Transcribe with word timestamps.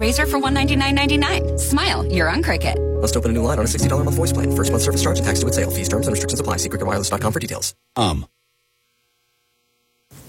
razor 0.00 0.26
for 0.26 0.38
$199.99. 0.38 1.60
Smile, 1.60 2.04
you're 2.06 2.28
on 2.28 2.42
Cricket. 2.42 2.78
Must 3.00 3.16
open 3.16 3.30
a 3.30 3.34
new 3.34 3.42
line 3.42 3.58
on 3.58 3.64
a 3.64 3.68
$60 3.68 4.00
a 4.00 4.04
month 4.04 4.16
voice 4.16 4.32
plan. 4.32 4.54
First 4.54 4.70
month 4.72 4.82
service 4.82 5.02
charge 5.02 5.18
and 5.18 5.26
tax 5.26 5.40
to 5.40 5.46
its 5.46 5.56
sale. 5.56 5.70
Fees, 5.70 5.88
terms, 5.88 6.06
and 6.06 6.12
restrictions 6.12 6.40
apply. 6.40 6.58
See 6.58 6.68
cricketwireless.com 6.68 7.32
for 7.32 7.40
details. 7.40 7.74
Um. 7.96 8.26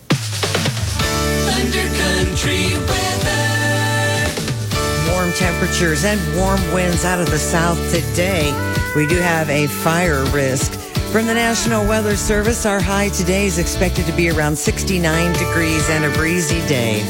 Thunder 0.09 1.87
Country 1.97 2.73
weather. 2.87 3.41
Warm 5.11 5.31
temperatures 5.33 6.05
and 6.05 6.19
warm 6.37 6.61
winds 6.73 7.03
out 7.03 7.19
of 7.19 7.29
the 7.29 7.37
south 7.39 7.77
today. 7.91 8.51
We 8.95 9.05
do 9.07 9.17
have 9.17 9.49
a 9.49 9.67
fire 9.67 10.23
risk. 10.25 10.71
From 11.11 11.27
the 11.27 11.33
National 11.33 11.85
Weather 11.85 12.15
Service, 12.15 12.65
our 12.65 12.79
high 12.79 13.09
today 13.09 13.45
is 13.45 13.57
expected 13.57 14.05
to 14.05 14.13
be 14.13 14.29
around 14.29 14.55
69 14.57 15.33
degrees 15.33 15.89
and 15.89 16.05
a 16.05 16.09
breezy 16.11 16.65
day. 16.67 17.01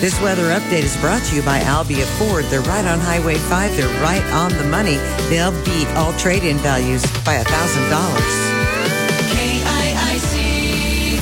This 0.00 0.20
weather 0.20 0.44
update 0.44 0.84
is 0.84 0.96
brought 0.98 1.24
to 1.24 1.34
you 1.34 1.42
by 1.42 1.58
Albia 1.58 2.04
Ford. 2.18 2.44
They're 2.44 2.60
right 2.60 2.84
on 2.84 3.00
Highway 3.00 3.34
5. 3.34 3.76
They're 3.76 4.00
right 4.00 4.22
on 4.32 4.52
the 4.52 4.62
money. 4.62 4.94
They'll 5.28 5.50
beat 5.64 5.88
all 5.96 6.12
trade-in 6.12 6.56
values 6.58 7.02
by 7.24 7.42
$1,000. 7.42 7.44
K-I-I-C. 9.32 11.18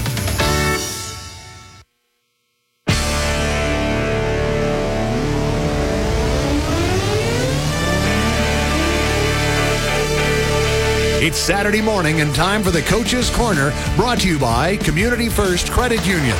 It's 11.26 11.38
Saturday 11.38 11.80
morning 11.80 12.20
and 12.20 12.34
time 12.34 12.62
for 12.62 12.70
the 12.70 12.82
Coach's 12.82 13.30
Corner, 13.30 13.72
brought 13.96 14.20
to 14.20 14.28
you 14.28 14.38
by 14.38 14.76
Community 14.76 15.30
First 15.30 15.70
Credit 15.70 16.06
Union. 16.06 16.36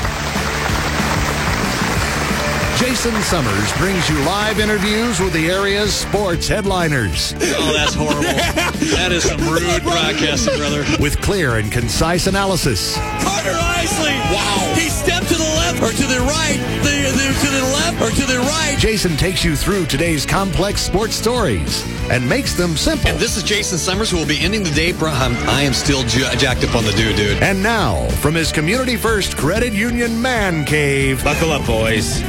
Jason 2.76 3.14
Summers 3.22 3.72
brings 3.78 4.06
you 4.08 4.16
live 4.24 4.60
interviews 4.60 5.18
with 5.18 5.32
the 5.32 5.48
area's 5.50 5.92
sports 5.94 6.46
headliners. 6.46 7.32
Oh, 7.38 7.72
that's 7.72 7.94
horrible. 7.94 8.22
that 8.22 9.08
is 9.12 9.24
some 9.24 9.40
rude 9.48 9.82
broadcasting, 9.82 10.56
brother. 10.58 10.84
With 11.00 11.20
clear 11.22 11.56
and 11.56 11.72
concise 11.72 12.26
analysis. 12.26 12.94
Carter 12.96 13.56
Isley. 13.58 14.12
Wow. 14.30 14.74
He 14.76 14.90
stepped 14.90 15.28
to 15.28 15.34
the 15.34 15.42
left 15.42 15.82
or 15.82 15.90
to 15.90 16.06
the 16.06 16.20
right, 16.20 16.58
the, 16.82 17.10
the, 17.16 17.26
to 17.40 17.50
the 17.50 17.62
left 17.72 18.02
or 18.02 18.10
to 18.20 18.26
the 18.30 18.40
right. 18.40 18.76
Jason 18.78 19.16
takes 19.16 19.42
you 19.42 19.56
through 19.56 19.86
today's 19.86 20.26
complex 20.26 20.82
sports 20.82 21.14
stories 21.14 21.82
and 22.10 22.28
makes 22.28 22.52
them 22.54 22.76
simple. 22.76 23.08
And 23.08 23.18
this 23.18 23.38
is 23.38 23.42
Jason 23.42 23.78
Summers 23.78 24.10
who 24.10 24.18
will 24.18 24.26
be 24.26 24.38
ending 24.40 24.62
the 24.62 24.70
day. 24.70 24.92
Bro, 24.92 25.12
I'm, 25.12 25.34
I 25.48 25.62
am 25.62 25.72
still 25.72 26.02
j- 26.02 26.28
jacked 26.36 26.62
up 26.62 26.74
on 26.76 26.84
the 26.84 26.92
dude, 26.92 27.16
dude. 27.16 27.42
And 27.42 27.62
now, 27.62 28.06
from 28.20 28.34
his 28.34 28.52
Community 28.52 28.96
First 28.96 29.38
Credit 29.38 29.72
Union 29.72 30.20
man 30.20 30.66
cave, 30.66 31.24
Buckle 31.24 31.52
up, 31.52 31.66
boys. 31.66 32.20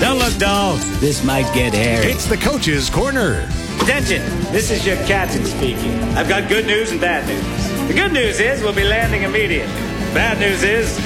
Don't 0.00 0.18
look 0.18 0.36
dull. 0.36 0.76
This 1.00 1.24
might 1.24 1.52
get 1.54 1.72
hairy. 1.72 2.12
it's 2.12 2.26
the 2.26 2.36
Coach's 2.36 2.90
Corner. 2.90 3.48
Attention, 3.80 4.22
this 4.52 4.70
is 4.70 4.84
your 4.84 4.96
captain 5.06 5.44
speaking. 5.44 5.98
I've 6.16 6.28
got 6.28 6.50
good 6.50 6.66
news 6.66 6.90
and 6.90 7.00
bad 7.00 7.26
news. 7.26 7.88
The 7.88 7.94
good 7.94 8.12
news 8.12 8.38
is 8.38 8.62
we'll 8.62 8.74
be 8.74 8.84
landing 8.84 9.22
immediately. 9.22 9.72
Bad 10.12 10.38
news 10.38 10.62
is 10.62 10.98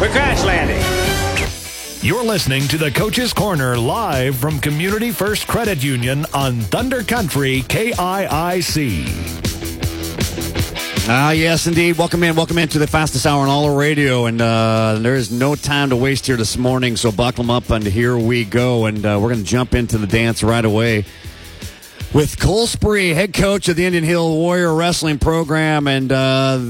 we're 0.00 0.10
crash 0.10 0.44
landing. 0.44 0.82
You're 2.02 2.24
listening 2.24 2.68
to 2.68 2.76
the 2.76 2.90
Coach's 2.90 3.32
Corner 3.32 3.78
live 3.78 4.36
from 4.36 4.58
Community 4.58 5.10
First 5.10 5.46
Credit 5.46 5.82
Union 5.82 6.26
on 6.34 6.60
Thunder 6.60 7.02
Country 7.02 7.62
KIIC. 7.62 9.51
Ah, 11.08 11.32
yes, 11.32 11.66
indeed. 11.66 11.98
Welcome 11.98 12.22
in. 12.22 12.36
Welcome 12.36 12.58
into 12.58 12.78
the 12.78 12.86
fastest 12.86 13.26
hour 13.26 13.42
on 13.42 13.48
all 13.48 13.68
of 13.68 13.76
radio. 13.76 14.26
And 14.26 14.40
uh, 14.40 14.98
there 15.00 15.16
is 15.16 15.32
no 15.32 15.56
time 15.56 15.90
to 15.90 15.96
waste 15.96 16.28
here 16.28 16.36
this 16.36 16.56
morning. 16.56 16.96
So 16.96 17.10
buckle 17.10 17.42
them 17.42 17.50
up, 17.50 17.70
and 17.70 17.84
here 17.84 18.16
we 18.16 18.44
go. 18.44 18.86
And 18.86 19.04
uh, 19.04 19.18
we're 19.20 19.30
going 19.30 19.42
to 19.42 19.50
jump 19.50 19.74
into 19.74 19.98
the 19.98 20.06
dance 20.06 20.44
right 20.44 20.64
away 20.64 21.04
with 22.14 22.38
Cole 22.38 22.68
Spree, 22.68 23.10
head 23.10 23.32
coach 23.32 23.68
of 23.68 23.74
the 23.74 23.84
Indian 23.84 24.04
Hill 24.04 24.30
Warrior 24.36 24.72
Wrestling 24.72 25.18
Program. 25.18 25.88
And 25.88 26.12
uh, 26.12 26.60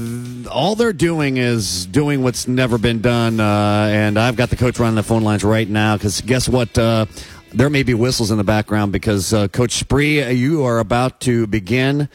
all 0.49 0.73
they're 0.73 0.93
doing 0.93 1.37
is 1.37 1.85
doing 1.85 2.23
what's 2.23 2.47
never 2.47 2.79
been 2.79 3.01
done. 3.01 3.39
Uh, 3.39 3.87
and 3.91 4.17
I've 4.17 4.35
got 4.35 4.49
the 4.49 4.55
coach 4.55 4.79
running 4.79 4.95
the 4.95 5.03
phone 5.03 5.21
lines 5.21 5.43
right 5.43 5.69
now 5.69 5.95
because 5.95 6.21
guess 6.21 6.49
what? 6.49 6.75
Uh, 6.75 7.05
there 7.53 7.69
may 7.69 7.83
be 7.83 7.93
whistles 7.93 8.31
in 8.31 8.39
the 8.39 8.43
background 8.43 8.93
because 8.93 9.31
uh, 9.31 9.47
Coach 9.47 9.73
Spree, 9.73 10.27
you 10.31 10.63
are 10.63 10.79
about 10.79 11.21
to 11.21 11.45
begin 11.45 12.09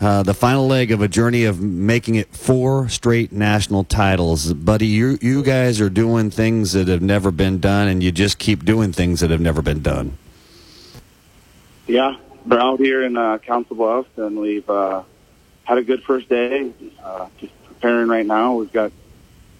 uh, 0.00 0.22
the 0.22 0.34
final 0.34 0.66
leg 0.66 0.90
of 0.90 1.00
a 1.00 1.08
journey 1.08 1.44
of 1.44 1.60
making 1.60 2.14
it 2.16 2.34
four 2.34 2.88
straight 2.88 3.32
national 3.32 3.84
titles. 3.84 4.52
Buddy, 4.52 4.86
you, 4.86 5.18
you 5.20 5.42
guys 5.42 5.80
are 5.80 5.90
doing 5.90 6.30
things 6.30 6.72
that 6.72 6.88
have 6.88 7.02
never 7.02 7.30
been 7.30 7.58
done, 7.58 7.88
and 7.88 8.02
you 8.02 8.12
just 8.12 8.38
keep 8.38 8.64
doing 8.64 8.92
things 8.92 9.20
that 9.20 9.30
have 9.30 9.40
never 9.40 9.62
been 9.62 9.82
done. 9.82 10.18
Yeah, 11.86 12.16
we're 12.46 12.58
out 12.58 12.80
here 12.80 13.04
in 13.04 13.16
uh, 13.16 13.38
Council 13.38 13.76
Bluffs, 13.76 14.08
and 14.16 14.38
we've 14.38 14.68
uh, 14.68 15.02
had 15.64 15.78
a 15.78 15.82
good 15.82 16.02
first 16.02 16.28
day. 16.28 16.72
Uh, 17.02 17.28
just 17.38 17.52
preparing 17.64 18.08
right 18.08 18.26
now. 18.26 18.54
We've 18.54 18.72
got 18.72 18.92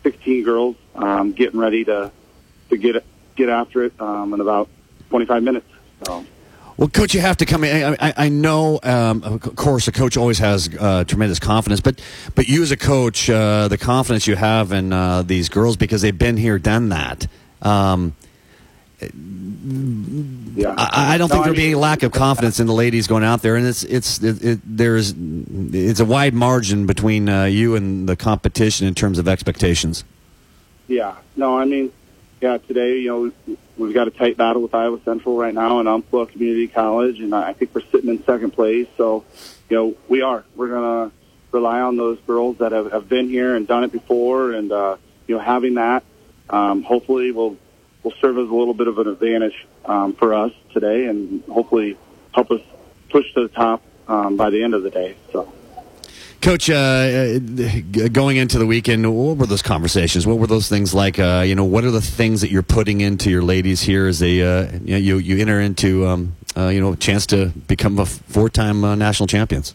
16 0.02 0.44
girls 0.44 0.76
um, 0.94 1.32
getting 1.32 1.60
ready 1.60 1.84
to 1.84 2.10
to 2.70 2.76
get 2.76 3.04
get 3.36 3.48
after 3.48 3.84
it 3.84 4.00
um, 4.00 4.32
in 4.32 4.40
about 4.40 4.68
25 5.10 5.42
minutes. 5.42 5.66
So. 6.06 6.24
Well, 6.76 6.88
coach, 6.88 7.14
you 7.14 7.20
have 7.20 7.36
to 7.36 7.46
come 7.46 7.62
in. 7.62 7.94
I, 8.00 8.08
I, 8.08 8.14
I 8.16 8.28
know, 8.28 8.80
um, 8.82 9.22
of 9.22 9.54
course, 9.54 9.86
a 9.86 9.92
coach 9.92 10.16
always 10.16 10.38
has 10.40 10.68
uh, 10.78 11.04
tremendous 11.04 11.38
confidence, 11.38 11.80
but 11.80 12.00
but 12.34 12.48
you 12.48 12.62
as 12.62 12.72
a 12.72 12.76
coach, 12.76 13.30
uh, 13.30 13.68
the 13.68 13.78
confidence 13.78 14.26
you 14.26 14.34
have 14.34 14.72
in 14.72 14.92
uh, 14.92 15.22
these 15.22 15.48
girls 15.48 15.76
because 15.76 16.02
they've 16.02 16.18
been 16.18 16.36
here, 16.36 16.58
done 16.58 16.88
that. 16.88 17.26
Um, 17.62 18.14
Yeah, 19.00 20.74
I, 20.76 21.14
I 21.14 21.18
don't 21.18 21.28
No, 21.28 21.34
think 21.34 21.42
I 21.42 21.44
there'd 21.44 21.56
be 21.56 21.62
mean- 21.62 21.70
any 21.72 21.74
lack 21.76 22.02
of 22.02 22.10
confidence 22.12 22.58
in 22.58 22.66
the 22.66 22.72
ladies 22.74 23.06
going 23.06 23.22
out 23.24 23.42
there, 23.42 23.54
and 23.56 23.66
it's 23.66 23.84
it's 23.84 24.20
it, 24.22 24.42
it, 24.44 24.60
there's 24.64 25.14
it's 25.72 26.00
a 26.00 26.04
wide 26.04 26.34
margin 26.34 26.86
between 26.86 27.28
uh, 27.28 27.44
you 27.44 27.76
and 27.76 28.08
the 28.08 28.16
competition 28.16 28.86
in 28.88 28.94
terms 28.94 29.18
of 29.20 29.28
expectations. 29.28 30.02
Yeah, 30.88 31.14
no, 31.36 31.56
I 31.58 31.64
mean, 31.66 31.92
yeah, 32.40 32.58
today, 32.58 32.98
you 32.98 33.32
know, 33.46 33.56
we've 33.76 33.94
got 33.94 34.08
a 34.08 34.10
tight 34.10 34.36
battle 34.36 34.62
with 34.62 34.74
Iowa 34.74 35.00
Central 35.04 35.36
right 35.36 35.54
now 35.54 35.80
in 35.80 35.86
Umpqua 35.86 36.26
Community 36.26 36.68
College, 36.68 37.20
and 37.20 37.34
I 37.34 37.52
think 37.52 37.74
we're 37.74 37.82
sitting 37.92 38.10
in 38.10 38.22
second 38.24 38.52
place. 38.52 38.86
So, 38.96 39.24
you 39.68 39.76
know, 39.76 39.96
we 40.08 40.22
are. 40.22 40.44
We're 40.54 40.68
going 40.68 41.10
to 41.10 41.16
rely 41.52 41.80
on 41.80 41.96
those 41.96 42.18
girls 42.26 42.58
that 42.58 42.72
have, 42.72 42.92
have 42.92 43.08
been 43.08 43.28
here 43.28 43.54
and 43.54 43.66
done 43.66 43.84
it 43.84 43.92
before, 43.92 44.52
and, 44.52 44.70
uh, 44.70 44.96
you 45.26 45.36
know, 45.36 45.40
having 45.40 45.74
that, 45.74 46.04
um, 46.50 46.82
hopefully 46.82 47.32
will 47.32 47.56
will 48.02 48.12
serve 48.20 48.36
as 48.36 48.50
a 48.50 48.54
little 48.54 48.74
bit 48.74 48.86
of 48.86 48.98
an 48.98 49.08
advantage 49.08 49.66
um, 49.86 50.12
for 50.12 50.34
us 50.34 50.52
today, 50.74 51.06
and 51.06 51.42
hopefully 51.44 51.96
help 52.32 52.50
us 52.50 52.60
push 53.08 53.32
to 53.32 53.44
the 53.44 53.48
top 53.48 53.82
um, 54.08 54.36
by 54.36 54.50
the 54.50 54.62
end 54.62 54.74
of 54.74 54.82
the 54.82 54.90
day. 54.90 55.16
So. 55.32 55.50
Coach, 56.44 56.68
uh, 56.68 57.38
going 58.12 58.36
into 58.36 58.58
the 58.58 58.66
weekend, 58.66 59.02
what 59.10 59.38
were 59.38 59.46
those 59.46 59.62
conversations? 59.62 60.26
What 60.26 60.38
were 60.38 60.46
those 60.46 60.68
things 60.68 60.92
like? 60.92 61.18
Uh, 61.18 61.42
you 61.46 61.54
know, 61.54 61.64
what 61.64 61.84
are 61.84 61.90
the 61.90 62.02
things 62.02 62.42
that 62.42 62.50
you're 62.50 62.62
putting 62.62 63.00
into 63.00 63.30
your 63.30 63.42
ladies 63.42 63.80
here 63.80 64.06
as 64.06 64.18
they, 64.18 64.42
uh, 64.42 64.70
you, 64.84 64.90
know, 64.90 64.96
you 64.98 65.16
you 65.16 65.38
enter 65.38 65.58
into, 65.58 66.06
um, 66.06 66.36
uh, 66.54 66.68
you 66.68 66.82
know, 66.82 66.92
a 66.92 66.96
chance 66.96 67.24
to 67.28 67.46
become 67.46 67.98
a 67.98 68.04
four-time 68.04 68.84
uh, 68.84 68.94
national 68.94 69.26
champions? 69.26 69.74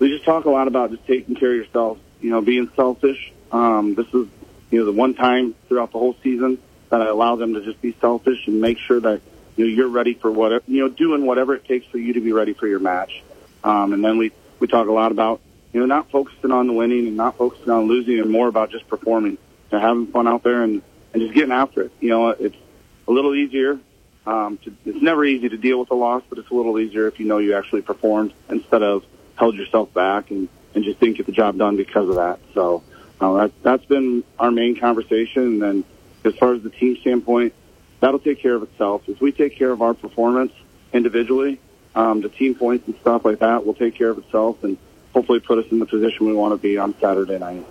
we 0.00 0.08
just 0.08 0.24
talk 0.24 0.46
a 0.46 0.50
lot 0.50 0.66
about 0.66 0.90
just 0.90 1.06
taking 1.06 1.36
care 1.36 1.50
of 1.50 1.56
yourself, 1.56 1.98
you 2.20 2.30
know, 2.30 2.40
being 2.40 2.70
selfish. 2.74 3.30
Um, 3.52 3.94
this 3.94 4.06
is, 4.08 4.26
you 4.70 4.80
know, 4.80 4.86
the 4.86 4.92
one 4.92 5.14
time 5.14 5.54
throughout 5.68 5.92
the 5.92 5.98
whole 5.98 6.16
season 6.22 6.58
that 6.88 7.02
I 7.02 7.06
allow 7.06 7.36
them 7.36 7.52
to 7.54 7.60
just 7.60 7.80
be 7.82 7.94
selfish 8.00 8.48
and 8.48 8.60
make 8.60 8.78
sure 8.78 8.98
that, 8.98 9.20
you 9.56 9.66
know, 9.66 9.70
you're 9.70 9.88
ready 9.88 10.14
for 10.14 10.30
whatever, 10.32 10.64
you 10.66 10.80
know, 10.80 10.88
doing 10.88 11.26
whatever 11.26 11.54
it 11.54 11.66
takes 11.66 11.86
for 11.86 11.98
you 11.98 12.14
to 12.14 12.20
be 12.20 12.32
ready 12.32 12.54
for 12.54 12.66
your 12.66 12.80
match. 12.80 13.22
Um, 13.62 13.92
and 13.92 14.02
then 14.02 14.16
we, 14.16 14.32
we 14.58 14.66
talk 14.66 14.88
a 14.88 14.92
lot 14.92 15.12
about, 15.12 15.42
you 15.72 15.80
know, 15.80 15.86
not 15.86 16.10
focusing 16.10 16.50
on 16.50 16.66
the 16.66 16.72
winning 16.72 17.06
and 17.06 17.16
not 17.16 17.36
focusing 17.36 17.70
on 17.70 17.84
losing 17.84 18.18
and 18.18 18.30
more 18.30 18.48
about 18.48 18.70
just 18.70 18.88
performing, 18.88 19.38
know, 19.72 19.78
having 19.78 20.06
fun 20.08 20.26
out 20.26 20.42
there 20.42 20.62
and, 20.62 20.82
and 21.12 21.22
just 21.22 21.34
getting 21.34 21.52
after 21.52 21.82
it. 21.82 21.92
You 22.00 22.10
know, 22.10 22.28
it's 22.30 22.56
a 23.06 23.12
little 23.12 23.34
easier. 23.34 23.78
Um, 24.26 24.58
to, 24.58 24.74
it's 24.84 25.00
never 25.00 25.24
easy 25.24 25.48
to 25.48 25.56
deal 25.56 25.80
with 25.80 25.90
a 25.90 25.94
loss, 25.94 26.22
but 26.28 26.38
it's 26.38 26.50
a 26.50 26.54
little 26.54 26.78
easier 26.78 27.06
if 27.08 27.18
you 27.18 27.26
know 27.26 27.38
you 27.38 27.54
actually 27.54 27.82
performed 27.82 28.32
instead 28.48 28.82
of 28.82 29.04
held 29.36 29.54
yourself 29.54 29.92
back 29.94 30.30
and, 30.30 30.48
and 30.74 30.84
just 30.84 31.00
didn't 31.00 31.16
get 31.16 31.26
the 31.26 31.32
job 31.32 31.56
done 31.56 31.76
because 31.76 32.08
of 32.08 32.16
that. 32.16 32.38
So 32.52 32.82
uh, 33.20 33.32
that, 33.34 33.62
that's 33.62 33.84
been 33.86 34.24
our 34.38 34.50
main 34.50 34.78
conversation. 34.78 35.42
And 35.42 35.62
then 35.62 35.84
as 36.24 36.34
far 36.36 36.54
as 36.54 36.62
the 36.62 36.70
team 36.70 36.96
standpoint, 36.98 37.54
that'll 38.00 38.20
take 38.20 38.40
care 38.40 38.54
of 38.54 38.62
itself. 38.62 39.08
If 39.08 39.20
we 39.20 39.32
take 39.32 39.56
care 39.56 39.70
of 39.70 39.82
our 39.82 39.94
performance 39.94 40.52
individually, 40.92 41.58
um, 41.94 42.20
the 42.20 42.28
team 42.28 42.54
points 42.54 42.86
and 42.86 42.96
stuff 43.00 43.24
like 43.24 43.38
that 43.38 43.64
will 43.64 43.74
take 43.74 43.94
care 43.94 44.10
of 44.10 44.18
itself 44.18 44.62
and 44.62 44.76
hopefully 45.12 45.40
put 45.40 45.58
us 45.58 45.70
in 45.70 45.78
the 45.78 45.86
position 45.86 46.26
we 46.26 46.34
want 46.34 46.52
to 46.52 46.58
be 46.58 46.78
on 46.78 46.94
Saturday 47.00 47.38
night. 47.38 47.64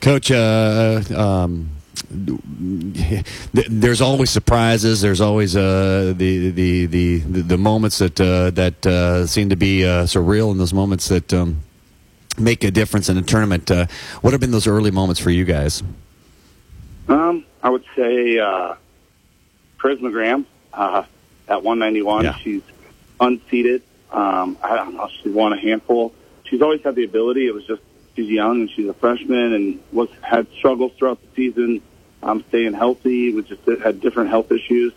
Coach, 0.00 0.30
uh, 0.30 1.00
um, 1.14 1.70
there's 2.10 4.00
always 4.00 4.30
surprises. 4.30 5.00
There's 5.00 5.20
always 5.20 5.56
uh, 5.56 6.12
the, 6.16 6.50
the 6.50 6.86
the 6.86 7.18
the 7.20 7.58
moments 7.58 7.98
that 7.98 8.20
uh, 8.20 8.50
that 8.50 8.84
uh, 8.86 9.26
seem 9.26 9.50
to 9.50 9.56
be 9.56 9.84
uh, 9.84 10.04
surreal, 10.04 10.50
and 10.50 10.58
those 10.58 10.74
moments 10.74 11.08
that 11.08 11.32
um, 11.32 11.62
make 12.38 12.64
a 12.64 12.70
difference 12.70 13.08
in 13.08 13.16
a 13.16 13.22
tournament. 13.22 13.70
Uh, 13.70 13.86
what 14.20 14.32
have 14.32 14.40
been 14.40 14.50
those 14.50 14.66
early 14.66 14.90
moments 14.90 15.20
for 15.20 15.30
you 15.30 15.44
guys? 15.44 15.82
Um, 17.08 17.44
I 17.62 17.70
would 17.70 17.84
say 17.96 18.38
uh, 18.38 18.74
uh, 19.82 21.04
at 21.48 21.62
191. 21.62 22.24
Yeah. 22.24 22.34
She's 22.36 22.62
unseated. 23.20 23.82
Um, 24.10 24.56
I 24.62 24.76
don't 24.76 24.96
know. 24.96 25.08
She 25.22 25.28
won 25.28 25.52
a 25.52 25.58
handful. 25.58 26.14
She's 26.52 26.60
always 26.60 26.82
had 26.82 26.96
the 26.96 27.04
ability. 27.04 27.46
It 27.46 27.54
was 27.54 27.64
just 27.64 27.80
she's 28.14 28.28
young 28.28 28.60
and 28.60 28.70
she's 28.70 28.86
a 28.86 28.92
freshman 28.92 29.54
and 29.54 29.80
was 29.90 30.10
had 30.20 30.46
struggles 30.58 30.92
throughout 30.98 31.18
the 31.22 31.28
season. 31.34 31.80
Um, 32.22 32.44
staying 32.48 32.74
healthy. 32.74 33.32
We 33.32 33.42
just 33.42 33.62
had 33.82 34.02
different 34.02 34.28
health 34.28 34.52
issues. 34.52 34.92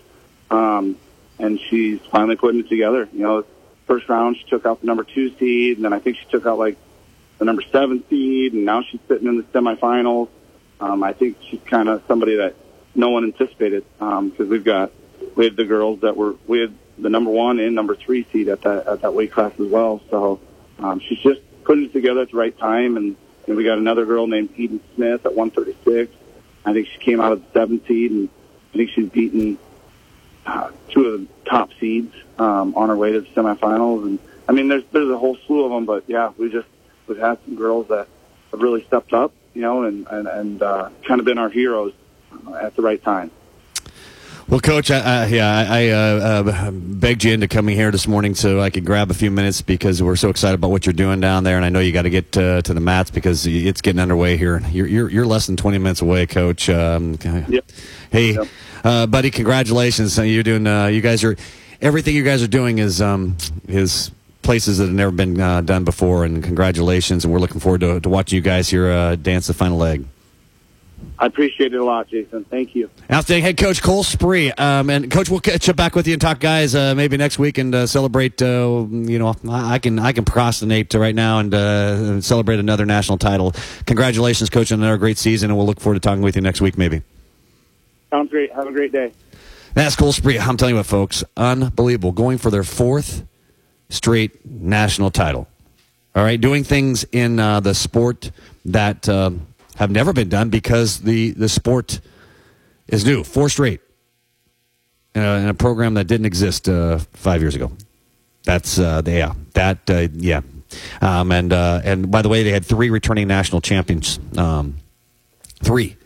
Um, 0.51 0.97
and 1.39 1.57
she's 1.69 2.01
finally 2.11 2.35
putting 2.35 2.59
it 2.59 2.67
together. 2.67 3.07
You 3.13 3.19
know, 3.19 3.45
first 3.87 4.09
round 4.09 4.35
she 4.35 4.43
took 4.49 4.65
out 4.65 4.81
the 4.81 4.87
number 4.87 5.05
two 5.05 5.33
seed, 5.37 5.77
and 5.77 5.85
then 5.85 5.93
I 5.93 5.99
think 5.99 6.17
she 6.17 6.25
took 6.29 6.45
out 6.45 6.59
like 6.59 6.75
the 7.37 7.45
number 7.45 7.61
seven 7.71 8.03
seed, 8.09 8.51
and 8.51 8.65
now 8.65 8.81
she's 8.81 8.99
sitting 9.07 9.29
in 9.29 9.37
the 9.37 9.43
semifinals. 9.43 10.27
Um, 10.81 11.03
I 11.03 11.13
think 11.13 11.37
she's 11.49 11.61
kind 11.65 11.87
of 11.87 12.03
somebody 12.05 12.35
that 12.35 12.55
no 12.95 13.11
one 13.11 13.23
anticipated 13.23 13.85
because 13.97 14.49
we've 14.49 14.65
got 14.65 14.91
we 15.35 15.45
had 15.45 15.55
the 15.55 15.63
girls 15.63 16.01
that 16.01 16.17
were 16.17 16.35
we 16.47 16.59
had 16.59 16.75
the 16.97 17.09
number 17.09 17.31
one 17.31 17.59
and 17.59 17.73
number 17.73 17.95
three 17.95 18.27
seed 18.33 18.49
at 18.49 18.61
that 18.63 18.87
at 18.87 19.01
that 19.03 19.13
weight 19.13 19.31
class 19.31 19.53
as 19.57 19.67
well. 19.67 20.01
So 20.09 20.41
um, 20.79 20.99
she's 20.99 21.19
just 21.19 21.39
putting 21.65 21.85
it 21.85 21.93
together 21.93 22.21
at 22.21 22.31
the 22.31 22.37
right 22.37 22.57
time, 22.57 22.95
and, 22.95 23.15
and 23.47 23.57
we 23.57 23.63
got 23.63 23.77
another 23.77 24.05
girl 24.05 24.27
named 24.27 24.49
Eden 24.55 24.79
Smith 24.95 25.25
at 25.25 25.35
136. 25.35 26.13
I 26.63 26.73
think 26.73 26.87
she 26.87 26.97
came 26.99 27.19
out 27.19 27.33
of 27.33 27.41
the 27.41 27.59
seventh 27.59 27.87
seed, 27.87 28.11
and 28.11 28.29
I 28.73 28.77
think 28.77 28.91
she's 28.91 29.09
beaten 29.09 29.57
uh, 30.45 30.71
two 30.89 31.05
of 31.05 31.21
the 31.21 31.27
top 31.49 31.71
seeds 31.79 32.13
um, 32.39 32.75
on 32.75 32.89
our 32.89 32.95
way 32.95 33.11
to 33.11 33.21
the 33.21 33.27
semifinals. 33.27 34.05
And 34.05 34.19
I 34.47 34.51
mean, 34.51 34.67
there's 34.67 34.83
there's 34.91 35.09
a 35.09 35.17
whole 35.17 35.37
slew 35.45 35.65
of 35.65 35.71
them, 35.71 35.85
but 35.85 36.05
yeah, 36.07 36.31
we 36.37 36.51
just 36.51 36.67
we've 37.07 37.17
had 37.17 37.37
some 37.45 37.55
girls 37.55 37.87
that 37.89 38.07
have 38.51 38.61
really 38.61 38.83
stepped 38.85 39.13
up, 39.13 39.33
you 39.53 39.61
know, 39.61 39.83
and 39.83 40.07
and, 40.07 40.27
and 40.27 40.63
uh, 40.63 40.89
kind 41.07 41.19
of 41.19 41.25
been 41.25 41.37
our 41.37 41.49
heroes 41.49 41.93
at 42.59 42.75
the 42.75 42.81
right 42.81 43.01
time. 43.03 43.31
Well, 44.47 44.59
Coach, 44.59 44.91
I, 44.91 44.99
I, 44.99 45.25
yeah, 45.25 45.49
I, 45.49 45.63
I 45.65 45.89
uh, 45.89 46.43
uh, 46.67 46.71
begged 46.71 47.23
you 47.23 47.33
into 47.33 47.47
coming 47.47 47.75
here 47.75 47.89
this 47.89 48.07
morning 48.07 48.35
so 48.35 48.61
I 48.61 48.69
could 48.69 48.85
grab 48.85 49.09
a 49.09 49.15
few 49.15 49.31
minutes 49.31 49.63
because 49.63 50.03
we're 50.03 50.15
so 50.15 50.29
excited 50.29 50.53
about 50.53 50.69
what 50.69 50.85
you're 50.85 50.93
doing 50.93 51.19
down 51.19 51.43
there, 51.43 51.55
and 51.55 51.65
I 51.65 51.69
know 51.69 51.79
you 51.79 51.91
got 51.91 52.03
to 52.03 52.11
get 52.11 52.37
uh, 52.37 52.61
to 52.61 52.73
the 52.75 52.79
mats 52.79 53.09
because 53.09 53.47
it's 53.47 53.81
getting 53.81 53.99
underway 53.99 54.37
here. 54.37 54.61
You're 54.69 54.85
you're, 54.85 55.09
you're 55.09 55.25
less 55.25 55.47
than 55.47 55.57
20 55.57 55.79
minutes 55.79 56.01
away, 56.01 56.27
Coach. 56.27 56.69
Um, 56.69 57.17
Yep. 57.23 57.65
Hey, 58.11 58.33
Yep. 58.33 58.47
uh, 58.83 59.07
buddy, 59.07 59.31
congratulations! 59.31 60.15
You're 60.15 60.43
doing. 60.43 60.67
Uh, 60.67 60.87
you 60.87 61.01
guys 61.01 61.23
are 61.23 61.35
everything 61.81 62.15
you 62.15 62.23
guys 62.23 62.43
are 62.43 62.47
doing 62.47 62.77
is 62.77 63.01
um, 63.01 63.37
is 63.67 64.11
places 64.43 64.77
that 64.77 64.85
have 64.85 64.93
never 64.93 65.11
been 65.11 65.41
uh, 65.41 65.61
done 65.61 65.85
before, 65.85 66.23
and 66.23 66.43
congratulations! 66.43 67.25
And 67.25 67.33
we're 67.33 67.39
looking 67.39 67.59
forward 67.59 67.81
to, 67.81 67.99
to 67.99 68.09
watching 68.09 68.35
you 68.37 68.43
guys 68.43 68.69
here 68.69 68.91
uh, 68.91 69.15
dance 69.15 69.47
the 69.47 69.55
final 69.55 69.79
leg. 69.79 70.05
I 71.17 71.27
appreciate 71.27 71.73
it 71.73 71.77
a 71.77 71.83
lot, 71.83 72.09
Jason. 72.09 72.43
Thank 72.43 72.75
you. 72.75 72.89
Outstanding 73.11 73.43
head 73.43 73.57
coach 73.57 73.81
Cole 73.81 74.03
Spree, 74.03 74.51
um, 74.51 74.89
and 74.89 75.09
coach, 75.09 75.29
we'll 75.29 75.39
catch 75.39 75.69
up 75.69 75.77
back 75.77 75.95
with 75.95 76.07
you 76.07 76.13
and 76.13 76.21
talk 76.21 76.39
guys 76.39 76.75
uh, 76.75 76.93
maybe 76.93 77.15
next 77.15 77.39
week 77.39 77.57
and 77.57 77.73
uh, 77.73 77.87
celebrate. 77.87 78.41
Uh, 78.41 78.85
you 78.89 79.17
know, 79.17 79.33
I 79.49 79.79
can 79.79 79.97
I 79.97 80.11
can 80.11 80.25
procrastinate 80.25 80.93
right 80.93 81.15
now 81.15 81.39
and 81.39 81.53
uh, 81.53 82.19
celebrate 82.21 82.59
another 82.59 82.85
national 82.85 83.17
title. 83.17 83.53
Congratulations, 83.85 84.49
coach, 84.49 84.71
on 84.73 84.79
another 84.79 84.97
great 84.97 85.17
season, 85.17 85.49
and 85.51 85.57
we'll 85.57 85.67
look 85.67 85.79
forward 85.79 85.95
to 85.95 85.99
talking 86.01 86.21
with 86.21 86.35
you 86.35 86.41
next 86.41 86.59
week, 86.59 86.77
maybe. 86.77 87.01
Sounds 88.09 88.29
great. 88.29 88.51
Have 88.53 88.67
a 88.67 88.71
great 88.71 88.91
day. 88.91 89.13
That's 89.73 89.95
Cole 89.95 90.11
Spree. 90.11 90.37
I'm 90.37 90.57
telling 90.57 90.73
you 90.73 90.79
what, 90.79 90.85
folks, 90.85 91.23
unbelievable. 91.37 92.11
Going 92.11 92.37
for 92.37 92.49
their 92.49 92.63
fourth 92.63 93.25
straight 93.89 94.45
national 94.45 95.11
title. 95.11 95.47
All 96.13 96.23
right, 96.23 96.39
doing 96.39 96.63
things 96.63 97.05
in 97.11 97.39
uh, 97.39 97.59
the 97.59 97.73
sport 97.73 98.31
that 98.65 99.07
um, 99.09 99.47
have 99.75 99.91
never 99.91 100.13
been 100.13 100.29
done 100.29 100.49
because 100.49 100.99
the, 100.99 101.31
the 101.31 101.49
sport 101.49 101.99
is 102.87 103.05
new. 103.05 103.23
Four 103.23 103.49
straight 103.49 103.81
uh, 105.15 105.19
in 105.19 105.47
a 105.47 105.53
program 105.53 105.93
that 105.95 106.07
didn't 106.07 106.25
exist 106.25 106.67
uh, 106.67 106.99
five 107.13 107.41
years 107.41 107.55
ago. 107.55 107.71
That's 108.43 108.77
uh, 108.77 109.01
yeah, 109.05 109.33
that 109.53 109.89
uh, 109.89 110.07
yeah. 110.13 110.41
Um, 111.01 111.31
and 111.31 111.51
uh, 111.51 111.81
and 111.83 112.11
by 112.11 112.21
the 112.21 112.29
way, 112.29 112.43
they 112.43 112.51
had 112.51 112.65
three 112.65 112.89
returning 112.89 113.27
national 113.27 113.61
champions. 113.61 114.19
Um, 114.37 114.75
three. 115.63 115.97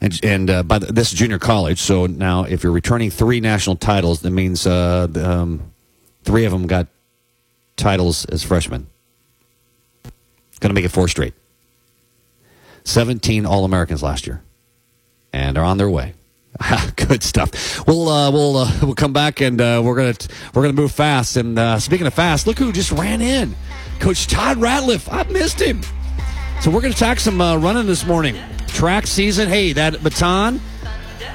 And, 0.00 0.18
and 0.24 0.50
uh, 0.50 0.62
by 0.64 0.80
the, 0.80 0.86
this 0.86 1.12
is 1.12 1.18
junior 1.18 1.38
college, 1.38 1.78
so 1.78 2.06
now 2.06 2.42
if 2.42 2.64
you're 2.64 2.72
returning 2.72 3.08
three 3.08 3.38
national 3.38 3.76
titles, 3.76 4.22
that 4.22 4.30
means 4.30 4.66
uh, 4.66 5.06
um, 5.14 5.72
three 6.24 6.44
of 6.44 6.50
them 6.50 6.66
got 6.66 6.88
titles 7.76 8.24
as 8.24 8.42
freshmen. 8.42 8.88
Going 10.58 10.70
to 10.70 10.74
make 10.74 10.84
it 10.84 10.90
four 10.90 11.06
straight. 11.06 11.34
17 12.84 13.46
All 13.46 13.64
Americans 13.64 14.02
last 14.02 14.26
year, 14.26 14.42
and 15.32 15.56
are 15.58 15.64
on 15.64 15.78
their 15.78 15.90
way. 15.90 16.14
Good 16.96 17.22
stuff. 17.22 17.86
We'll 17.86 18.08
uh, 18.08 18.30
we'll 18.30 18.56
uh, 18.58 18.72
we'll 18.82 18.94
come 18.94 19.12
back 19.12 19.40
and 19.40 19.60
uh, 19.60 19.80
we're 19.84 19.96
gonna 19.96 20.14
we're 20.54 20.62
gonna 20.62 20.74
move 20.74 20.92
fast. 20.92 21.36
And 21.36 21.58
uh, 21.58 21.78
speaking 21.78 22.06
of 22.06 22.14
fast, 22.14 22.46
look 22.46 22.58
who 22.58 22.72
just 22.72 22.92
ran 22.92 23.20
in, 23.22 23.54
Coach 24.00 24.26
Todd 24.26 24.58
Ratliff. 24.58 25.08
I 25.10 25.22
missed 25.30 25.60
him. 25.60 25.82
So 26.60 26.70
we're 26.70 26.82
gonna 26.82 26.94
talk 26.94 27.20
some 27.20 27.40
uh, 27.40 27.56
running 27.56 27.86
this 27.86 28.06
morning. 28.06 28.36
Track 28.68 29.06
season. 29.06 29.48
Hey, 29.48 29.72
that 29.72 30.02
baton. 30.02 30.60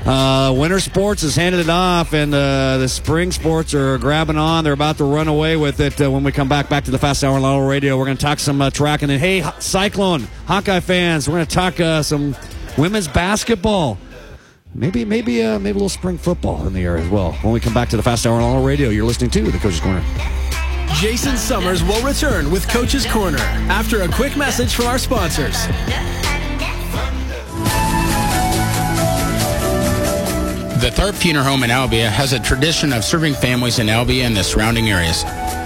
Uh, 0.06 0.54
winter 0.58 0.80
sports 0.80 1.22
has 1.22 1.36
handed 1.36 1.60
it 1.60 1.70
off, 1.70 2.14
and 2.14 2.34
uh, 2.34 2.78
the 2.78 2.88
spring 2.88 3.32
sports 3.32 3.74
are 3.74 3.98
grabbing 3.98 4.38
on. 4.38 4.64
They're 4.64 4.74
about 4.74 4.98
to 4.98 5.04
run 5.04 5.28
away 5.28 5.58
with 5.58 5.80
it. 5.80 6.00
Uh, 6.02 6.10
when 6.12 6.24
we 6.24 6.32
come 6.32 6.48
back 6.48 6.70
back 6.70 6.86
to 6.86 6.92
the 6.92 6.98
Fast 7.00 7.24
Hour 7.24 7.40
Lotto 7.40 7.68
Radio, 7.68 7.98
we're 7.98 8.06
going 8.06 8.18
to 8.18 8.24
talk 8.24 8.40
some 8.40 8.62
uh, 8.62 8.70
track, 8.70 9.02
and 9.02 9.12
then 9.12 9.20
hey, 9.20 9.44
Cyclone 9.60 10.28
Hawkeye 10.46 10.80
fans, 10.80 11.28
we're 11.28 11.36
going 11.36 11.48
to 11.48 11.56
talk 11.56 11.80
uh, 11.80 12.04
some 12.04 12.36
women's 12.78 13.08
basketball. 13.08 13.98
Maybe, 14.74 15.06
maybe, 15.06 15.42
uh, 15.42 15.58
maybe 15.58 15.72
a 15.72 15.74
little 15.74 15.90
spring 15.90 16.18
football 16.18 16.68
in 16.68 16.74
the 16.74 16.84
air 16.84 16.98
as 16.98 17.10
well. 17.10 17.34
When 17.42 17.54
we 17.54 17.60
come 17.60 17.74
back 17.74 17.90
to 17.90 17.98
the 17.98 18.04
Fast 18.04 18.28
Hour 18.28 18.40
Lotto 18.42 18.64
Radio, 18.64 18.90
you're 18.90 19.06
listening 19.06 19.32
to 19.32 19.52
the 19.52 19.58
Coach's 19.58 19.80
Corner. 19.80 20.04
Jason 20.94 21.38
Summers 21.38 21.84
will 21.84 22.02
return 22.04 22.50
with 22.52 22.68
Coach's 22.70 23.06
Corner 23.06 23.40
after 23.70 24.04
a 24.04 24.08
quick 24.08 24.38
message 24.38 24.74
from 24.74 24.86
our 24.86 24.98
sponsors. 24.98 25.68
The 30.78 30.92
Tharp 30.92 31.16
Funeral 31.16 31.44
Home 31.44 31.64
in 31.64 31.72
Albia 31.72 32.08
has 32.08 32.34
a 32.34 32.40
tradition 32.40 32.94
of 32.94 33.04
serving 33.04 33.34
families 33.34 33.80
in 33.80 33.88
Albia 33.88 34.26
and 34.26 34.38
the 34.38 34.44
surrounding 34.44 34.92
areas. 34.92 35.24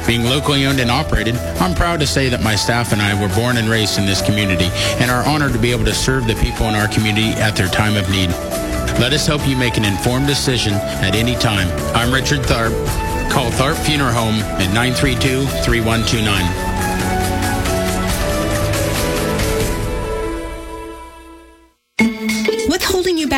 Being 0.07 0.23
locally 0.23 0.65
owned 0.65 0.79
and 0.79 0.89
operated, 0.89 1.35
I'm 1.59 1.75
proud 1.75 1.99
to 1.99 2.07
say 2.07 2.29
that 2.29 2.41
my 2.41 2.55
staff 2.55 2.93
and 2.93 3.01
I 3.01 3.21
were 3.21 3.27
born 3.35 3.57
and 3.57 3.67
raised 3.69 3.99
in 3.99 4.05
this 4.05 4.21
community 4.21 4.69
and 5.03 5.11
are 5.11 5.27
honored 5.27 5.51
to 5.51 5.59
be 5.59 5.73
able 5.73 5.83
to 5.83 5.93
serve 5.93 6.27
the 6.27 6.35
people 6.35 6.67
in 6.67 6.75
our 6.75 6.87
community 6.87 7.31
at 7.41 7.57
their 7.57 7.67
time 7.67 7.97
of 7.97 8.09
need. 8.09 8.29
Let 9.01 9.11
us 9.11 9.27
help 9.27 9.45
you 9.45 9.57
make 9.57 9.75
an 9.75 9.83
informed 9.83 10.27
decision 10.27 10.75
at 10.75 11.13
any 11.13 11.35
time. 11.35 11.67
I'm 11.93 12.13
Richard 12.13 12.39
Tharp. 12.39 12.71
Call 13.29 13.51
Tharp 13.51 13.75
Funeral 13.85 14.13
Home 14.13 14.35
at 14.61 14.69
932-3129. 14.73 16.70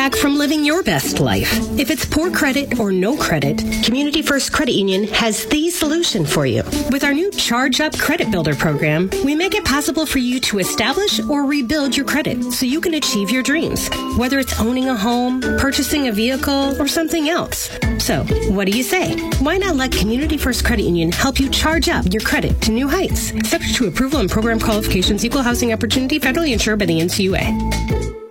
Back 0.04 0.14
from 0.14 0.36
living 0.36 0.62
your 0.62 0.82
best 0.82 1.18
life? 1.18 1.50
If 1.78 1.90
it's 1.90 2.04
poor 2.04 2.30
credit 2.30 2.78
or 2.78 2.92
no 2.92 3.16
credit, 3.16 3.56
Community 3.82 4.20
First 4.20 4.52
Credit 4.52 4.74
Union 4.74 5.04
has 5.04 5.46
the 5.46 5.70
solution 5.70 6.26
for 6.26 6.44
you. 6.44 6.62
With 6.90 7.04
our 7.04 7.14
new 7.14 7.30
Charge 7.30 7.80
Up 7.80 7.96
Credit 7.96 8.30
Builder 8.30 8.54
program, 8.54 9.08
we 9.24 9.34
make 9.34 9.54
it 9.54 9.64
possible 9.64 10.04
for 10.04 10.18
you 10.18 10.40
to 10.40 10.58
establish 10.58 11.20
or 11.20 11.46
rebuild 11.46 11.96
your 11.96 12.04
credit 12.04 12.52
so 12.52 12.66
you 12.66 12.82
can 12.82 12.92
achieve 12.92 13.30
your 13.30 13.42
dreams, 13.42 13.88
whether 14.18 14.38
it's 14.38 14.60
owning 14.60 14.90
a 14.90 14.94
home, 14.94 15.40
purchasing 15.40 16.08
a 16.08 16.12
vehicle, 16.12 16.78
or 16.78 16.86
something 16.86 17.30
else. 17.30 17.70
So, 17.98 18.24
what 18.50 18.66
do 18.66 18.76
you 18.76 18.82
say? 18.82 19.16
Why 19.38 19.56
not 19.56 19.76
let 19.76 19.90
Community 19.90 20.36
First 20.36 20.66
Credit 20.66 20.82
Union 20.82 21.12
help 21.12 21.40
you 21.40 21.48
charge 21.48 21.88
up 21.88 22.04
your 22.12 22.20
credit 22.20 22.60
to 22.60 22.72
new 22.72 22.88
heights? 22.88 23.32
Subject 23.48 23.74
to 23.76 23.86
approval 23.86 24.20
and 24.20 24.30
program 24.30 24.60
qualifications, 24.60 25.24
equal 25.24 25.42
housing 25.42 25.72
opportunity, 25.72 26.20
federally 26.20 26.52
insured 26.52 26.78
by 26.78 26.84
the 26.84 27.00
NCUA. 27.00 28.23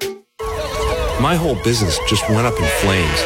My 1.23 1.35
whole 1.35 1.55
business 1.63 1.97
just 2.09 2.29
went 2.29 2.45
up 2.45 2.59
in 2.59 2.65
flames. 2.81 3.23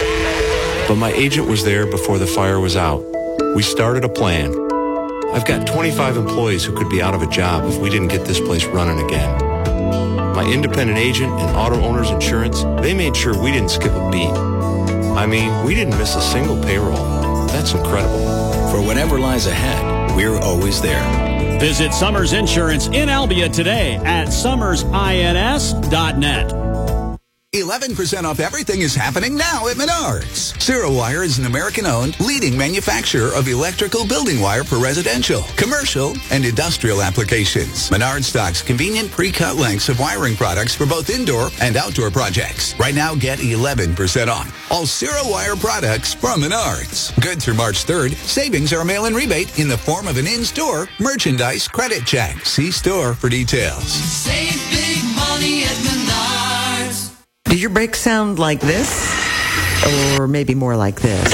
But 0.87 0.97
my 0.97 1.11
agent 1.13 1.47
was 1.47 1.63
there 1.63 1.87
before 1.87 2.19
the 2.19 2.27
fire 2.27 2.59
was 2.59 2.75
out. 2.75 3.03
We 3.55 3.63
started 3.63 4.03
a 4.03 4.07
plan. 4.07 4.51
I've 5.33 5.47
got 5.47 5.65
25 5.65 6.15
employees 6.15 6.63
who 6.63 6.77
could 6.77 6.91
be 6.91 7.01
out 7.01 7.15
of 7.15 7.23
a 7.23 7.27
job 7.27 7.65
if 7.65 7.79
we 7.79 7.89
didn't 7.89 8.09
get 8.09 8.23
this 8.23 8.39
place 8.39 8.65
running 8.65 9.03
again. 9.03 9.41
My 10.35 10.45
independent 10.45 10.99
agent 10.99 11.31
and 11.31 11.57
auto 11.57 11.81
owners 11.81 12.11
insurance, 12.11 12.61
they 12.83 12.93
made 12.93 13.17
sure 13.17 13.35
we 13.35 13.51
didn't 13.51 13.71
skip 13.71 13.93
a 13.93 14.11
beat. 14.11 14.29
I 15.17 15.25
mean, 15.25 15.65
we 15.65 15.73
didn't 15.73 15.97
miss 15.97 16.15
a 16.15 16.21
single 16.21 16.61
payroll. 16.61 17.47
That's 17.47 17.73
incredible. 17.73 18.27
For 18.69 18.79
whatever 18.79 19.17
lies 19.17 19.47
ahead, 19.47 20.15
we're 20.15 20.37
always 20.37 20.83
there. 20.83 21.01
Visit 21.59 21.95
Summers 21.95 22.33
Insurance 22.33 22.85
in 22.85 23.09
Albia 23.09 23.51
today 23.51 23.95
at 23.95 24.27
summersins.net. 24.27 26.66
11% 27.55 28.25
off 28.25 28.41
everything 28.41 28.81
is 28.81 28.93
happening 28.93 29.33
now 29.33 29.67
at 29.67 29.77
Menards. 29.77 30.53
Wire 30.93 31.23
is 31.23 31.39
an 31.39 31.45
American-owned 31.45 32.19
leading 32.19 32.57
manufacturer 32.57 33.33
of 33.33 33.47
electrical 33.47 34.05
building 34.05 34.41
wire 34.41 34.65
for 34.65 34.77
residential, 34.79 35.43
commercial, 35.55 36.13
and 36.29 36.43
industrial 36.43 37.01
applications. 37.01 37.89
Menards 37.89 38.25
stocks 38.25 38.61
convenient 38.61 39.09
pre-cut 39.11 39.55
lengths 39.55 39.87
of 39.87 39.97
wiring 39.97 40.35
products 40.35 40.75
for 40.75 40.85
both 40.85 41.09
indoor 41.09 41.49
and 41.61 41.77
outdoor 41.77 42.11
projects. 42.11 42.77
Right 42.77 42.93
now, 42.93 43.15
get 43.15 43.39
11% 43.39 44.27
off 44.27 44.53
all 44.69 44.85
Wire 45.31 45.55
products 45.55 46.13
from 46.13 46.41
Menards. 46.41 47.17
Good 47.21 47.41
through 47.41 47.53
March 47.53 47.85
3rd, 47.85 48.13
savings 48.15 48.73
are 48.73 48.83
mail-in 48.83 49.13
rebate 49.13 49.57
in 49.57 49.69
the 49.69 49.77
form 49.77 50.07
of 50.09 50.17
an 50.17 50.27
in-store 50.27 50.89
merchandise 50.99 51.65
credit 51.67 52.05
check. 52.05 52.45
See 52.45 52.71
store 52.71 53.13
for 53.13 53.29
details. 53.29 53.87
Save 53.87 54.59
big 54.69 55.01
money 55.15 55.63
at 55.63 55.69
Menards. 55.69 55.96
Did 57.57 57.63
your 57.63 57.71
brake 57.71 57.95
sound 57.95 58.37
like 58.37 58.59
this? 58.59 59.09
Or 60.19 60.27
maybe 60.27 60.53
more 60.53 60.77
like 60.77 61.01
this? 61.01 61.27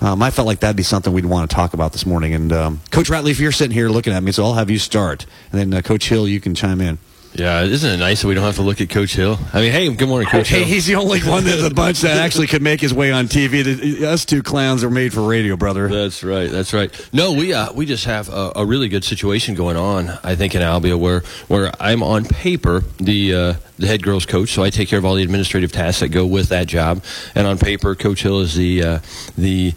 um, 0.00 0.22
I 0.22 0.30
felt 0.30 0.46
like 0.46 0.60
that'd 0.60 0.76
be 0.76 0.82
something 0.82 1.12
we'd 1.12 1.24
want 1.24 1.48
to 1.48 1.54
talk 1.54 1.72
about 1.72 1.92
this 1.92 2.04
morning. 2.04 2.34
And 2.34 2.52
um, 2.52 2.80
Coach 2.90 3.08
Ratliff, 3.08 3.30
if 3.30 3.40
you're 3.40 3.52
sitting 3.52 3.74
here 3.74 3.88
looking 3.88 4.12
at 4.12 4.22
me, 4.22 4.32
so 4.32 4.44
I'll 4.44 4.54
have 4.54 4.70
you 4.70 4.78
start, 4.78 5.24
and 5.52 5.60
then 5.60 5.78
uh, 5.78 5.82
Coach 5.82 6.08
Hill, 6.08 6.26
you 6.26 6.40
can 6.40 6.54
chime 6.54 6.80
in. 6.80 6.98
Yeah, 7.32 7.62
isn't 7.62 7.88
it 7.88 7.96
nice 7.98 8.22
that 8.22 8.28
we 8.28 8.34
don't 8.34 8.44
have 8.44 8.56
to 8.56 8.62
look 8.62 8.80
at 8.80 8.90
Coach 8.90 9.14
Hill? 9.14 9.38
I 9.52 9.60
mean, 9.60 9.70
hey, 9.70 9.88
good 9.94 10.08
morning, 10.08 10.28
Coach 10.28 10.48
Hey, 10.48 10.58
Hill. 10.58 10.66
he's 10.66 10.86
the 10.86 10.96
only 10.96 11.20
one 11.24 11.46
of 11.46 11.62
the 11.62 11.70
bunch 11.70 12.00
that 12.00 12.18
actually 12.18 12.48
could 12.48 12.60
make 12.60 12.80
his 12.80 12.92
way 12.92 13.12
on 13.12 13.28
TV. 13.28 14.02
Us 14.02 14.24
two 14.24 14.42
clowns 14.42 14.82
are 14.82 14.90
made 14.90 15.12
for 15.12 15.22
radio, 15.22 15.56
brother. 15.56 15.86
That's 15.88 16.24
right. 16.24 16.50
That's 16.50 16.72
right. 16.74 16.90
No, 17.12 17.32
we 17.32 17.54
uh, 17.54 17.72
we 17.72 17.86
just 17.86 18.04
have 18.06 18.28
a, 18.28 18.52
a 18.56 18.66
really 18.66 18.88
good 18.88 19.04
situation 19.04 19.54
going 19.54 19.76
on. 19.76 20.10
I 20.24 20.34
think 20.34 20.56
in 20.56 20.60
Albia, 20.60 20.98
where 20.98 21.20
where 21.46 21.70
I'm 21.78 22.02
on 22.02 22.24
paper 22.24 22.82
the 22.98 23.34
uh, 23.34 23.54
the 23.78 23.86
head 23.86 24.02
girls 24.02 24.26
coach, 24.26 24.50
so 24.50 24.64
I 24.64 24.70
take 24.70 24.88
care 24.88 24.98
of 24.98 25.04
all 25.04 25.14
the 25.14 25.22
administrative 25.22 25.70
tasks 25.70 26.00
that 26.00 26.08
go 26.08 26.26
with 26.26 26.48
that 26.48 26.66
job. 26.66 27.02
And 27.36 27.46
on 27.46 27.58
paper, 27.58 27.94
Coach 27.94 28.22
Hill 28.24 28.40
is 28.40 28.56
the 28.56 28.82
uh, 28.82 28.98
the 29.38 29.72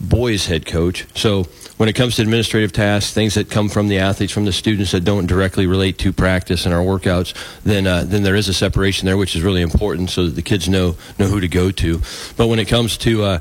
boys 0.00 0.46
head 0.46 0.64
coach. 0.64 1.04
So 1.14 1.46
when 1.76 1.88
it 1.88 1.92
comes 1.92 2.16
to 2.16 2.22
administrative 2.22 2.72
tasks, 2.72 3.12
things 3.12 3.34
that 3.34 3.50
come 3.50 3.68
from 3.68 3.88
the 3.88 3.98
athletes, 3.98 4.32
from 4.32 4.44
the 4.46 4.52
students 4.52 4.92
that 4.92 5.04
don't 5.04 5.26
directly 5.26 5.66
relate 5.66 5.98
to 5.98 6.12
practice 6.12 6.64
and 6.64 6.74
our 6.74 6.82
workouts, 6.82 7.34
then 7.64 7.86
uh, 7.86 8.04
then 8.04 8.22
there 8.22 8.36
is 8.36 8.48
a 8.48 8.54
separation 8.54 9.06
there, 9.06 9.16
which 9.16 9.36
is 9.36 9.42
really 9.42 9.62
important, 9.62 10.10
so 10.10 10.24
that 10.26 10.34
the 10.34 10.42
kids 10.42 10.68
know 10.68 10.96
know 11.18 11.26
who 11.26 11.40
to 11.40 11.48
go 11.48 11.70
to. 11.70 12.00
But 12.36 12.48
when 12.48 12.58
it 12.58 12.66
comes 12.66 12.96
to 12.98 13.22
uh, 13.22 13.40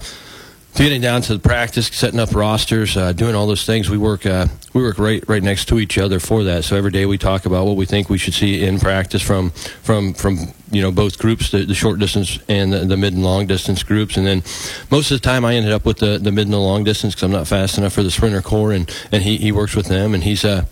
getting 0.75 1.01
down 1.01 1.22
to 1.22 1.34
the 1.34 1.39
practice, 1.39 1.88
setting 1.88 2.20
up 2.20 2.36
rosters, 2.36 2.98
uh, 2.98 3.13
doing 3.13 3.36
all 3.36 3.48
those 3.48 3.65
things, 3.65 3.89
we 3.89 3.98
work 3.98 4.25
uh, 4.25 4.48
we 4.74 4.84
work 4.84 5.00
right 5.00 5.24
right 5.27 5.44
next 5.44 5.65
to 5.70 5.80
each 5.80 5.98
other 5.98 6.20
for 6.20 6.44
that. 6.44 6.65
So 6.65 6.75
every 6.75 6.92
day 6.92 7.06
we 7.06 7.18
talk 7.18 7.46
about 7.46 7.65
what 7.65 7.77
we 7.77 7.86
think 7.86 8.10
we 8.10 8.18
should 8.18 8.34
see 8.34 8.63
in 8.63 8.80
practice 8.80 9.22
from 9.22 9.51
from 9.51 10.13
from 10.13 10.54
you 10.75 10.82
know 10.82 10.91
both 10.91 11.17
groups, 11.17 11.51
the, 11.51 11.63
the 11.63 11.74
short 11.74 12.00
distance 12.00 12.38
and 12.50 12.74
the, 12.74 12.79
the 12.79 12.98
mid 12.98 13.13
and 13.13 13.24
long 13.24 13.48
distance 13.48 13.82
groups. 13.82 14.17
And 14.17 14.27
then 14.27 14.44
most 14.91 15.10
of 15.10 15.22
the 15.22 15.25
time 15.25 15.46
I 15.46 15.55
ended 15.55 15.72
up 15.72 15.86
with 15.86 16.00
the, 16.00 16.17
the 16.17 16.34
mid 16.34 16.48
and 16.48 16.53
the 16.53 16.60
long 16.60 16.84
distance 16.84 17.15
because 17.15 17.24
I'm 17.24 17.32
not 17.32 17.48
fast 17.48 17.77
enough 17.77 17.94
for 17.94 18.03
the 18.03 18.12
sprinter 18.12 18.41
core, 18.41 18.74
and, 18.74 18.94
and 19.10 19.24
he, 19.24 19.38
he 19.38 19.53
works 19.53 19.74
with 19.74 19.86
them, 19.86 20.13
and 20.13 20.22
he's 20.22 20.44
uh 20.44 20.65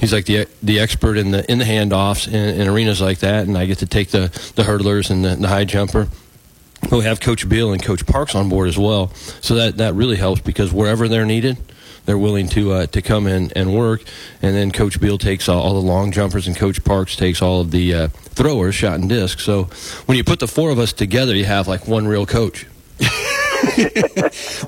he's 0.00 0.14
like 0.14 0.24
the 0.24 0.46
the 0.62 0.80
expert 0.80 1.18
in 1.18 1.30
the 1.30 1.50
in 1.52 1.58
the 1.58 1.66
handoffs 1.66 2.26
in, 2.26 2.58
in 2.58 2.68
arenas 2.68 3.02
like 3.02 3.18
that, 3.18 3.46
and 3.46 3.58
I 3.58 3.66
get 3.66 3.78
to 3.80 3.86
take 3.86 4.08
the 4.08 4.28
the 4.56 4.62
hurdlers 4.62 5.10
and 5.10 5.22
the, 5.22 5.36
the 5.36 5.48
high 5.48 5.66
jumper. 5.66 6.08
But 6.80 6.92
We 6.92 7.04
have 7.04 7.20
Coach 7.20 7.46
Bill 7.46 7.72
and 7.72 7.82
Coach 7.82 8.06
Parks 8.06 8.34
on 8.34 8.48
board 8.48 8.66
as 8.66 8.78
well, 8.78 9.12
so 9.42 9.56
that 9.56 9.76
that 9.76 9.92
really 9.92 10.16
helps 10.16 10.40
because 10.40 10.72
wherever 10.72 11.06
they're 11.06 11.26
needed, 11.26 11.58
they're 12.06 12.18
willing 12.18 12.48
to 12.50 12.72
uh, 12.72 12.86
to 12.86 13.02
come 13.02 13.26
in 13.26 13.52
and 13.54 13.74
work. 13.74 14.02
And 14.42 14.54
then 14.54 14.70
Coach 14.70 15.00
Bill 15.00 15.18
takes 15.18 15.48
all, 15.48 15.60
all 15.60 15.74
the 15.74 15.86
long 15.86 16.12
jumpers, 16.12 16.46
and 16.46 16.56
Coach 16.56 16.84
Parks 16.84 17.16
takes 17.16 17.42
all 17.42 17.60
of 17.60 17.70
the 17.70 17.94
uh, 17.94 18.08
throwers, 18.08 18.74
shot 18.74 18.98
and 18.98 19.08
disc. 19.08 19.40
So 19.40 19.64
when 20.06 20.16
you 20.16 20.24
put 20.24 20.40
the 20.40 20.48
four 20.48 20.70
of 20.70 20.78
us 20.78 20.92
together, 20.92 21.34
you 21.34 21.44
have 21.44 21.68
like 21.68 21.86
one 21.86 22.06
real 22.06 22.26
coach. 22.26 22.66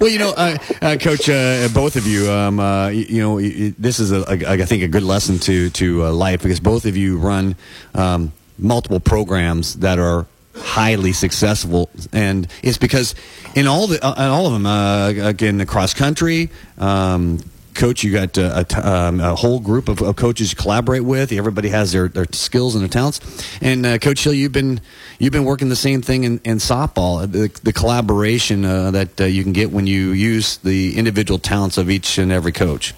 well, 0.01 0.11
you 0.11 0.19
know, 0.19 0.33
uh, 0.37 0.59
uh, 0.81 0.97
Coach, 1.01 1.29
uh, 1.29 1.69
both 1.73 1.97
of 1.97 2.07
you, 2.07 2.31
um, 2.31 2.61
uh, 2.61 2.89
you, 2.89 3.05
you 3.05 3.23
know, 3.23 3.41
this 3.41 3.99
is 3.99 4.13
a, 4.13 4.21
a, 4.29 4.53
I 4.53 4.65
think 4.65 4.83
a 4.83 4.89
good 4.89 5.03
lesson 5.03 5.39
to 5.41 5.71
to 5.71 6.05
uh, 6.05 6.13
life 6.13 6.43
because 6.43 6.61
both 6.61 6.85
of 6.85 6.97
you 6.97 7.19
run 7.19 7.57
um, 7.95 8.33
multiple 8.59 9.01
programs 9.01 9.77
that 9.77 9.99
are 9.99 10.27
highly 10.55 11.13
successful, 11.13 11.91
and 12.13 12.47
it's 12.63 12.79
because 12.79 13.15
in 13.55 13.67
all 13.67 13.87
the 13.87 14.05
uh, 14.05 14.15
in 14.15 14.31
all 14.31 14.47
of 14.47 14.53
them, 14.53 14.67
uh, 14.67 15.09
again, 15.29 15.59
the 15.59 15.67
cross 15.67 15.95
country. 15.95 16.51
Um, 16.79 17.39
Coach, 17.75 18.05
you 18.05 18.13
got 18.13 18.37
uh, 18.37 18.53
a, 18.55 18.65
t- 18.65 18.77
um, 18.77 19.21
a 19.21 19.35
whole 19.35 19.59
group 19.59 19.89
of, 19.89 20.03
of 20.03 20.17
coaches 20.17 20.53
you 20.53 20.57
collaborate 20.57 21.05
with. 21.05 21.33
Everybody 21.33 21.71
has 21.71 21.93
their, 21.93 22.09
their 22.09 22.27
skills 22.33 22.75
and 22.75 22.83
their 22.83 22.89
talents. 22.89 23.21
And 23.63 23.87
uh, 23.87 23.99
Coach 23.99 24.25
Hill, 24.25 24.35
you've 24.35 24.53
been 24.53 24.81
you've 25.19 25.33
been 25.33 25.45
working 25.45 25.69
the 25.69 25.77
same 25.77 26.03
thing 26.03 26.25
in, 26.25 26.41
in 26.45 26.59
softball. 26.59 27.31
The, 27.31 27.49
the 27.63 27.73
collaboration 27.73 28.65
uh, 28.65 28.91
that 28.91 29.21
uh, 29.21 29.25
you 29.25 29.43
can 29.43 29.53
get 29.53 29.71
when 29.71 29.87
you 29.87 30.11
use 30.11 30.59
the 30.59 30.97
individual 30.99 31.39
talents 31.39 31.79
of 31.79 31.91
each 31.91 32.19
and 32.19 32.31
every 32.31 32.53
coach. 32.53 32.95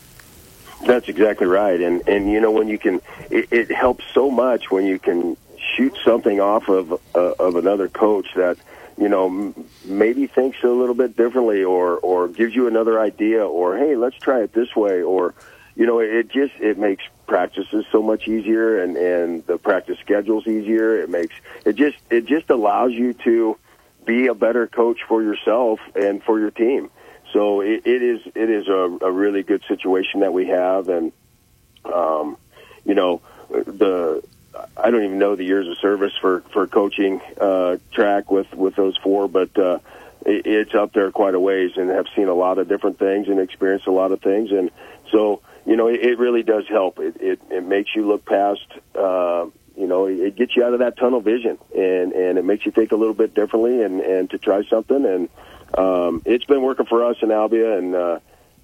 That's 0.86 1.08
exactly 1.08 1.46
right, 1.46 1.80
and 1.80 2.06
and 2.08 2.30
you 2.30 2.40
know 2.40 2.50
when 2.50 2.68
you 2.68 2.78
can, 2.78 3.00
it, 3.30 3.48
it 3.50 3.70
helps 3.70 4.04
so 4.12 4.30
much 4.30 4.70
when 4.70 4.84
you 4.84 4.98
can 4.98 5.36
shoot 5.76 5.96
something 6.04 6.40
off 6.40 6.68
of 6.68 6.92
uh, 7.14 7.34
of 7.38 7.56
another 7.56 7.88
coach 7.88 8.28
that 8.36 8.56
you 8.98 9.08
know 9.08 9.26
m- 9.26 9.64
maybe 9.84 10.26
thinks 10.26 10.62
a 10.62 10.68
little 10.68 10.94
bit 10.94 11.16
differently, 11.16 11.64
or 11.64 11.98
or 11.98 12.28
gives 12.28 12.54
you 12.54 12.66
another 12.66 13.00
idea, 13.00 13.46
or 13.46 13.76
hey, 13.76 13.96
let's 13.96 14.16
try 14.16 14.42
it 14.42 14.52
this 14.52 14.74
way, 14.74 15.02
or 15.02 15.34
you 15.76 15.86
know 15.86 15.98
it 15.98 16.28
just 16.28 16.54
it 16.60 16.78
makes 16.78 17.04
practices 17.26 17.84
so 17.90 18.02
much 18.02 18.28
easier, 18.28 18.82
and 18.82 18.96
and 18.96 19.46
the 19.46 19.58
practice 19.58 19.98
schedules 20.00 20.46
easier. 20.46 21.00
It 21.00 21.10
makes 21.10 21.34
it 21.64 21.76
just 21.76 21.96
it 22.10 22.26
just 22.26 22.50
allows 22.50 22.92
you 22.92 23.14
to 23.24 23.56
be 24.04 24.26
a 24.26 24.34
better 24.34 24.66
coach 24.66 24.98
for 25.08 25.22
yourself 25.22 25.80
and 25.94 26.22
for 26.22 26.38
your 26.38 26.50
team. 26.50 26.90
So 27.32 27.62
it, 27.62 27.86
it 27.86 28.02
is 28.02 28.20
it 28.34 28.50
is 28.50 28.68
a, 28.68 28.98
a 29.02 29.10
really 29.10 29.42
good 29.42 29.62
situation 29.66 30.20
that 30.20 30.32
we 30.32 30.46
have, 30.48 30.88
and 30.88 31.12
um, 31.84 32.36
you 32.84 32.94
know 32.94 33.22
the 33.50 34.22
I 34.76 34.90
don't 34.90 35.04
even 35.04 35.18
know 35.18 35.36
the 35.36 35.44
years 35.44 35.68
of 35.68 35.78
service 35.78 36.12
for 36.20 36.40
for 36.52 36.66
coaching 36.66 37.20
uh, 37.40 37.78
track 37.92 38.30
with 38.30 38.52
with 38.54 38.76
those 38.76 38.96
four, 38.98 39.28
but 39.28 39.56
uh, 39.58 39.78
it, 40.24 40.46
it's 40.46 40.74
up 40.74 40.92
there 40.92 41.10
quite 41.10 41.34
a 41.34 41.40
ways, 41.40 41.72
and 41.76 41.90
have 41.90 42.06
seen 42.14 42.28
a 42.28 42.34
lot 42.34 42.58
of 42.58 42.68
different 42.68 42.98
things 42.98 43.28
and 43.28 43.40
experienced 43.40 43.86
a 43.86 43.92
lot 43.92 44.12
of 44.12 44.20
things, 44.20 44.50
and 44.50 44.70
so 45.10 45.40
you 45.66 45.76
know, 45.76 45.88
it, 45.88 46.00
it 46.00 46.18
really 46.18 46.42
does 46.42 46.66
help. 46.68 46.98
It, 46.98 47.16
it 47.20 47.40
it 47.50 47.64
makes 47.64 47.94
you 47.94 48.06
look 48.06 48.24
past. 48.24 48.66
Uh, 48.94 49.46
you 49.76 49.88
know, 49.88 50.06
it 50.06 50.36
gets 50.36 50.54
you 50.54 50.62
out 50.64 50.72
of 50.72 50.80
that 50.80 50.96
tunnel 50.96 51.20
vision, 51.20 51.58
and 51.74 52.12
and 52.12 52.38
it 52.38 52.44
makes 52.44 52.66
you 52.66 52.72
think 52.72 52.92
a 52.92 52.96
little 52.96 53.14
bit 53.14 53.34
differently, 53.34 53.82
and 53.82 54.00
and 54.00 54.30
to 54.30 54.38
try 54.38 54.62
something. 54.64 55.04
And 55.04 55.28
um, 55.76 56.22
it's 56.24 56.44
been 56.44 56.62
working 56.62 56.86
for 56.86 57.04
us 57.04 57.16
in 57.22 57.30
Albia, 57.30 57.78
and 57.78 57.94
uh, 57.94 58.18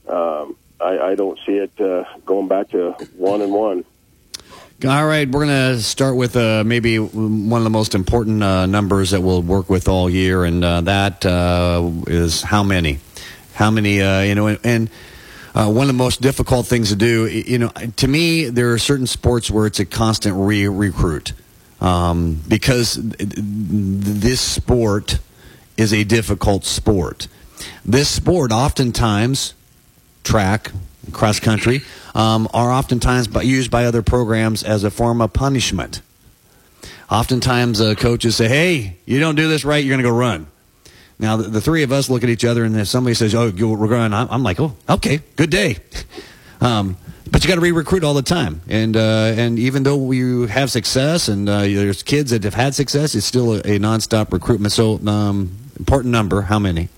um, 0.09 0.57
I, 0.81 1.11
I 1.11 1.15
don't 1.15 1.39
see 1.47 1.57
it 1.57 1.81
uh, 1.81 2.05
going 2.25 2.49
back 2.49 2.71
to 2.71 2.93
one 3.17 3.41
and 3.41 3.53
one. 3.53 3.85
All 4.83 5.07
right, 5.07 5.29
we're 5.29 5.45
going 5.45 5.75
to 5.77 5.83
start 5.83 6.17
with 6.17 6.37
uh, 6.37 6.65
maybe 6.65 6.99
one 6.99 7.61
of 7.61 7.65
the 7.65 7.71
most 7.71 7.95
important 7.95 8.43
uh, 8.43 8.65
numbers 8.65 9.11
that 9.11 9.21
we'll 9.21 9.43
work 9.43 9.69
with 9.69 9.89
all 9.89 10.09
year, 10.09 10.45
and 10.45 10.65
uh, 10.65 10.81
that 10.81 11.27
uh, 11.27 11.91
is 12.07 12.41
how 12.41 12.63
many, 12.63 12.99
how 13.53 13.71
many, 13.71 14.01
uh, 14.01 14.23
you 14.23 14.35
know, 14.35 14.47
and. 14.47 14.59
and 14.65 14.91
uh, 15.53 15.69
one 15.69 15.83
of 15.83 15.89
the 15.89 15.93
most 15.95 16.21
difficult 16.21 16.65
things 16.65 16.91
to 16.91 16.97
do, 16.97 17.27
you 17.27 17.59
know, 17.59 17.71
to 17.97 18.07
me, 18.07 18.45
there 18.45 18.73
are 18.73 18.79
certain 18.79 19.09
sports 19.09 19.51
where 19.51 19.67
it's 19.67 19.81
a 19.81 19.85
constant 19.85 20.37
re 20.37 20.69
recruit 20.69 21.33
um, 21.81 22.41
because 22.47 22.95
this 22.95 24.41
sport 24.41 25.19
is 25.77 25.93
a 25.93 26.05
difficult 26.05 26.65
sport. 26.65 27.27
This 27.85 28.09
sport, 28.09 28.53
oftentimes, 28.53 29.55
track, 30.23 30.71
cross 31.13 31.41
country, 31.41 31.83
um, 32.15 32.49
are 32.53 32.71
oftentimes 32.71 33.29
used 33.43 33.71
by 33.71 33.85
other 33.85 34.03
programs 34.03 34.63
as 34.63 34.85
a 34.85 34.91
form 34.91 35.21
of 35.21 35.33
punishment. 35.33 36.03
Oftentimes, 37.11 37.81
uh, 37.81 37.95
coaches 37.97 38.37
say, 38.37 38.49
"Hey, 38.49 38.97
you 39.05 39.19
don't 39.19 39.35
do 39.35 39.49
this 39.49 39.65
right, 39.65 39.85
you're 39.85 39.93
going 39.93 40.05
to 40.05 40.09
go 40.09 40.17
run." 40.17 40.47
Now, 41.19 41.37
the, 41.37 41.45
the, 41.45 41.61
three 41.61 41.83
of 41.83 41.93
us 41.93 42.09
look 42.09 42.23
at 42.23 42.31
each 42.31 42.45
other, 42.45 42.65
and 42.65 42.75
if 42.77 42.89
somebody 42.89 43.15
says, 43.15 43.35
"Oh, 43.35 43.51
we're 43.51 43.89
going," 43.89 44.15
I'm, 44.15 44.43
like, 44.43 44.61
"Oh, 44.61 44.75
okay, 44.89 45.21
good 45.37 45.51
day." 45.51 45.79
um, 46.61 46.97
but 47.31 47.45
you 47.45 47.49
got 47.49 47.57
to 47.57 47.61
re-recruit 47.61 48.05
all 48.05 48.15
the 48.15 48.23
time, 48.23 48.63
and 48.69 48.97
uh, 48.97 49.35
and 49.37 49.59
even 49.59 49.83
though 49.83 49.97
we 49.97 50.49
have 50.49 50.71
success, 50.71 51.29
and 51.29 51.49
uh, 51.49 51.61
there's 51.63 52.03
kids 52.03 52.31
that 52.31 52.45
have 52.45 52.55
had 52.55 52.75
success, 52.75 53.15
it's 53.15 53.27
still 53.27 53.55
a, 53.55 53.59
a 53.59 53.79
nonstop 53.79 54.33
recruitment. 54.33 54.73
So, 54.73 54.99
um, 55.07 55.57
important 55.79 56.13
number. 56.13 56.43
How 56.43 56.59
many? 56.59 56.89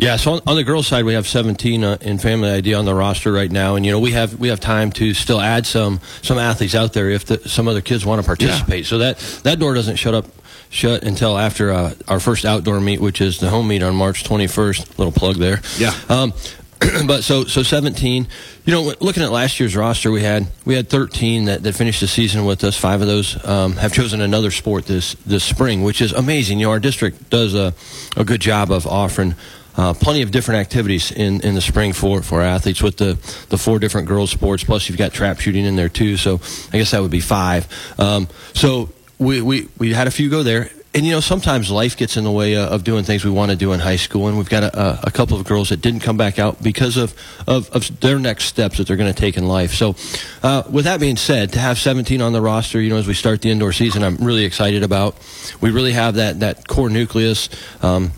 Yeah, 0.00 0.16
so 0.16 0.32
on, 0.32 0.40
on, 0.46 0.56
the 0.56 0.64
girls' 0.64 0.86
side, 0.86 1.04
we 1.04 1.12
have 1.12 1.26
17 1.26 1.84
uh, 1.84 1.98
in 2.00 2.18
Family 2.18 2.48
ID 2.48 2.72
on 2.72 2.86
the 2.86 2.94
roster 2.94 3.30
right 3.30 3.50
now, 3.50 3.74
and 3.74 3.84
you 3.84 3.92
know 3.92 4.00
we 4.00 4.12
have 4.12 4.38
we 4.40 4.48
have 4.48 4.58
time 4.58 4.92
to 4.92 5.12
still 5.12 5.40
add 5.40 5.66
some 5.66 6.00
some 6.22 6.38
athletes 6.38 6.74
out 6.74 6.94
there 6.94 7.10
if 7.10 7.26
the, 7.26 7.46
some 7.46 7.68
other 7.68 7.82
kids 7.82 8.06
want 8.06 8.20
to 8.20 8.26
participate. 8.26 8.84
Yeah. 8.84 8.88
So 8.88 8.98
that 8.98 9.18
that 9.44 9.58
door 9.58 9.74
doesn't 9.74 9.96
shut 9.96 10.14
up 10.14 10.24
shut 10.70 11.02
until 11.02 11.36
after 11.36 11.70
uh, 11.70 11.94
our 12.08 12.18
first 12.18 12.46
outdoor 12.46 12.80
meet, 12.80 13.00
which 13.00 13.20
is 13.20 13.40
the 13.40 13.50
home 13.50 13.68
meet 13.68 13.82
on 13.82 13.94
March 13.94 14.24
21st. 14.24 14.98
Little 14.98 15.12
plug 15.12 15.36
there. 15.36 15.60
Yeah. 15.76 15.92
Um, 16.08 16.32
but 17.06 17.22
so 17.22 17.44
so 17.44 17.62
17. 17.62 18.26
You 18.64 18.72
know, 18.72 18.94
looking 19.00 19.22
at 19.22 19.32
last 19.32 19.60
year's 19.60 19.76
roster, 19.76 20.10
we 20.10 20.22
had 20.22 20.46
we 20.64 20.74
had 20.74 20.88
13 20.88 21.44
that, 21.44 21.62
that 21.62 21.74
finished 21.74 22.00
the 22.00 22.08
season 22.08 22.46
with 22.46 22.64
us. 22.64 22.74
Five 22.74 23.02
of 23.02 23.06
those 23.06 23.44
um, 23.44 23.72
have 23.72 23.92
chosen 23.92 24.22
another 24.22 24.50
sport 24.50 24.86
this 24.86 25.12
this 25.26 25.44
spring, 25.44 25.82
which 25.82 26.00
is 26.00 26.12
amazing. 26.12 26.58
You 26.58 26.66
know, 26.66 26.72
our 26.72 26.80
district 26.80 27.28
does 27.28 27.54
a, 27.54 27.74
a 28.16 28.24
good 28.24 28.40
job 28.40 28.70
of 28.70 28.86
offering. 28.86 29.34
Uh, 29.80 29.94
plenty 29.94 30.20
of 30.20 30.30
different 30.30 30.60
activities 30.60 31.10
in, 31.10 31.40
in 31.40 31.54
the 31.54 31.60
spring 31.62 31.94
for, 31.94 32.20
for 32.20 32.42
athletes 32.42 32.82
with 32.82 32.98
the, 32.98 33.14
the 33.48 33.56
four 33.56 33.78
different 33.78 34.06
girls 34.06 34.30
sports. 34.30 34.62
Plus, 34.62 34.86
you've 34.90 34.98
got 34.98 35.10
trap 35.10 35.40
shooting 35.40 35.64
in 35.64 35.74
there 35.74 35.88
too. 35.88 36.18
So 36.18 36.34
I 36.70 36.76
guess 36.76 36.90
that 36.90 37.00
would 37.00 37.10
be 37.10 37.20
five. 37.20 37.66
Um, 37.98 38.28
so 38.52 38.90
we, 39.18 39.40
we, 39.40 39.68
we 39.78 39.94
had 39.94 40.06
a 40.06 40.10
few 40.10 40.28
go 40.28 40.42
there. 40.42 40.68
And 40.92 41.06
you 41.06 41.12
know, 41.12 41.20
sometimes 41.20 41.70
life 41.70 41.96
gets 41.96 42.18
in 42.18 42.24
the 42.24 42.30
way 42.30 42.56
uh, 42.56 42.68
of 42.68 42.84
doing 42.84 43.04
things 43.04 43.24
we 43.24 43.30
want 43.30 43.52
to 43.52 43.56
do 43.56 43.72
in 43.72 43.80
high 43.80 43.96
school, 43.96 44.28
and 44.28 44.36
we've 44.36 44.50
got 44.50 44.64
a, 44.64 45.06
a 45.06 45.10
couple 45.10 45.38
of 45.38 45.46
girls 45.46 45.70
that 45.70 45.80
didn't 45.80 46.00
come 46.00 46.18
back 46.18 46.38
out 46.38 46.62
because 46.62 46.98
of, 46.98 47.14
of, 47.46 47.70
of 47.70 48.00
their 48.00 48.18
next 48.18 48.46
steps 48.46 48.76
that 48.76 48.86
they're 48.86 48.98
going 48.98 49.10
to 49.10 49.18
take 49.18 49.38
in 49.38 49.48
life. 49.48 49.72
So, 49.72 49.94
uh, 50.42 50.64
with 50.68 50.84
that 50.86 51.00
being 51.00 51.16
said, 51.16 51.52
to 51.52 51.58
have 51.58 51.78
17 51.78 52.20
on 52.20 52.32
the 52.34 52.42
roster, 52.42 52.82
you 52.82 52.90
know, 52.90 52.96
as 52.96 53.06
we 53.06 53.14
start 53.14 53.40
the 53.40 53.50
indoor 53.50 53.72
season, 53.72 54.02
I'm 54.02 54.16
really 54.16 54.44
excited 54.44 54.82
about. 54.82 55.16
We 55.62 55.70
really 55.70 55.92
have 55.92 56.16
that 56.16 56.40
that 56.40 56.66
core 56.68 56.90
nucleus. 56.90 57.48
Um, 57.82 58.10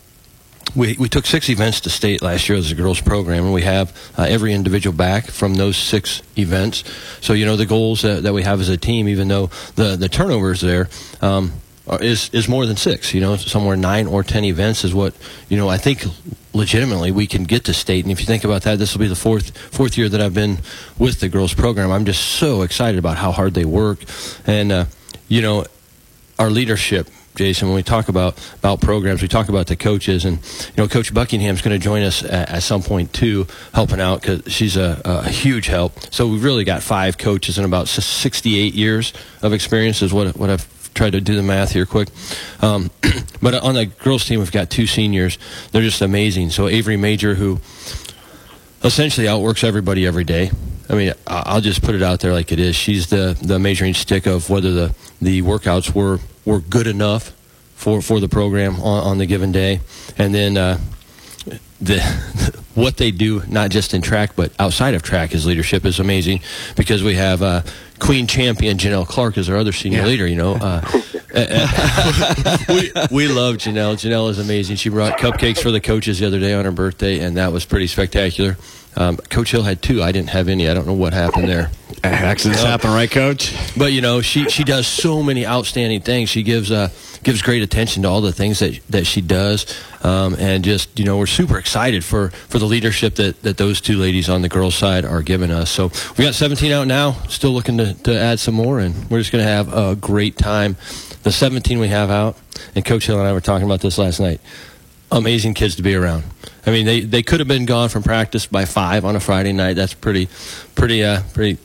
we, 0.75 0.97
we 0.99 1.09
took 1.09 1.26
six 1.26 1.49
events 1.50 1.81
to 1.83 1.90
state 1.90 2.23
last 2.23 2.49
year 2.49 2.57
as 2.57 2.71
a 2.71 2.75
girls 2.75 3.00
program, 3.00 3.45
and 3.45 3.52
we 3.52 3.62
have 3.62 3.95
uh, 4.16 4.23
every 4.23 4.52
individual 4.52 4.97
back 4.97 5.26
from 5.26 5.54
those 5.54 5.76
six 5.76 6.23
events. 6.38 6.85
So, 7.21 7.35
you 7.35 7.45
know, 7.45 7.57
the 7.57 7.66
goals 7.66 8.02
that, 8.02 8.23
that 8.23 8.33
we 8.33 8.42
have 8.42 8.61
as 8.61 8.69
a 8.69 8.76
team, 8.76 9.09
even 9.09 9.28
though 9.28 9.47
the, 9.76 9.97
the 9.97 10.08
turnover 10.08 10.52
is 10.52 10.60
there, 10.60 10.89
um, 11.21 11.52
is 12.00 12.30
is 12.32 12.49
more 12.49 12.65
than 12.65 12.76
six. 12.76 13.13
You 13.13 13.21
know, 13.21 13.37
somewhere 13.37 13.76
nine 13.76 14.06
or 14.06 14.23
ten 14.23 14.45
events 14.45 14.84
is 14.84 14.95
what 14.95 15.15
you 15.49 15.56
know. 15.56 15.69
I 15.69 15.78
think 15.78 16.04
legitimately 16.54 17.10
we 17.10 17.26
can 17.26 17.45
get 17.45 17.65
to 17.65 17.75
state. 17.75 18.04
And 18.04 18.13
if 18.13 18.21
you 18.21 18.26
think 18.26 18.45
about 18.45 18.63
that, 18.63 18.78
this 18.78 18.95
will 18.95 19.00
be 19.00 19.08
the 19.08 19.17
fourth 19.17 19.56
fourth 19.58 19.99
year 19.99 20.08
that 20.08 20.21
I've 20.21 20.32
been 20.32 20.58
with 20.97 21.21
the 21.21 21.28
girls 21.28 21.54
program. 21.54 21.91
I'm 21.91 22.04
just 22.04 22.23
so 22.23 22.63
excited 22.63 22.99
about 22.99 23.17
how 23.19 23.32
hard 23.32 23.54
they 23.54 23.65
work, 23.65 23.99
and 24.47 24.71
uh, 24.71 24.84
you 25.28 25.43
know, 25.43 25.65
our 26.39 26.50
leadership 26.50 27.08
Jason, 27.34 27.68
when 27.68 27.76
we 27.76 27.82
talk 27.82 28.08
about 28.08 28.38
about 28.58 28.80
programs, 28.80 29.23
we 29.23 29.28
talk 29.28 29.49
about 29.49 29.66
the 29.66 29.76
coaches, 29.76 30.25
and 30.25 30.38
you 30.38 30.75
know, 30.76 30.88
Coach 30.88 31.14
Buckingham's 31.14 31.62
going 31.62 31.78
to 31.78 31.82
join 31.82 32.02
us 32.02 32.23
at, 32.23 32.50
at, 32.50 32.62
some 32.62 32.82
point 32.82 33.12
too, 33.12 33.47
helping 33.73 34.00
out 34.00 34.21
because 34.21 34.52
she's 34.52 34.76
a, 34.76 35.00
a, 35.04 35.28
huge 35.28 35.66
help. 35.66 35.99
So 36.12 36.26
we've 36.28 36.45
really 36.45 36.64
got 36.64 36.82
five 36.82 37.16
coaches 37.16 37.56
and 37.56 37.64
about 37.64 37.88
68 37.88 38.75
years 38.75 39.14
of 39.40 39.52
experience 39.52 40.02
is 40.02 40.12
what 40.12 40.36
what 40.36 40.50
I've 40.50 40.68
tried 40.95 41.12
to 41.12 41.21
do 41.21 41.34
the 41.34 41.42
math 41.42 41.73
here 41.73 41.86
quick. 41.86 42.08
Um, 42.60 42.90
but 43.42 43.54
on 43.54 43.75
the 43.75 43.86
girls 43.86 44.26
team, 44.26 44.40
we've 44.40 44.52
got 44.52 44.68
two 44.68 44.86
seniors. 44.86 45.38
They're 45.71 45.82
just 45.82 46.02
amazing. 46.02 46.50
So 46.50 46.68
Avery 46.68 46.99
Major, 46.99 47.34
who 47.34 47.60
essentially 48.84 49.28
outworks 49.28 49.64
everybody 49.64 50.06
every 50.06 50.25
day. 50.25 50.50
I 50.88 50.95
mean, 50.95 51.14
I'll 51.26 51.60
just 51.60 51.82
put 51.82 51.95
it 51.95 52.02
out 52.02 52.21
there 52.21 52.32
like 52.32 52.52
it 52.52 52.58
is. 52.58 52.76
She's 52.76 53.06
the, 53.06 53.38
the 53.40 53.58
measuring 53.58 53.95
stick 53.95 54.26
of 54.26 54.50
whether 54.50 54.73
the, 54.73 54.95
the 55.21 55.40
workouts 55.42 55.95
were 55.95 56.18
were 56.45 56.61
good 56.61 56.87
enough 56.87 57.33
for, 57.75 58.00
for 58.00 58.21
the 58.21 58.28
program 58.28 58.76
on, 58.76 59.05
on 59.05 59.19
the 59.19 59.26
given 59.26 59.52
day. 59.52 59.81
And 60.17 60.35
then 60.35 60.57
uh, 60.57 60.78
the 61.81 62.00
what 62.75 62.97
they 62.97 63.11
do, 63.11 63.43
not 63.49 63.71
just 63.71 63.93
in 63.93 64.02
track, 64.02 64.37
but 64.37 64.52
outside 64.59 64.95
of 64.95 65.02
track, 65.02 65.31
his 65.31 65.45
leadership 65.45 65.85
is 65.85 65.99
amazing 66.00 66.41
because 66.76 67.02
we 67.02 67.15
have 67.15 67.43
uh, 67.43 67.63
Queen 67.99 68.26
Champion 68.26 68.78
Janelle 68.78 69.07
Clark 69.07 69.37
as 69.37 69.49
our 69.49 69.57
other 69.57 69.73
senior 69.73 70.00
yeah. 70.00 70.07
leader. 70.07 70.26
You 70.26 70.37
know, 70.37 70.55
uh, 70.55 70.81
we, 72.69 72.93
we 73.11 73.28
love 73.28 73.57
Janelle. 73.57 73.95
Janelle 73.97 74.31
is 74.31 74.39
amazing. 74.39 74.76
She 74.76 74.89
brought 74.89 75.19
cupcakes 75.19 75.63
for 75.63 75.71
the 75.71 75.81
coaches 75.81 76.19
the 76.21 76.26
other 76.26 76.41
day 76.41 76.55
on 76.55 76.65
her 76.65 76.73
birthday, 76.73 77.19
and 77.21 77.37
that 77.37 77.52
was 77.52 77.65
pretty 77.65 77.87
spectacular. 77.87 78.57
Um, 78.97 79.17
Coach 79.17 79.52
Hill 79.52 79.63
had 79.63 79.83
two. 79.83 80.02
I 80.02 80.13
didn't 80.13 80.31
have 80.31 80.49
any. 80.49 80.69
I 80.69 80.75
don't 80.75 80.87
know 80.87 80.93
what 80.93 81.15
happened 81.15 81.49
there. 81.49 81.71
Accidents 82.05 82.63
uh, 82.63 82.67
happen, 82.67 82.91
right, 82.91 83.11
Coach? 83.11 83.55
But 83.76 83.93
you 83.93 84.00
know, 84.00 84.21
she 84.23 84.49
she 84.50 84.65
does 84.65 84.87
so 84.87 85.23
many 85.23 85.47
outstanding 85.47 86.00
things. 86.00 86.28
She 86.28 86.43
gives 86.43 86.71
uh, 86.71 86.89
gives 87.23 87.43
great 87.43 87.63
attention 87.63 88.02
to 88.02 88.09
all 88.09 88.21
the 88.21 88.33
things 88.33 88.59
that 88.59 88.81
that 88.91 89.07
she 89.07 89.21
does, 89.21 89.67
um, 90.02 90.35
and 90.39 90.65
just 90.65 90.99
you 90.99 91.05
know, 91.05 91.17
we're 91.17 91.26
super 91.26 91.59
excited 91.59 92.05
for 92.05 92.31
for 92.49 92.59
the 92.59 92.67
leadership 92.67 93.15
that 93.17 93.41
that 93.43 93.57
those 93.57 93.81
two 93.81 93.99
ladies 93.99 94.28
on 94.28 94.43
the 94.43 94.49
girls' 94.49 94.75
side 94.75 95.05
are 95.05 95.23
giving 95.23 95.50
us. 95.50 95.71
So 95.71 95.93
we 96.19 96.25
got 96.25 96.35
17 96.35 96.73
out 96.73 96.87
now. 96.87 97.13
Still 97.28 97.52
looking 97.52 97.78
to 97.78 97.95
to 98.02 98.19
add 98.19 98.41
some 98.41 98.55
more, 98.55 98.81
and 98.81 99.09
we're 99.09 99.21
just 99.21 99.31
going 99.31 99.45
to 99.45 99.50
have 99.50 99.73
a 99.73 99.95
great 99.95 100.37
time. 100.37 100.76
The 101.23 101.31
17 101.31 101.78
we 101.78 101.87
have 101.87 102.11
out, 102.11 102.37
and 102.75 102.85
Coach 102.85 103.07
Hill 103.07 103.21
and 103.21 103.28
I 103.28 103.33
were 103.33 103.41
talking 103.41 103.65
about 103.65 103.81
this 103.81 103.97
last 103.97 104.19
night 104.19 104.41
amazing 105.13 105.55
kids 105.55 105.77
to 105.77 105.83
be 105.83 105.95
around. 105.95 106.25
I 106.67 106.71
mean, 106.71 106.87
they, 106.87 107.01
they 107.01 107.23
could 107.23 107.41
have 107.41 107.49
been 107.49 107.67
gone 107.67 107.89
from 107.89 108.03
practice 108.03 108.47
by 108.47 108.65
five 108.65 109.05
on 109.05 109.17
a 109.17 109.21
Friday 109.21 109.53
night. 109.53 109.75
That's 109.75 109.95
pretty, 109.95 110.29
pretty, 110.75 111.05
uh, 111.05 111.23
pretty 111.35 111.59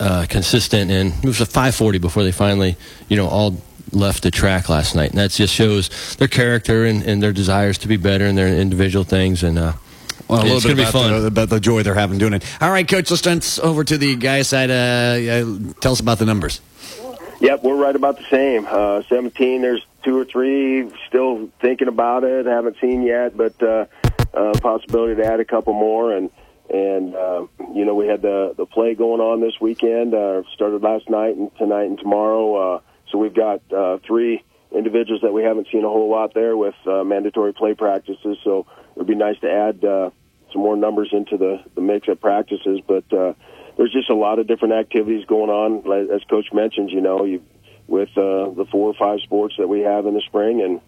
uh, 0.00 0.26
consistent. 0.28 0.90
And 0.90 1.12
it 1.22 1.26
was 1.26 1.40
a 1.40 1.46
5:40 1.46 2.00
before 2.00 2.24
they 2.24 2.32
finally, 2.32 2.76
you 3.08 3.16
know, 3.16 3.28
all 3.28 3.62
left 3.92 4.22
the 4.22 4.30
track 4.30 4.68
last 4.68 4.94
night. 4.94 5.10
And 5.10 5.18
that 5.18 5.30
just 5.30 5.54
shows 5.54 6.16
their 6.16 6.28
character 6.28 6.84
and, 6.84 7.02
and 7.02 7.22
their 7.22 7.32
desires 7.32 7.78
to 7.78 7.88
be 7.88 7.96
better 7.96 8.26
and 8.26 8.36
their 8.36 8.48
individual 8.48 9.04
things. 9.04 9.42
And 9.42 9.58
uh, 9.58 9.72
well, 10.28 10.40
a 10.40 10.42
little 10.42 10.56
it's 10.58 10.66
bit 10.66 10.78
about, 10.78 10.86
be 10.86 10.92
fun. 10.92 11.20
The, 11.20 11.26
about 11.26 11.48
the 11.48 11.60
joy 11.60 11.82
they're 11.82 11.94
having 11.94 12.18
doing 12.18 12.34
it. 12.34 12.44
All 12.60 12.70
right, 12.70 12.86
Coach, 12.86 13.10
let's 13.10 13.22
turn 13.22 13.40
over 13.66 13.84
to 13.84 13.98
the 13.98 14.16
guy 14.16 14.42
side. 14.42 14.70
Uh, 14.70 15.72
tell 15.80 15.92
us 15.92 16.00
about 16.00 16.18
the 16.18 16.26
numbers. 16.26 16.60
Yep, 17.40 17.62
we're 17.62 17.76
right 17.76 17.94
about 17.94 18.18
the 18.18 18.24
same. 18.24 18.66
Uh, 18.68 19.02
17, 19.08 19.62
there's 19.62 19.86
two 20.02 20.18
or 20.18 20.24
three 20.24 20.90
still 21.06 21.48
thinking 21.60 21.86
about 21.86 22.24
it, 22.24 22.46
haven't 22.46 22.76
seen 22.80 23.02
yet, 23.02 23.36
but 23.36 23.62
uh, 23.62 23.86
uh, 24.34 24.52
possibility 24.60 25.14
to 25.14 25.24
add 25.24 25.38
a 25.38 25.44
couple 25.44 25.72
more. 25.72 26.12
And, 26.12 26.30
and 26.68 27.14
uh, 27.14 27.46
you 27.72 27.84
know, 27.84 27.94
we 27.94 28.08
had 28.08 28.22
the, 28.22 28.54
the 28.56 28.66
play 28.66 28.96
going 28.96 29.20
on 29.20 29.40
this 29.40 29.54
weekend, 29.60 30.14
uh, 30.14 30.42
started 30.54 30.82
last 30.82 31.08
night 31.08 31.36
and 31.36 31.56
tonight 31.58 31.84
and 31.84 31.98
tomorrow. 31.98 32.54
Uh, 32.76 32.80
so 33.12 33.18
we've 33.18 33.34
got 33.34 33.62
uh, 33.72 33.98
three 34.04 34.42
individuals 34.72 35.22
that 35.22 35.32
we 35.32 35.44
haven't 35.44 35.68
seen 35.70 35.84
a 35.84 35.88
whole 35.88 36.10
lot 36.10 36.34
there 36.34 36.56
with 36.56 36.74
uh, 36.88 37.04
mandatory 37.04 37.54
play 37.54 37.72
practices. 37.72 38.36
So 38.42 38.66
it 38.90 38.98
would 38.98 39.06
be 39.06 39.14
nice 39.14 39.38
to 39.42 39.50
add 39.50 39.84
uh, 39.84 40.10
some 40.52 40.62
more 40.62 40.76
numbers 40.76 41.10
into 41.12 41.36
the, 41.36 41.62
the 41.76 41.82
mix 41.82 42.08
at 42.08 42.20
practices. 42.20 42.80
But 42.84 43.12
uh, 43.12 43.34
there's 43.78 43.92
just 43.92 44.10
a 44.10 44.14
lot 44.14 44.40
of 44.40 44.46
different 44.46 44.74
activities 44.74 45.24
going 45.26 45.50
on. 45.50 46.10
As 46.12 46.20
Coach 46.28 46.52
mentioned, 46.52 46.90
you 46.90 47.00
know, 47.00 47.24
you 47.24 47.42
with 47.86 48.10
uh, 48.18 48.50
the 48.50 48.66
four 48.70 48.90
or 48.90 48.94
five 48.94 49.20
sports 49.20 49.54
that 49.56 49.68
we 49.68 49.80
have 49.80 50.04
in 50.04 50.12
the 50.12 50.20
spring, 50.26 50.60
and 50.60 50.80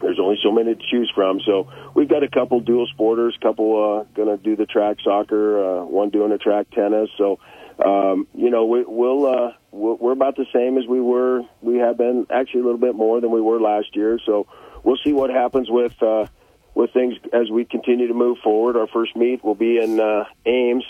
there's 0.00 0.18
only 0.18 0.38
so 0.42 0.50
many 0.50 0.74
to 0.74 0.80
choose 0.90 1.12
from. 1.14 1.40
So 1.44 1.70
we've 1.94 2.08
got 2.08 2.22
a 2.22 2.28
couple 2.28 2.60
dual 2.60 2.88
sporters, 2.96 3.38
couple 3.40 4.00
uh, 4.00 4.04
going 4.14 4.28
to 4.28 4.42
do 4.42 4.56
the 4.56 4.66
track 4.66 4.96
soccer, 5.04 5.80
uh, 5.80 5.84
one 5.84 6.10
doing 6.10 6.30
the 6.30 6.38
track 6.38 6.70
tennis. 6.70 7.10
So 7.18 7.40
um, 7.84 8.28
you 8.34 8.50
know 8.50 8.66
we, 8.66 8.84
we'll 8.84 9.26
uh, 9.26 9.52
we're 9.72 10.12
about 10.12 10.36
the 10.36 10.46
same 10.54 10.78
as 10.78 10.86
we 10.86 11.00
were. 11.00 11.42
We 11.60 11.78
have 11.78 11.98
been 11.98 12.28
actually 12.30 12.60
a 12.60 12.64
little 12.64 12.80
bit 12.80 12.94
more 12.94 13.20
than 13.20 13.32
we 13.32 13.40
were 13.40 13.60
last 13.60 13.96
year. 13.96 14.20
So 14.24 14.46
we'll 14.84 14.98
see 15.04 15.12
what 15.12 15.30
happens 15.30 15.68
with 15.68 16.00
uh, 16.00 16.26
with 16.74 16.92
things 16.92 17.14
as 17.32 17.50
we 17.50 17.64
continue 17.64 18.06
to 18.06 18.14
move 18.14 18.38
forward. 18.44 18.76
Our 18.76 18.86
first 18.86 19.16
meet 19.16 19.44
will 19.44 19.56
be 19.56 19.78
in 19.78 19.98
uh, 19.98 20.24
Ames 20.46 20.84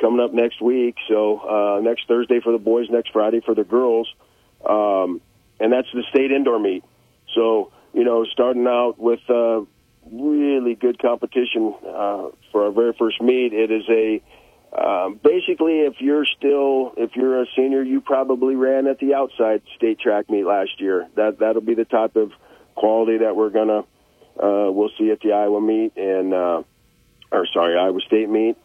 coming 0.00 0.20
up 0.20 0.32
next 0.32 0.60
week. 0.60 0.96
So 1.08 1.38
uh, 1.38 1.80
next 1.80 2.08
Thursday 2.08 2.40
for 2.40 2.52
the 2.52 2.58
boys, 2.58 2.88
next 2.90 3.12
Friday 3.12 3.40
for 3.40 3.54
the 3.54 3.64
girls, 3.64 4.12
um, 4.68 5.20
and 5.58 5.72
that's 5.72 5.88
the 5.92 6.02
state 6.10 6.32
indoor 6.32 6.58
meet. 6.58 6.84
So 7.34 7.72
you 7.92 8.04
know, 8.04 8.24
starting 8.24 8.66
out 8.66 8.98
with 8.98 9.20
uh, 9.28 9.62
really 10.10 10.74
good 10.74 11.00
competition 11.00 11.74
uh, 11.86 12.28
for 12.52 12.66
our 12.66 12.70
very 12.70 12.94
first 12.98 13.20
meet. 13.20 13.52
It 13.52 13.70
is 13.70 13.84
a 13.88 14.22
um, 14.72 15.20
basically 15.22 15.80
if 15.80 15.94
you're 16.00 16.24
still 16.24 16.92
if 16.96 17.16
you're 17.16 17.42
a 17.42 17.46
senior, 17.56 17.82
you 17.82 18.00
probably 18.00 18.54
ran 18.54 18.86
at 18.86 18.98
the 18.98 19.14
outside 19.14 19.62
state 19.76 19.98
track 19.98 20.30
meet 20.30 20.44
last 20.44 20.80
year. 20.80 21.08
That 21.16 21.38
that'll 21.38 21.62
be 21.62 21.74
the 21.74 21.84
type 21.84 22.16
of 22.16 22.32
quality 22.74 23.18
that 23.18 23.36
we're 23.36 23.50
gonna 23.50 23.80
uh, 24.38 24.70
we'll 24.70 24.90
see 24.98 25.10
at 25.10 25.20
the 25.20 25.32
Iowa 25.32 25.60
meet 25.60 25.96
and 25.96 26.32
uh, 26.32 26.62
or 27.32 27.46
sorry 27.52 27.76
Iowa 27.76 28.00
State 28.06 28.28
meet. 28.28 28.56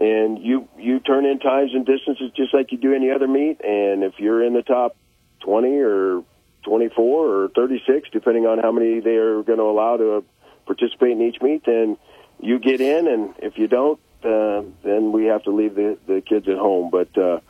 And 0.00 0.38
you 0.38 0.68
you 0.78 1.00
turn 1.00 1.26
in 1.26 1.38
times 1.38 1.72
and 1.74 1.84
distances 1.84 2.30
just 2.34 2.54
like 2.54 2.72
you 2.72 2.78
do 2.78 2.94
any 2.94 3.10
other 3.10 3.28
meet. 3.28 3.60
And 3.60 4.02
if 4.02 4.14
you're 4.18 4.42
in 4.42 4.54
the 4.54 4.62
top 4.62 4.96
20 5.40 5.68
or 5.78 6.24
24 6.64 7.44
or 7.44 7.48
36, 7.48 8.08
depending 8.12 8.46
on 8.46 8.58
how 8.58 8.72
many 8.72 9.00
they 9.00 9.16
are 9.16 9.42
going 9.42 9.58
to 9.58 9.64
allow 9.64 9.96
to 9.96 10.24
participate 10.66 11.12
in 11.12 11.22
each 11.22 11.40
meet, 11.42 11.64
then 11.66 11.98
you 12.40 12.58
get 12.58 12.80
in. 12.80 13.06
And 13.06 13.34
if 13.38 13.58
you 13.58 13.68
don't, 13.68 14.00
uh, 14.24 14.62
then 14.82 15.12
we 15.12 15.26
have 15.26 15.42
to 15.44 15.50
leave 15.50 15.74
the, 15.74 15.98
the 16.06 16.20
kids 16.20 16.48
at 16.48 16.56
home. 16.56 16.90
But 16.90 17.16
uh, 17.18 17.40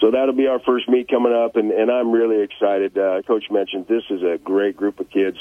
so 0.00 0.10
that'll 0.10 0.34
be 0.34 0.46
our 0.46 0.60
first 0.60 0.88
meet 0.88 1.08
coming 1.08 1.32
up, 1.32 1.56
and, 1.56 1.70
and 1.70 1.90
I'm 1.90 2.10
really 2.10 2.42
excited. 2.42 2.96
Uh, 2.96 3.22
Coach 3.22 3.44
mentioned 3.50 3.86
this 3.86 4.04
is 4.10 4.22
a 4.22 4.38
great 4.42 4.76
group 4.76 4.98
of 5.00 5.10
kids, 5.10 5.38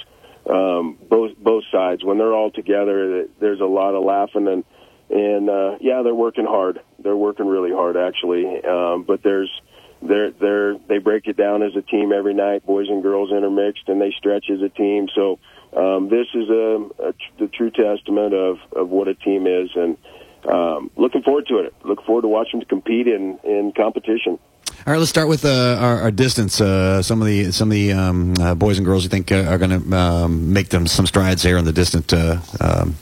um, 0.50 0.98
both 1.10 1.38
both 1.38 1.64
sides. 1.72 2.04
When 2.04 2.18
they're 2.18 2.34
all 2.34 2.52
together, 2.52 3.28
there's 3.40 3.60
a 3.60 3.66
lot 3.66 3.96
of 3.96 4.04
laughing 4.04 4.48
and 4.48 4.64
and 5.12 5.50
uh, 5.50 5.78
yeah, 5.82 6.02
they're 6.04 6.16
working 6.16 6.46
hard. 6.46 6.82
They're 7.00 7.16
working 7.16 7.48
really 7.48 7.72
hard 7.72 7.98
actually. 7.98 8.64
Um, 8.64 9.04
but 9.04 9.22
there's 9.24 9.52
they're 10.02 10.32
they're 10.32 10.78
they 10.78 10.98
break 10.98 11.28
it 11.28 11.38
down 11.38 11.64
as 11.64 11.76
a 11.76 11.82
team 11.82 12.12
every 12.12 12.34
night, 12.34 12.66
boys 12.66 12.88
and 12.90 13.04
girls 13.04 13.32
intermixed, 13.32 13.88
and 13.88 14.02
they 14.02 14.12
stretch 14.18 14.50
as 14.50 14.62
a 14.62 14.70
team. 14.70 15.08
So 15.14 15.40
um, 15.76 16.10
this 16.10 16.28
is 16.34 16.50
a, 16.50 16.90
a 17.00 17.14
tr- 17.14 17.40
the 17.40 17.48
true 17.48 17.72
testament 17.72 18.34
of 18.34 18.58
of 18.76 18.90
what 18.90 19.08
a 19.08 19.14
team 19.14 19.48
is, 19.48 19.70
and 19.76 19.98
um, 20.52 20.92
looking 20.96 21.24
forward 21.24 21.48
to 21.48 21.60
it. 21.60 21.76
Looking 21.84 22.06
forward 22.06 22.24
to 22.24 22.28
watching 22.28 22.60
them 22.60 22.70
compete 22.70 23.08
in 23.08 23.38
in 23.44 23.74
competition. 23.76 24.40
All 24.88 24.94
right, 24.94 24.98
let's 24.98 25.12
start 25.12 25.28
with 25.28 25.46
uh, 25.46 25.78
our, 25.80 26.02
our 26.04 26.12
distance. 26.12 26.60
Uh, 26.60 27.04
some 27.04 27.22
of 27.22 27.28
the 27.28 27.52
some 27.52 27.70
of 27.70 27.74
the 27.74 27.92
um, 27.92 28.34
uh, 28.40 28.56
boys 28.56 28.78
and 28.78 28.86
girls 28.86 29.04
you 29.04 29.10
think 29.10 29.32
uh, 29.32 29.44
are 29.44 29.60
going 29.60 29.70
to 29.70 29.96
um, 29.96 30.54
make 30.54 30.70
them 30.70 30.88
some 30.88 31.06
strides 31.06 31.44
here 31.44 31.58
in 31.58 31.66
the 31.66 31.74
distant 31.74 32.12
uh, 32.12 32.40
um, 32.60 32.96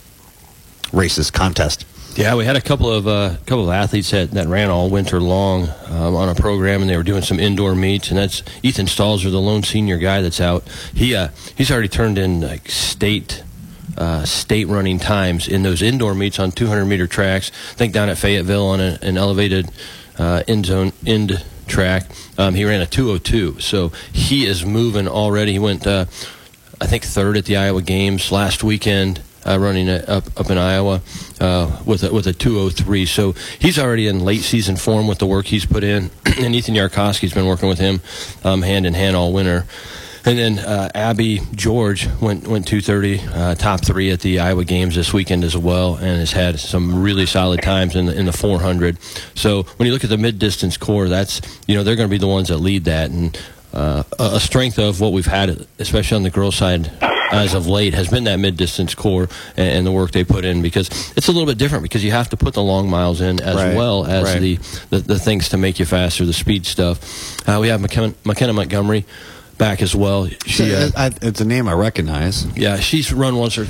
races 0.91 1.31
contest. 1.31 1.85
Yeah, 2.15 2.35
we 2.35 2.43
had 2.43 2.55
a 2.57 2.61
couple 2.61 2.91
of 2.91 3.07
uh, 3.07 3.35
couple 3.45 3.69
of 3.69 3.69
athletes 3.69 4.11
that, 4.11 4.31
that 4.31 4.47
ran 4.47 4.69
all 4.69 4.89
winter 4.89 5.21
long 5.21 5.69
um, 5.85 6.15
on 6.15 6.27
a 6.27 6.35
program, 6.35 6.81
and 6.81 6.89
they 6.89 6.97
were 6.97 7.03
doing 7.03 7.21
some 7.21 7.39
indoor 7.39 7.75
meets. 7.75 8.09
And 8.09 8.17
that's 8.17 8.43
Ethan 8.61 8.87
Stalzer, 8.87 9.31
the 9.31 9.39
lone 9.39 9.63
senior 9.63 9.97
guy 9.97 10.21
that's 10.21 10.41
out. 10.41 10.67
He 10.93 11.15
uh, 11.15 11.29
he's 11.55 11.71
already 11.71 11.87
turned 11.87 12.17
in 12.17 12.41
like 12.41 12.69
state 12.69 13.43
uh, 13.97 14.25
state 14.25 14.67
running 14.67 14.99
times 14.99 15.47
in 15.47 15.63
those 15.63 15.81
indoor 15.81 16.15
meets 16.15 16.39
on 16.39 16.51
200 16.51 16.85
meter 16.85 17.07
tracks. 17.07 17.51
I 17.71 17.75
think 17.75 17.93
down 17.93 18.09
at 18.09 18.17
Fayetteville 18.17 18.67
on 18.67 18.79
a, 18.79 18.97
an 19.01 19.17
elevated 19.17 19.69
uh, 20.17 20.43
end 20.47 20.65
zone 20.65 20.91
end 21.05 21.43
track, 21.67 22.05
um, 22.37 22.55
he 22.55 22.65
ran 22.65 22.81
a 22.81 22.85
202. 22.85 23.59
So 23.59 23.89
he 24.11 24.45
is 24.45 24.65
moving 24.65 25.07
already. 25.07 25.53
He 25.53 25.59
went, 25.59 25.85
uh, 25.85 26.05
I 26.81 26.87
think, 26.87 27.03
third 27.03 27.37
at 27.37 27.45
the 27.45 27.57
Iowa 27.57 27.81
Games 27.81 28.31
last 28.31 28.63
weekend. 28.63 29.21
Uh, 29.49 29.57
running 29.57 29.89
up 29.89 30.25
up 30.39 30.51
in 30.51 30.59
Iowa 30.59 31.01
uh, 31.39 31.81
with 31.83 32.03
a, 32.03 32.13
with 32.13 32.27
a 32.27 32.33
203, 32.33 33.07
so 33.07 33.31
he's 33.57 33.79
already 33.79 34.05
in 34.05 34.19
late 34.19 34.41
season 34.41 34.75
form 34.75 35.07
with 35.07 35.17
the 35.17 35.25
work 35.25 35.47
he's 35.47 35.65
put 35.65 35.83
in, 35.83 36.11
and 36.37 36.53
Ethan 36.53 36.75
Yarkowski's 36.75 37.33
been 37.33 37.47
working 37.47 37.67
with 37.67 37.79
him 37.79 37.99
um, 38.43 38.61
hand 38.61 38.85
in 38.85 38.93
hand 38.93 39.15
all 39.15 39.33
winter. 39.33 39.65
And 40.23 40.37
then 40.37 40.59
uh, 40.59 40.91
Abby 40.93 41.41
George 41.55 42.07
went 42.21 42.47
went 42.47 42.67
230, 42.67 43.21
uh, 43.33 43.55
top 43.55 43.83
three 43.83 44.11
at 44.11 44.19
the 44.19 44.39
Iowa 44.39 44.65
games 44.65 44.93
this 44.93 45.13
weekend 45.13 45.43
as 45.43 45.57
well, 45.57 45.95
and 45.95 46.19
has 46.19 46.31
had 46.31 46.59
some 46.59 47.01
really 47.01 47.25
solid 47.25 47.63
times 47.63 47.95
in 47.95 48.05
the, 48.05 48.15
in 48.15 48.27
the 48.27 48.33
400. 48.33 49.01
So 49.33 49.63
when 49.63 49.87
you 49.87 49.93
look 49.93 50.03
at 50.03 50.11
the 50.11 50.17
mid 50.19 50.37
distance 50.37 50.77
core, 50.77 51.09
that's 51.09 51.41
you 51.67 51.73
know 51.73 51.83
they're 51.83 51.95
going 51.95 52.07
to 52.07 52.13
be 52.13 52.19
the 52.19 52.27
ones 52.27 52.49
that 52.49 52.57
lead 52.57 52.83
that, 52.83 53.09
and 53.09 53.35
uh, 53.73 54.03
a 54.19 54.39
strength 54.39 54.77
of 54.77 55.01
what 55.01 55.11
we've 55.11 55.25
had, 55.25 55.65
especially 55.79 56.17
on 56.17 56.21
the 56.23 56.29
girls' 56.29 56.55
side 56.55 56.91
as 57.31 57.53
of 57.53 57.67
late, 57.67 57.93
has 57.93 58.07
been 58.09 58.23
that 58.25 58.39
mid 58.39 58.57
distance 58.57 58.95
core 58.95 59.29
and, 59.57 59.69
and 59.79 59.87
the 59.87 59.91
work 59.91 60.11
they 60.11 60.23
put 60.23 60.45
in 60.45 60.61
because 60.61 60.89
it's 61.15 61.27
a 61.27 61.31
little 61.31 61.45
bit 61.47 61.57
different 61.57 61.83
because 61.83 62.03
you 62.03 62.11
have 62.11 62.29
to 62.29 62.37
put 62.37 62.53
the 62.53 62.63
long 62.63 62.89
miles 62.89 63.21
in 63.21 63.39
as 63.41 63.55
Right, 63.55 63.75
well 63.75 64.05
as 64.05 64.23
right. 64.25 64.39
the, 64.39 64.55
the 64.89 64.99
the 64.99 65.19
things 65.19 65.49
to 65.49 65.57
make 65.57 65.79
you 65.79 65.85
faster, 65.85 66.25
the 66.25 66.33
speed 66.33 66.65
stuff. 66.65 67.47
Uh, 67.47 67.59
we 67.61 67.67
have 67.69 67.81
McKenna, 67.81 68.13
McKenna 68.23 68.53
Montgomery 68.53 69.05
back 69.59 69.83
as 69.83 69.93
well. 69.93 70.27
She, 70.47 70.73
uh, 70.73 71.11
it's 71.21 71.41
a 71.41 71.45
name 71.45 71.67
I 71.67 71.73
recognize. 71.73 72.45
yeah, 72.57 72.77
she's 72.77 73.13
run 73.13 73.35
once 73.35 73.59
or 73.59 73.65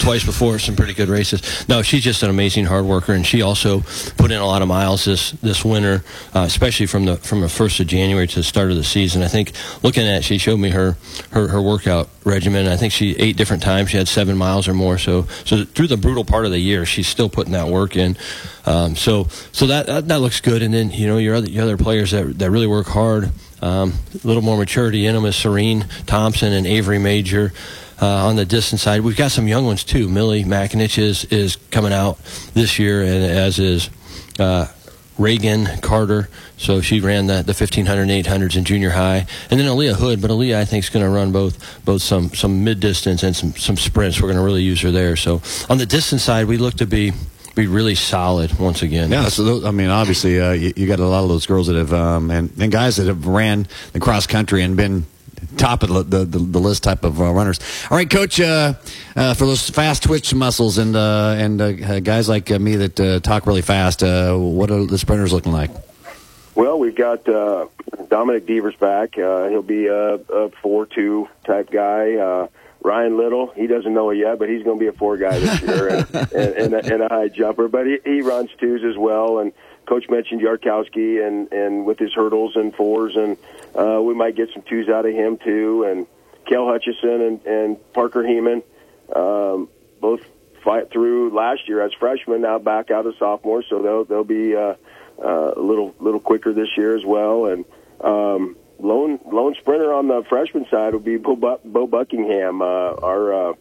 twice 0.00 0.24
before, 0.24 0.58
some 0.58 0.74
pretty 0.74 0.94
good 0.94 1.08
races. 1.08 1.68
No, 1.68 1.82
she's 1.82 2.02
just 2.02 2.24
an 2.24 2.30
amazing 2.30 2.64
hard 2.64 2.84
worker, 2.86 3.12
and 3.12 3.24
she 3.24 3.42
also 3.42 3.80
put 4.16 4.32
in 4.32 4.40
a 4.40 4.46
lot 4.46 4.62
of 4.62 4.68
miles 4.68 5.04
this 5.04 5.30
this 5.42 5.64
winter, 5.64 6.02
uh, 6.34 6.40
especially 6.40 6.86
from 6.86 7.04
the 7.04 7.16
from 7.18 7.42
the 7.42 7.48
first 7.48 7.78
of 7.78 7.86
January 7.86 8.26
to 8.26 8.36
the 8.36 8.42
start 8.42 8.70
of 8.70 8.76
the 8.76 8.82
season. 8.82 9.22
I 9.22 9.28
think 9.28 9.52
looking 9.84 10.04
at, 10.08 10.18
it, 10.18 10.24
she 10.24 10.38
showed 10.38 10.58
me 10.58 10.70
her 10.70 10.96
her, 11.30 11.48
her 11.48 11.62
workout 11.62 12.08
regimen. 12.24 12.66
I 12.66 12.76
think 12.76 12.92
she 12.92 13.14
eight 13.16 13.36
different 13.36 13.62
times 13.62 13.90
she 13.90 13.98
had 13.98 14.08
seven 14.08 14.36
miles 14.36 14.66
or 14.66 14.74
more. 14.74 14.98
So 14.98 15.26
so 15.44 15.64
through 15.64 15.88
the 15.88 15.96
brutal 15.98 16.24
part 16.24 16.46
of 16.46 16.50
the 16.50 16.58
year, 16.58 16.84
she's 16.86 17.06
still 17.06 17.28
putting 17.28 17.52
that 17.52 17.68
work 17.68 17.96
in. 17.96 18.16
Um, 18.66 18.96
so 18.96 19.28
so 19.52 19.66
that, 19.66 19.86
that 19.86 20.08
that 20.08 20.20
looks 20.20 20.40
good. 20.40 20.62
And 20.62 20.72
then 20.72 20.90
you 20.90 21.06
know 21.06 21.18
your 21.18 21.36
other 21.36 21.48
your 21.48 21.64
other 21.64 21.76
players 21.76 22.10
that 22.12 22.38
that 22.38 22.50
really 22.50 22.66
work 22.66 22.86
hard. 22.86 23.30
Um, 23.62 23.94
a 24.22 24.26
little 24.26 24.42
more 24.42 24.56
maturity 24.56 25.06
in 25.06 25.14
them 25.14 25.24
is 25.24 25.36
Serene 25.36 25.86
Thompson 26.06 26.52
and 26.52 26.66
Avery 26.66 26.98
Major. 26.98 27.52
Uh, 28.00 28.26
on 28.26 28.36
the 28.36 28.44
distance 28.44 28.82
side, 28.82 29.02
we've 29.02 29.16
got 29.16 29.30
some 29.30 29.46
young 29.46 29.64
ones 29.64 29.84
too. 29.84 30.08
Millie 30.08 30.44
McInich 30.44 30.98
is, 30.98 31.24
is 31.26 31.56
coming 31.70 31.92
out 31.92 32.18
this 32.52 32.78
year, 32.78 33.02
and 33.02 33.24
as 33.24 33.58
is 33.58 33.88
uh, 34.38 34.66
Reagan 35.16 35.66
Carter. 35.80 36.28
So 36.56 36.80
she 36.80 37.00
ran 37.00 37.26
the, 37.26 37.42
the 37.42 37.52
1500 37.54 38.02
and 38.02 38.10
800s 38.10 38.56
in 38.56 38.64
junior 38.64 38.90
high, 38.90 39.26
and 39.50 39.60
then 39.60 39.66
Aaliyah 39.66 39.94
Hood. 39.94 40.20
But 40.20 40.30
Aaliyah, 40.30 40.56
I 40.56 40.64
think, 40.64 40.84
is 40.84 40.90
going 40.90 41.04
to 41.04 41.10
run 41.10 41.32
both 41.32 41.84
both 41.84 42.02
some 42.02 42.30
some 42.30 42.64
mid 42.64 42.80
distance 42.80 43.22
and 43.22 43.34
some 43.34 43.52
some 43.54 43.76
sprints. 43.76 44.20
We're 44.20 44.28
going 44.28 44.38
to 44.38 44.44
really 44.44 44.62
use 44.62 44.80
her 44.82 44.90
there. 44.90 45.16
So 45.16 45.40
on 45.68 45.78
the 45.78 45.86
distance 45.86 46.22
side, 46.22 46.46
we 46.46 46.56
look 46.56 46.74
to 46.74 46.86
be 46.86 47.12
be 47.54 47.66
really 47.66 47.94
solid 47.94 48.58
once 48.58 48.82
again. 48.82 49.10
Yeah, 49.10 49.28
so 49.28 49.44
those, 49.44 49.64
I 49.64 49.70
mean, 49.70 49.88
obviously, 49.88 50.40
uh, 50.40 50.52
you, 50.52 50.72
you 50.76 50.86
got 50.86 50.98
a 50.98 51.06
lot 51.06 51.22
of 51.22 51.28
those 51.28 51.46
girls 51.46 51.68
that 51.68 51.76
have 51.76 51.92
um, 51.92 52.30
and, 52.30 52.50
and 52.58 52.72
guys 52.72 52.96
that 52.96 53.06
have 53.06 53.26
ran 53.26 53.66
the 53.92 54.00
cross 54.00 54.26
country 54.26 54.62
and 54.62 54.76
been 54.76 55.06
top 55.56 55.82
of 55.82 55.88
the 55.88 56.02
the, 56.02 56.24
the, 56.24 56.38
the 56.38 56.58
list 56.58 56.82
type 56.82 57.04
of 57.04 57.20
uh, 57.20 57.30
runners. 57.30 57.60
All 57.90 57.96
right, 57.96 58.10
coach, 58.10 58.40
uh, 58.40 58.74
uh, 59.14 59.34
for 59.34 59.46
those 59.46 59.70
fast 59.70 60.02
twitch 60.02 60.34
muscles 60.34 60.78
and 60.78 60.96
uh, 60.96 61.34
and 61.38 61.60
uh, 61.60 62.00
guys 62.00 62.28
like 62.28 62.50
uh, 62.50 62.58
me 62.58 62.76
that 62.76 62.98
uh, 62.98 63.20
talk 63.20 63.46
really 63.46 63.62
fast, 63.62 64.02
uh, 64.02 64.34
what 64.36 64.70
are 64.70 64.84
the 64.84 64.98
sprinters 64.98 65.32
looking 65.32 65.52
like? 65.52 65.70
Well, 66.54 66.78
we've 66.78 66.94
got 66.94 67.28
uh, 67.28 67.66
Dominic 68.08 68.46
Devers 68.46 68.76
back. 68.76 69.18
Uh, 69.18 69.48
he'll 69.48 69.62
be 69.62 69.86
a, 69.86 70.14
a 70.14 70.50
four-two 70.62 71.28
type 71.44 71.70
guy. 71.70 72.48
Ryan 72.84 73.16
Little, 73.16 73.50
he 73.56 73.66
doesn't 73.66 73.92
know 73.92 74.10
it 74.10 74.18
yet, 74.18 74.38
but 74.38 74.50
he's 74.50 74.62
going 74.62 74.78
to 74.78 74.80
be 74.80 74.88
a 74.88 74.92
four 74.92 75.16
guy 75.16 75.38
this 75.38 75.62
year 75.62 75.88
and, 75.88 76.14
and, 76.14 76.34
and, 76.34 76.74
a, 76.74 76.92
and 76.92 77.02
a 77.02 77.08
high 77.08 77.28
jumper. 77.28 77.66
But 77.66 77.86
he, 77.86 77.98
he 78.04 78.20
runs 78.20 78.50
twos 78.60 78.84
as 78.84 78.98
well. 78.98 79.38
And 79.38 79.52
Coach 79.86 80.08
mentioned 80.10 80.42
Yarkowski 80.42 81.26
and 81.26 81.50
and 81.50 81.86
with 81.86 81.98
his 81.98 82.12
hurdles 82.12 82.56
and 82.56 82.74
fours, 82.74 83.16
and 83.16 83.38
uh, 83.74 84.00
we 84.02 84.14
might 84.14 84.36
get 84.36 84.50
some 84.52 84.62
twos 84.62 84.88
out 84.88 85.06
of 85.06 85.14
him 85.14 85.38
too. 85.38 85.84
And 85.84 86.06
Kel 86.46 86.66
Hutchison 86.66 87.22
and, 87.22 87.46
and 87.46 87.92
Parker 87.94 88.22
Heeman, 88.22 88.62
um, 89.16 89.68
both 90.00 90.20
fight 90.62 90.90
through 90.90 91.34
last 91.34 91.66
year 91.66 91.80
as 91.82 91.92
freshmen, 91.94 92.42
now 92.42 92.58
back 92.58 92.90
out 92.90 93.06
as 93.06 93.14
sophomores, 93.18 93.64
so 93.70 93.80
they'll 93.80 94.04
they'll 94.04 94.24
be 94.24 94.54
uh, 94.54 94.74
uh, 95.22 95.52
a 95.56 95.60
little 95.60 95.94
little 96.00 96.20
quicker 96.20 96.52
this 96.52 96.68
year 96.76 96.94
as 96.94 97.04
well. 97.04 97.46
And 97.46 97.64
um, 98.00 98.56
lone 98.78 99.18
lone 99.30 99.54
sprinter 99.60 99.92
on 99.92 100.08
the 100.08 100.24
freshman 100.28 100.66
side 100.70 100.92
will 100.92 101.00
be 101.00 101.16
Bo, 101.16 101.36
Bu- 101.36 101.60
Bo 101.64 101.86
Buckingham, 101.86 102.62
uh, 102.62 102.64
our 102.64 103.50
uh, 103.50 103.52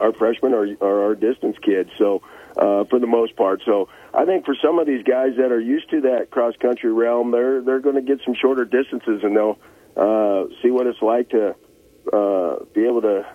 our 0.00 0.12
freshman 0.12 0.52
or, 0.52 0.66
or 0.80 1.04
our 1.04 1.14
distance 1.14 1.56
kid. 1.62 1.90
So 1.98 2.22
uh, 2.56 2.84
for 2.84 2.98
the 2.98 3.06
most 3.06 3.36
part, 3.36 3.62
so 3.64 3.88
I 4.12 4.24
think 4.24 4.44
for 4.44 4.54
some 4.62 4.78
of 4.78 4.86
these 4.86 5.02
guys 5.04 5.36
that 5.36 5.52
are 5.52 5.60
used 5.60 5.90
to 5.90 6.02
that 6.02 6.30
cross 6.30 6.54
country 6.56 6.92
realm, 6.92 7.30
they're 7.30 7.62
they're 7.62 7.80
going 7.80 7.96
to 7.96 8.02
get 8.02 8.20
some 8.24 8.34
shorter 8.34 8.64
distances 8.64 9.22
and 9.22 9.36
they'll 9.36 9.58
uh, 9.96 10.44
see 10.62 10.70
what 10.70 10.86
it's 10.86 11.02
like 11.02 11.30
to 11.30 11.54
uh, 12.12 12.56
be 12.74 12.84
able 12.84 13.02
to 13.02 13.26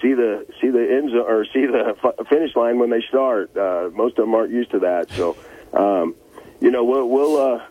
see 0.00 0.14
the 0.14 0.46
see 0.60 0.70
the 0.70 0.90
end 0.90 1.10
zone 1.10 1.24
or 1.26 1.44
see 1.46 1.66
the 1.66 1.96
finish 2.28 2.54
line 2.56 2.78
when 2.78 2.90
they 2.90 3.02
start. 3.08 3.56
Uh, 3.56 3.90
most 3.92 4.18
of 4.18 4.24
them 4.24 4.34
aren't 4.34 4.52
used 4.52 4.70
to 4.70 4.80
that, 4.80 5.10
so 5.10 5.36
um, 5.72 6.14
you 6.60 6.70
know 6.70 6.84
we'll 6.84 7.08
we'll 7.08 7.36
uh, 7.36 7.64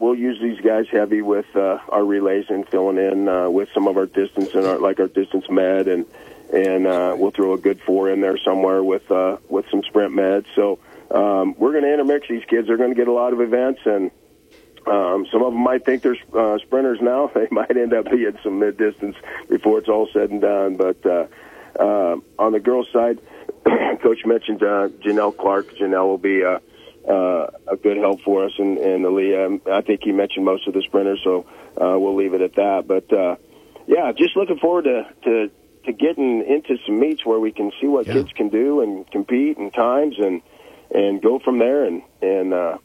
we'll 0.00 0.14
use 0.14 0.40
these 0.40 0.60
guys 0.60 0.86
heavy 0.90 1.22
with 1.22 1.46
uh, 1.54 1.78
our 1.88 2.04
relays 2.04 2.46
and 2.48 2.66
filling 2.68 2.98
in 2.98 3.28
uh, 3.28 3.48
with 3.48 3.68
some 3.72 3.86
of 3.86 3.96
our 3.96 4.06
distance 4.06 4.54
and 4.54 4.66
our 4.66 4.78
like 4.78 4.98
our 4.98 5.06
distance 5.06 5.44
med 5.48 5.86
and 5.86 6.06
and 6.52 6.86
uh, 6.86 7.14
we'll 7.16 7.30
throw 7.30 7.52
a 7.52 7.58
good 7.58 7.80
four 7.82 8.10
in 8.10 8.20
there 8.20 8.38
somewhere 8.38 8.82
with 8.82 9.08
uh, 9.12 9.36
with 9.48 9.66
some 9.70 9.82
sprint 9.84 10.12
meds. 10.12 10.46
So 10.56 10.80
um, 11.10 11.54
we're 11.56 11.72
going 11.72 11.84
to 11.84 11.92
intermix 11.92 12.26
these 12.28 12.44
kids. 12.46 12.66
They're 12.66 12.78
going 12.78 12.90
to 12.90 12.96
get 12.96 13.06
a 13.06 13.12
lot 13.12 13.32
of 13.32 13.40
events 13.40 13.82
and. 13.84 14.10
Um, 14.86 15.26
some 15.30 15.42
of 15.42 15.52
them 15.52 15.62
might 15.62 15.84
think 15.84 16.00
they're 16.02 16.16
uh, 16.34 16.56
sprinters 16.58 17.00
now. 17.02 17.30
They 17.34 17.48
might 17.50 17.76
end 17.76 17.92
up 17.92 18.10
being 18.10 18.38
some 18.42 18.60
mid 18.60 18.78
distance 18.78 19.14
before 19.46 19.78
it's 19.78 19.90
all 19.90 20.08
said 20.10 20.30
and 20.30 20.40
done. 20.40 20.76
But 20.76 21.04
uh, 21.04 21.26
uh, 21.78 22.16
on 22.38 22.52
the 22.52 22.60
girls' 22.60 22.88
side, 22.90 23.18
Coach 24.00 24.24
mentioned 24.24 24.62
uh, 24.62 24.88
Janelle 25.04 25.36
Clark. 25.36 25.76
Janelle 25.76 26.06
will 26.06 26.18
be 26.18 26.42
uh, 26.42 26.60
uh, 27.10 27.50
a 27.72 27.76
good 27.76 27.96
help 27.96 28.20
for 28.22 28.44
us, 28.44 28.52
and, 28.58 28.78
and 28.78 29.04
Aaliyah. 29.04 29.68
I 29.70 29.80
think 29.82 30.00
he 30.04 30.12
mentioned 30.12 30.44
most 30.44 30.66
of 30.68 30.74
the 30.74 30.82
sprinters, 30.82 31.20
so 31.24 31.46
uh, 31.80 31.98
we'll 31.98 32.16
leave 32.16 32.34
it 32.34 32.40
at 32.40 32.54
that. 32.54 32.84
But 32.86 33.12
uh, 33.12 33.36
yeah, 33.86 34.12
just 34.12 34.36
looking 34.36 34.58
forward 34.58 34.84
to, 34.84 35.06
to 35.24 35.50
to 35.86 35.92
getting 35.92 36.44
into 36.46 36.76
some 36.86 37.00
meets 37.00 37.24
where 37.24 37.40
we 37.40 37.52
can 37.52 37.72
see 37.80 37.86
what 37.86 38.06
Yeah. 38.06 38.12
kids 38.14 38.30
can 38.34 38.48
do 38.50 38.82
and 38.82 39.10
compete 39.10 39.56
and 39.58 39.72
times 39.72 40.16
and 40.18 40.42
and 40.94 41.22
go 41.22 41.38
from 41.38 41.58
there 41.58 41.84
and 41.84 42.02
and 42.22 42.52
uh, 42.52 42.76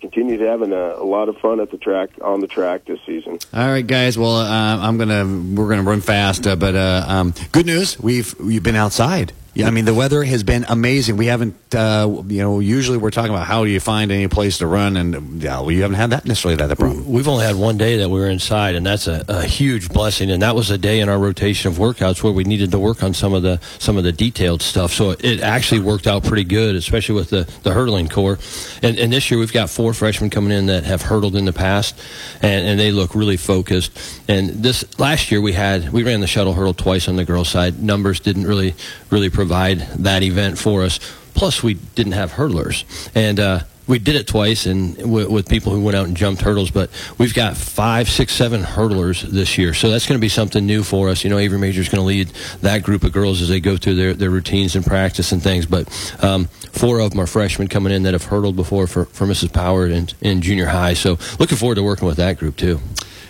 continue 0.00 0.36
to 0.36 0.46
having 0.46 0.72
a, 0.72 0.94
a 0.96 1.04
lot 1.04 1.28
of 1.28 1.36
fun 1.38 1.60
at 1.60 1.70
the 1.70 1.78
track 1.78 2.10
on 2.20 2.40
the 2.40 2.46
track 2.48 2.84
this 2.84 2.98
season. 3.06 3.38
All 3.54 3.68
right, 3.68 3.86
guys. 3.86 4.18
Well, 4.18 4.36
uh, 4.36 4.76
I'm 4.78 4.98
gonna 4.98 5.24
we're 5.54 5.68
gonna 5.68 5.82
run 5.88 6.00
fast, 6.00 6.46
uh, 6.46 6.56
but 6.56 6.74
uh, 6.74 7.04
um, 7.06 7.32
good 7.52 7.66
news. 7.66 7.98
We've 7.98 8.34
we've 8.40 8.62
been 8.62 8.76
outside. 8.76 9.32
Yeah, 9.56 9.68
I 9.68 9.70
mean 9.70 9.86
the 9.86 9.94
weather 9.94 10.22
has 10.22 10.42
been 10.42 10.66
amazing. 10.68 11.16
We 11.16 11.26
haven't, 11.26 11.74
uh, 11.74 12.22
you 12.28 12.42
know, 12.42 12.60
usually 12.60 12.98
we're 12.98 13.10
talking 13.10 13.30
about 13.30 13.46
how 13.46 13.64
do 13.64 13.70
you 13.70 13.80
find 13.80 14.12
any 14.12 14.28
place 14.28 14.58
to 14.58 14.66
run, 14.66 14.98
and 14.98 15.42
yeah, 15.42 15.62
we 15.62 15.78
haven't 15.78 15.96
had 15.96 16.10
that 16.10 16.26
necessarily 16.26 16.56
that 16.56 16.76
problem. 16.76 17.10
We've 17.10 17.26
only 17.26 17.46
had 17.46 17.56
one 17.56 17.78
day 17.78 17.96
that 17.96 18.10
we 18.10 18.20
were 18.20 18.28
inside, 18.28 18.74
and 18.74 18.84
that's 18.84 19.06
a, 19.06 19.24
a 19.28 19.44
huge 19.44 19.88
blessing. 19.88 20.30
And 20.30 20.42
that 20.42 20.54
was 20.54 20.70
a 20.70 20.76
day 20.76 21.00
in 21.00 21.08
our 21.08 21.18
rotation 21.18 21.70
of 21.70 21.78
workouts 21.78 22.22
where 22.22 22.34
we 22.34 22.44
needed 22.44 22.70
to 22.72 22.78
work 22.78 23.02
on 23.02 23.14
some 23.14 23.32
of 23.32 23.42
the 23.42 23.58
some 23.78 23.96
of 23.96 24.04
the 24.04 24.12
detailed 24.12 24.60
stuff. 24.60 24.92
So 24.92 25.12
it 25.12 25.40
actually 25.40 25.80
worked 25.80 26.06
out 26.06 26.22
pretty 26.22 26.44
good, 26.44 26.76
especially 26.76 27.14
with 27.14 27.30
the, 27.30 27.48
the 27.62 27.72
hurdling 27.72 28.10
core. 28.10 28.38
And, 28.82 28.98
and 28.98 29.10
this 29.10 29.30
year 29.30 29.40
we've 29.40 29.54
got 29.54 29.70
four 29.70 29.94
freshmen 29.94 30.28
coming 30.28 30.52
in 30.52 30.66
that 30.66 30.84
have 30.84 31.00
hurdled 31.00 31.34
in 31.34 31.46
the 31.46 31.54
past, 31.54 31.98
and, 32.42 32.66
and 32.66 32.78
they 32.78 32.92
look 32.92 33.14
really 33.14 33.38
focused. 33.38 33.98
And 34.28 34.50
this 34.50 34.84
last 34.98 35.30
year 35.30 35.40
we 35.40 35.54
had 35.54 35.94
we 35.94 36.02
ran 36.02 36.20
the 36.20 36.26
shuttle 36.26 36.52
hurdle 36.52 36.74
twice 36.74 37.08
on 37.08 37.16
the 37.16 37.24
girls' 37.24 37.48
side. 37.48 37.82
Numbers 37.82 38.20
didn't 38.20 38.46
really 38.46 38.74
really 39.10 39.30
provide 39.30 39.80
that 39.98 40.22
event 40.22 40.58
for 40.58 40.82
us. 40.82 40.98
Plus 41.34 41.62
we 41.62 41.74
didn't 41.74 42.12
have 42.12 42.32
hurdlers, 42.32 42.84
and. 43.14 43.40
Uh, 43.40 43.60
we 43.86 43.98
did 43.98 44.16
it 44.16 44.26
twice 44.26 44.66
and 44.66 44.96
with, 45.10 45.28
with 45.28 45.48
people 45.48 45.72
who 45.72 45.82
went 45.82 45.96
out 45.96 46.06
and 46.06 46.16
jumped 46.16 46.42
hurdles 46.42 46.70
but 46.70 46.90
we've 47.18 47.34
got 47.34 47.56
five 47.56 48.08
six 48.08 48.32
seven 48.32 48.62
hurdlers 48.62 49.22
this 49.22 49.58
year. 49.58 49.74
So 49.74 49.90
that's 49.90 50.06
going 50.06 50.18
to 50.18 50.20
be 50.20 50.28
something 50.28 50.66
new 50.66 50.82
for 50.82 51.08
us. 51.08 51.24
You 51.24 51.30
know 51.30 51.38
avery 51.38 51.58
major 51.58 51.80
is 51.80 51.88
going 51.88 52.00
to 52.00 52.06
lead 52.06 52.28
that 52.62 52.82
group 52.82 53.04
of 53.04 53.12
girls 53.12 53.40
as 53.40 53.48
they 53.48 53.60
go 53.60 53.76
through 53.76 53.94
their, 53.94 54.14
their 54.14 54.30
routines 54.30 54.76
and 54.76 54.84
practice 54.84 55.32
and 55.32 55.42
things. 55.42 55.66
But 55.66 55.88
um, 56.22 56.46
four 56.72 57.00
of 57.00 57.10
them 57.10 57.20
are 57.20 57.26
freshmen 57.26 57.68
coming 57.68 57.92
in 57.92 58.02
that 58.04 58.14
have 58.14 58.24
hurdled 58.24 58.56
before 58.56 58.86
for, 58.86 59.04
for 59.06 59.26
mrs 59.26 59.52
power 59.52 59.86
in, 59.86 60.08
in 60.20 60.42
junior 60.42 60.66
high. 60.66 60.94
So 60.94 61.18
looking 61.38 61.58
forward 61.58 61.76
to 61.76 61.82
working 61.82 62.08
with 62.08 62.16
that 62.16 62.38
group 62.38 62.56
too 62.56 62.80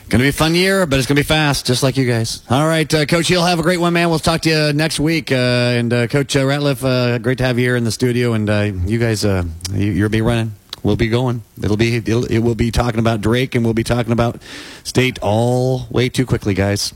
Going 0.08 0.20
to 0.20 0.24
be 0.24 0.28
a 0.28 0.32
fun 0.32 0.54
year, 0.54 0.86
but 0.86 1.00
it's 1.00 1.08
going 1.08 1.16
to 1.16 1.22
be 1.22 1.26
fast, 1.26 1.66
just 1.66 1.82
like 1.82 1.96
you 1.96 2.06
guys. 2.06 2.40
All 2.48 2.64
right, 2.66 2.92
uh, 2.94 3.06
Coach, 3.06 3.28
you'll 3.28 3.44
have 3.44 3.58
a 3.58 3.62
great 3.62 3.80
one, 3.80 3.92
man. 3.92 4.08
We'll 4.08 4.20
talk 4.20 4.42
to 4.42 4.48
you 4.48 4.72
next 4.72 5.00
week. 5.00 5.32
Uh, 5.32 5.34
and 5.34 5.92
uh, 5.92 6.06
Coach 6.06 6.36
uh, 6.36 6.42
Ratliff, 6.44 6.84
uh, 6.84 7.18
great 7.18 7.38
to 7.38 7.44
have 7.44 7.58
you 7.58 7.64
here 7.64 7.74
in 7.74 7.82
the 7.82 7.90
studio. 7.90 8.32
And 8.32 8.48
uh, 8.48 8.70
you 8.86 9.00
guys, 9.00 9.24
uh, 9.24 9.42
you, 9.72 9.90
you'll 9.90 10.08
be 10.08 10.20
running. 10.22 10.52
We'll 10.84 10.94
be 10.94 11.08
going. 11.08 11.42
It'll 11.60 11.76
be 11.76 11.96
it'll, 11.96 12.24
it 12.26 12.38
will 12.38 12.54
be 12.54 12.70
talking 12.70 13.00
about 13.00 13.20
Drake, 13.20 13.56
and 13.56 13.64
we'll 13.64 13.74
be 13.74 13.82
talking 13.82 14.12
about 14.12 14.40
state 14.84 15.18
all 15.22 15.88
way 15.90 16.08
too 16.08 16.24
quickly, 16.24 16.54
guys. 16.54 16.94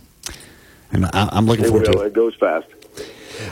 And 0.93 1.07
I, 1.07 1.31
I'm 1.33 1.47
looking 1.47 1.65
It, 1.65 1.69
forward 1.69 1.87
to 1.87 2.03
it. 2.03 2.07
it 2.07 2.13
goes 2.13 2.37
fast. 2.37 2.69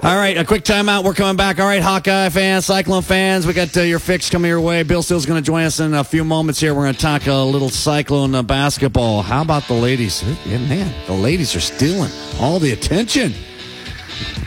All 0.02 0.16
right, 0.16 0.36
a 0.36 0.44
quick 0.44 0.64
timeout. 0.64 1.04
We're 1.04 1.14
coming 1.14 1.36
back. 1.36 1.58
All 1.58 1.66
right, 1.66 1.82
Hawkeye 1.82 2.28
fans, 2.28 2.66
Cyclone 2.66 3.02
fans, 3.02 3.46
we 3.46 3.52
got 3.52 3.76
uh, 3.76 3.80
your 3.80 3.98
fix 3.98 4.30
coming 4.30 4.48
your 4.48 4.60
way. 4.60 4.82
Bill 4.84 5.02
Still's 5.02 5.26
going 5.26 5.42
to 5.42 5.46
join 5.46 5.64
us 5.64 5.80
in 5.80 5.94
a 5.94 6.04
few 6.04 6.24
moments 6.24 6.60
here. 6.60 6.74
We're 6.74 6.84
going 6.84 6.94
to 6.94 7.00
talk 7.00 7.26
a 7.26 7.34
little 7.34 7.68
Cyclone 7.68 8.34
uh, 8.34 8.42
basketball. 8.42 9.22
How 9.22 9.42
about 9.42 9.64
the 9.64 9.74
ladies? 9.74 10.22
Yeah, 10.46 10.58
man, 10.58 10.94
the 11.06 11.14
ladies 11.14 11.56
are 11.56 11.60
stealing 11.60 12.10
all 12.40 12.58
the 12.58 12.72
attention. 12.72 13.32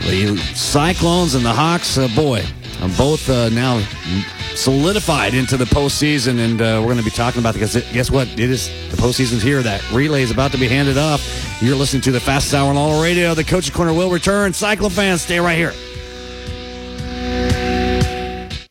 The 0.00 0.36
Cyclones 0.54 1.34
and 1.34 1.44
the 1.44 1.52
Hawks, 1.52 1.98
uh, 1.98 2.08
boy, 2.16 2.44
are 2.82 2.88
both 2.98 3.30
uh, 3.30 3.48
now 3.50 3.80
solidified 4.54 5.34
into 5.34 5.56
the 5.56 5.64
postseason, 5.64 6.38
and 6.40 6.60
uh, 6.60 6.78
we're 6.80 6.92
going 6.92 6.98
to 6.98 7.04
be 7.04 7.10
talking 7.10 7.40
about 7.40 7.54
because 7.54 7.74
guess 7.92 8.10
what? 8.10 8.28
It 8.28 8.50
is 8.50 8.68
the 8.90 8.96
postseason's 8.96 9.42
here. 9.42 9.62
That 9.62 9.88
relay 9.92 10.22
is 10.22 10.32
about 10.32 10.50
to 10.52 10.58
be 10.58 10.66
handed 10.66 10.98
off. 10.98 11.22
You're 11.62 11.76
listening 11.76 12.02
to 12.02 12.12
the 12.12 12.20
fastest 12.20 12.54
hour 12.54 12.68
on 12.68 12.76
all 12.76 13.02
radio. 13.02 13.34
The 13.34 13.44
Coach's 13.44 13.70
Corner 13.70 13.92
will 13.94 14.10
return. 14.10 14.52
Cyclone 14.52 14.90
fans, 14.90 15.22
stay 15.22 15.38
right 15.38 15.56
here. 15.56 15.72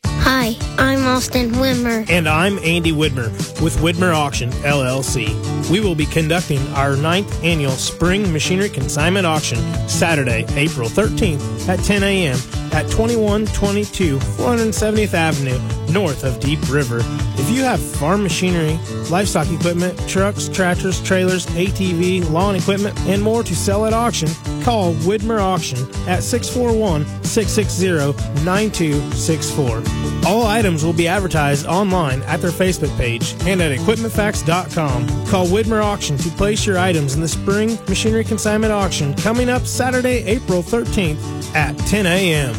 Hi, 0.04 0.56
I'm 0.76 1.06
Austin 1.06 1.52
Widmer. 1.52 2.08
And 2.10 2.28
I'm 2.28 2.58
Andy 2.58 2.92
Widmer 2.92 3.30
with 3.62 3.76
Widmer 3.78 4.14
Auction, 4.14 4.50
LLC. 4.50 5.70
We 5.70 5.80
will 5.80 5.94
be 5.94 6.06
conducting 6.06 6.60
our 6.74 6.96
ninth 6.96 7.42
annual 7.42 7.72
Spring 7.72 8.30
Machinery 8.30 8.68
Consignment 8.68 9.26
Auction 9.26 9.58
Saturday, 9.88 10.44
April 10.50 10.88
13th 10.88 11.68
at 11.68 11.78
10 11.80 12.02
a.m. 12.02 12.38
at 12.72 12.90
2122 12.90 14.18
470th 14.18 15.14
Avenue, 15.14 15.58
north 15.92 16.24
of 16.24 16.40
Deep 16.40 16.60
River. 16.70 17.00
If 17.36 17.50
you 17.50 17.62
have 17.62 17.80
farm 17.80 18.22
machinery, 18.22 18.78
livestock 19.10 19.50
equipment, 19.50 19.98
trucks, 20.08 20.48
tractors, 20.48 21.02
trailers, 21.02 21.46
ATV, 21.46 22.30
lawn 22.30 22.56
equipment, 22.56 22.98
and 23.02 23.22
more 23.22 23.42
to 23.42 23.54
sell 23.54 23.86
at 23.86 23.92
auction, 23.92 24.28
call 24.62 24.94
Widmer 24.94 25.40
Auction 25.40 25.78
at 26.08 26.22
641 26.22 27.04
660 27.24 28.44
9264. 28.44 29.82
All 30.26 30.46
items 30.46 30.84
will 30.84 30.92
be 30.92 31.08
advertised 31.08 31.66
online 31.66 32.22
at 32.22 32.40
their 32.40 32.50
Facebook 32.50 32.96
page 32.96 33.34
and 33.46 33.60
at 33.60 33.76
equipmentfacts.com. 33.76 35.26
Call 35.26 35.46
Widmer 35.46 35.82
Auction 35.82 36.16
to 36.18 36.28
place 36.30 36.64
your 36.66 36.78
items 36.78 37.14
in 37.14 37.20
the 37.20 37.28
Spring 37.28 37.78
Machinery 37.88 38.24
Consignment 38.24 38.72
Auction 38.72 39.14
coming 39.14 39.48
up 39.48 39.66
Saturday, 39.66 40.24
April 40.24 40.62
13th 40.62 41.54
at 41.54 41.76
10 41.78 42.06
a.m. 42.06 42.54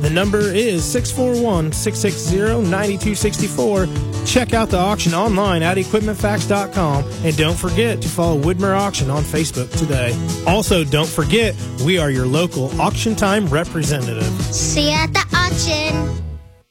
The 0.00 0.10
number 0.10 0.38
is 0.38 0.84
641 0.84 1.72
660 1.72 2.68
9264. 2.68 3.86
Check 4.26 4.52
out 4.52 4.68
the 4.68 4.78
auction 4.78 5.14
online 5.14 5.62
at 5.62 5.78
equipmentfacts.com 5.78 7.04
and 7.24 7.36
don't 7.36 7.56
forget 7.56 8.02
to 8.02 8.08
follow 8.08 8.40
Widmer 8.40 8.78
Auction 8.78 9.10
on 9.10 9.22
Facebook 9.22 9.70
today. 9.78 10.12
Also, 10.46 10.84
don't 10.84 11.08
forget 11.08 11.54
we 11.84 11.98
are 11.98 12.10
your 12.10 12.26
local 12.26 12.78
auction 12.80 13.14
time 13.14 13.46
representative. 13.46 14.30
See 14.54 14.90
you 14.90 14.96
at 14.96 15.12
the 15.12 15.24
auction. 15.34 16.24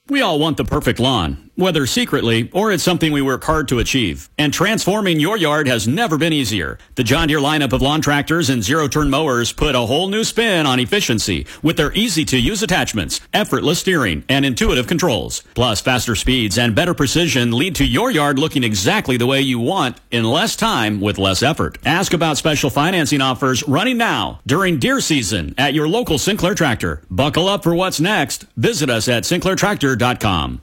We 0.07 0.21
all 0.21 0.37
want 0.37 0.57
the 0.57 0.65
perfect 0.65 0.99
lawn, 0.99 1.44
whether 1.55 1.85
secretly 1.85 2.49
or 2.53 2.71
it's 2.71 2.83
something 2.83 3.11
we 3.11 3.21
work 3.21 3.43
hard 3.43 3.67
to 3.69 3.79
achieve. 3.79 4.29
And 4.37 4.53
transforming 4.53 5.19
your 5.19 5.37
yard 5.37 5.67
has 5.67 5.87
never 5.87 6.17
been 6.17 6.33
easier. 6.33 6.77
The 6.95 7.03
John 7.03 7.27
Deere 7.27 7.39
lineup 7.39 7.73
of 7.73 7.81
lawn 7.81 8.01
tractors 8.01 8.49
and 8.49 8.63
zero-turn 8.63 9.09
mowers 9.09 9.51
put 9.51 9.75
a 9.75 9.79
whole 9.79 10.07
new 10.07 10.23
spin 10.23 10.65
on 10.65 10.79
efficiency 10.79 11.45
with 11.63 11.77
their 11.77 11.93
easy-to-use 11.93 12.61
attachments, 12.61 13.21
effortless 13.33 13.79
steering, 13.79 14.23
and 14.29 14.45
intuitive 14.45 14.87
controls. 14.87 15.43
Plus, 15.53 15.81
faster 15.81 16.15
speeds 16.15 16.57
and 16.57 16.75
better 16.75 16.93
precision 16.93 17.51
lead 17.51 17.75
to 17.75 17.85
your 17.85 18.11
yard 18.11 18.37
looking 18.37 18.63
exactly 18.63 19.17
the 19.17 19.27
way 19.27 19.41
you 19.41 19.59
want 19.59 19.99
in 20.11 20.23
less 20.23 20.55
time 20.55 21.01
with 21.01 21.17
less 21.17 21.41
effort. 21.41 21.77
Ask 21.85 22.13
about 22.13 22.37
special 22.37 22.69
financing 22.69 23.21
offers 23.21 23.67
running 23.67 23.97
now 23.97 24.39
during 24.45 24.79
deer 24.79 24.99
season 24.99 25.53
at 25.57 25.73
your 25.73 25.87
local 25.87 26.17
Sinclair 26.17 26.55
Tractor. 26.55 27.01
Buckle 27.09 27.47
up 27.47 27.63
for 27.63 27.73
what's 27.73 27.99
next. 27.99 28.45
Visit 28.57 28.89
us 28.89 29.07
at 29.07 29.23
sinclairtractor.com. 29.23 30.61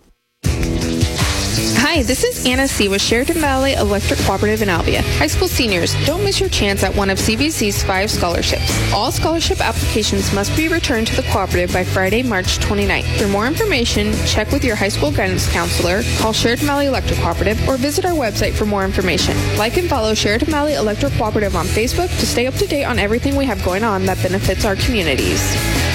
Hi, 1.95 2.03
this 2.03 2.25
is 2.25 2.47
Anna 2.47 2.67
C. 2.67 2.89
with 2.89 3.03
Chariton 3.03 3.37
Valley 3.37 3.75
Electric 3.75 4.19
Cooperative 4.21 4.63
in 4.63 4.69
Albia. 4.71 5.03
High 5.19 5.27
school 5.27 5.47
seniors, 5.47 5.95
don't 6.07 6.25
miss 6.25 6.41
your 6.41 6.49
chance 6.49 6.83
at 6.83 6.97
one 6.97 7.11
of 7.11 7.19
CBC's 7.19 7.83
five 7.83 8.11
scholarships. 8.11 8.93
All 8.95 9.13
scholarship 9.13 9.61
applications 9.61 10.33
must 10.33 10.57
be 10.57 10.69
returned 10.69 11.09
to 11.09 11.17
the 11.17 11.23
cooperative 11.25 11.71
by 11.71 11.85
Friday, 11.85 12.23
March 12.23 12.59
29th. 12.61 13.19
For 13.19 13.29
more 13.29 13.47
information, 13.47 14.15
check 14.25 14.53
with 14.53 14.65
your 14.65 14.75
high 14.75 14.89
school 14.89 15.11
guidance 15.11 15.47
counselor, 15.53 16.03
call 16.19 16.33
Chariton 16.33 16.65
Valley 16.65 16.87
Electric 16.87 17.19
Cooperative, 17.19 17.69
or 17.69 17.77
visit 17.77 18.07
our 18.07 18.13
website 18.13 18.55
for 18.55 18.65
more 18.65 18.87
information. 18.87 19.37
Like 19.59 19.77
and 19.77 19.87
follow 19.87 20.13
Chariton 20.13 20.49
Valley 20.49 20.73
Electric 20.73 21.13
Cooperative 21.13 21.55
on 21.57 21.67
Facebook 21.67 22.09
to 22.21 22.27
stay 22.27 22.47
up 22.47 22.55
to 22.55 22.67
date 22.67 22.85
on 22.85 22.99
everything 22.99 23.37
we 23.37 23.45
have 23.45 23.63
going 23.67 23.85
on 23.85 24.07
that 24.07 24.23
benefits 24.23 24.65
our 24.65 24.77
communities. 24.77 25.92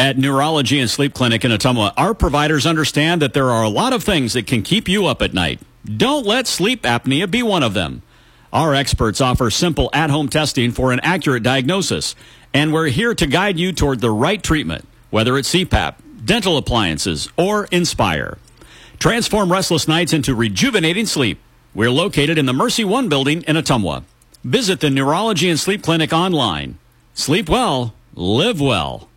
At 0.00 0.16
Neurology 0.16 0.80
and 0.80 0.88
Sleep 0.88 1.12
Clinic 1.12 1.44
in 1.44 1.50
Ottumwa, 1.50 1.92
our 1.94 2.14
providers 2.14 2.64
understand 2.64 3.20
that 3.20 3.34
there 3.34 3.50
are 3.50 3.62
a 3.62 3.68
lot 3.68 3.92
of 3.92 4.02
things 4.02 4.32
that 4.32 4.46
can 4.46 4.62
keep 4.62 4.88
you 4.88 5.04
up 5.04 5.20
at 5.20 5.34
night. 5.34 5.60
Don't 5.84 6.24
let 6.24 6.46
sleep 6.46 6.84
apnea 6.84 7.30
be 7.30 7.42
one 7.42 7.62
of 7.62 7.74
them. 7.74 8.00
Our 8.50 8.74
experts 8.74 9.20
offer 9.20 9.50
simple 9.50 9.90
at 9.92 10.08
home 10.08 10.30
testing 10.30 10.72
for 10.72 10.90
an 10.90 11.00
accurate 11.00 11.42
diagnosis, 11.42 12.16
and 12.54 12.72
we're 12.72 12.86
here 12.86 13.14
to 13.14 13.26
guide 13.26 13.58
you 13.58 13.74
toward 13.74 14.00
the 14.00 14.10
right 14.10 14.42
treatment, 14.42 14.88
whether 15.10 15.36
it's 15.36 15.52
CPAP, 15.52 15.96
dental 16.24 16.56
appliances, 16.56 17.28
or 17.36 17.66
Inspire. 17.66 18.38
Transform 18.98 19.52
restless 19.52 19.86
nights 19.86 20.14
into 20.14 20.34
rejuvenating 20.34 21.04
sleep. 21.04 21.38
We're 21.74 21.90
located 21.90 22.38
in 22.38 22.46
the 22.46 22.54
Mercy 22.54 22.84
One 22.84 23.10
building 23.10 23.42
in 23.42 23.56
Ottumwa. 23.56 24.04
Visit 24.44 24.80
the 24.80 24.88
Neurology 24.88 25.50
and 25.50 25.60
Sleep 25.60 25.82
Clinic 25.82 26.10
online. 26.10 26.78
Sleep 27.12 27.50
well, 27.50 27.92
live 28.14 28.62
well. 28.62 29.09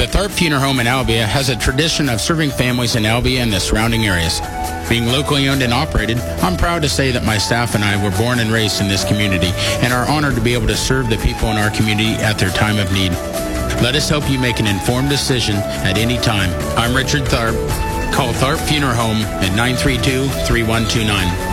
The 0.00 0.06
Tharp 0.06 0.30
Funeral 0.30 0.62
Home 0.62 0.80
in 0.80 0.86
Albia 0.86 1.26
has 1.26 1.50
a 1.50 1.56
tradition 1.56 2.08
of 2.08 2.22
serving 2.22 2.48
families 2.52 2.96
in 2.96 3.02
Albia 3.02 3.40
and 3.40 3.52
the 3.52 3.60
surrounding 3.60 4.06
areas. 4.06 4.40
Being 4.88 5.04
locally 5.04 5.46
owned 5.46 5.60
and 5.60 5.74
operated, 5.74 6.18
I'm 6.40 6.56
proud 6.56 6.80
to 6.80 6.88
say 6.88 7.10
that 7.10 7.22
my 7.22 7.36
staff 7.36 7.74
and 7.74 7.84
I 7.84 8.02
were 8.02 8.16
born 8.16 8.38
and 8.38 8.50
raised 8.50 8.80
in 8.80 8.88
this 8.88 9.04
community 9.04 9.52
and 9.84 9.92
are 9.92 10.08
honored 10.08 10.36
to 10.36 10.40
be 10.40 10.54
able 10.54 10.68
to 10.68 10.74
serve 10.74 11.10
the 11.10 11.18
people 11.18 11.50
in 11.50 11.58
our 11.58 11.68
community 11.68 12.14
at 12.14 12.38
their 12.38 12.48
time 12.48 12.78
of 12.78 12.90
need. 12.94 13.12
Let 13.82 13.94
us 13.94 14.08
help 14.08 14.30
you 14.30 14.38
make 14.38 14.58
an 14.58 14.66
informed 14.66 15.10
decision 15.10 15.56
at 15.56 15.98
any 15.98 16.16
time. 16.16 16.48
I'm 16.78 16.96
Richard 16.96 17.24
Tharp. 17.24 17.52
Call 18.14 18.32
Tharp 18.32 18.56
Funeral 18.70 18.94
Home 18.94 19.18
at 19.44 19.52
932-3129. 19.52 21.49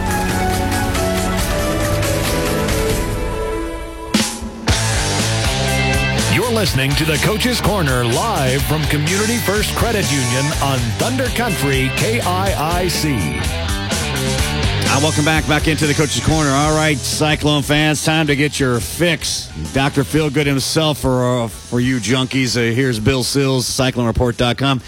Listening 6.57 6.89
to 6.95 7.05
the 7.05 7.17
Coach's 7.17 7.61
Corner 7.61 8.03
live 8.03 8.63
from 8.63 8.81
Community 8.85 9.37
First 9.37 9.75
Credit 9.75 10.11
Union 10.11 10.43
on 10.63 10.79
Thunder 10.97 11.27
Country 11.27 11.89
KIIC. 11.89 13.39
Uh, 13.43 14.99
welcome 14.99 15.23
back, 15.23 15.47
back 15.47 15.67
into 15.67 15.85
the 15.85 15.93
Coach's 15.93 16.25
Corner. 16.25 16.49
All 16.49 16.75
right, 16.75 16.97
Cyclone 16.97 17.61
fans, 17.61 18.03
time 18.03 18.25
to 18.25 18.35
get 18.35 18.59
your 18.59 18.79
fix. 18.79 19.49
Dr. 19.75 20.01
Feelgood 20.01 20.47
himself 20.47 20.97
for 20.97 21.43
uh, 21.43 21.47
for 21.47 21.79
you 21.79 21.97
junkies. 21.97 22.57
Uh, 22.57 22.73
here's 22.73 22.99
Bill 22.99 23.23
Seals, 23.23 23.69
CycloneReport.com. 23.69 24.81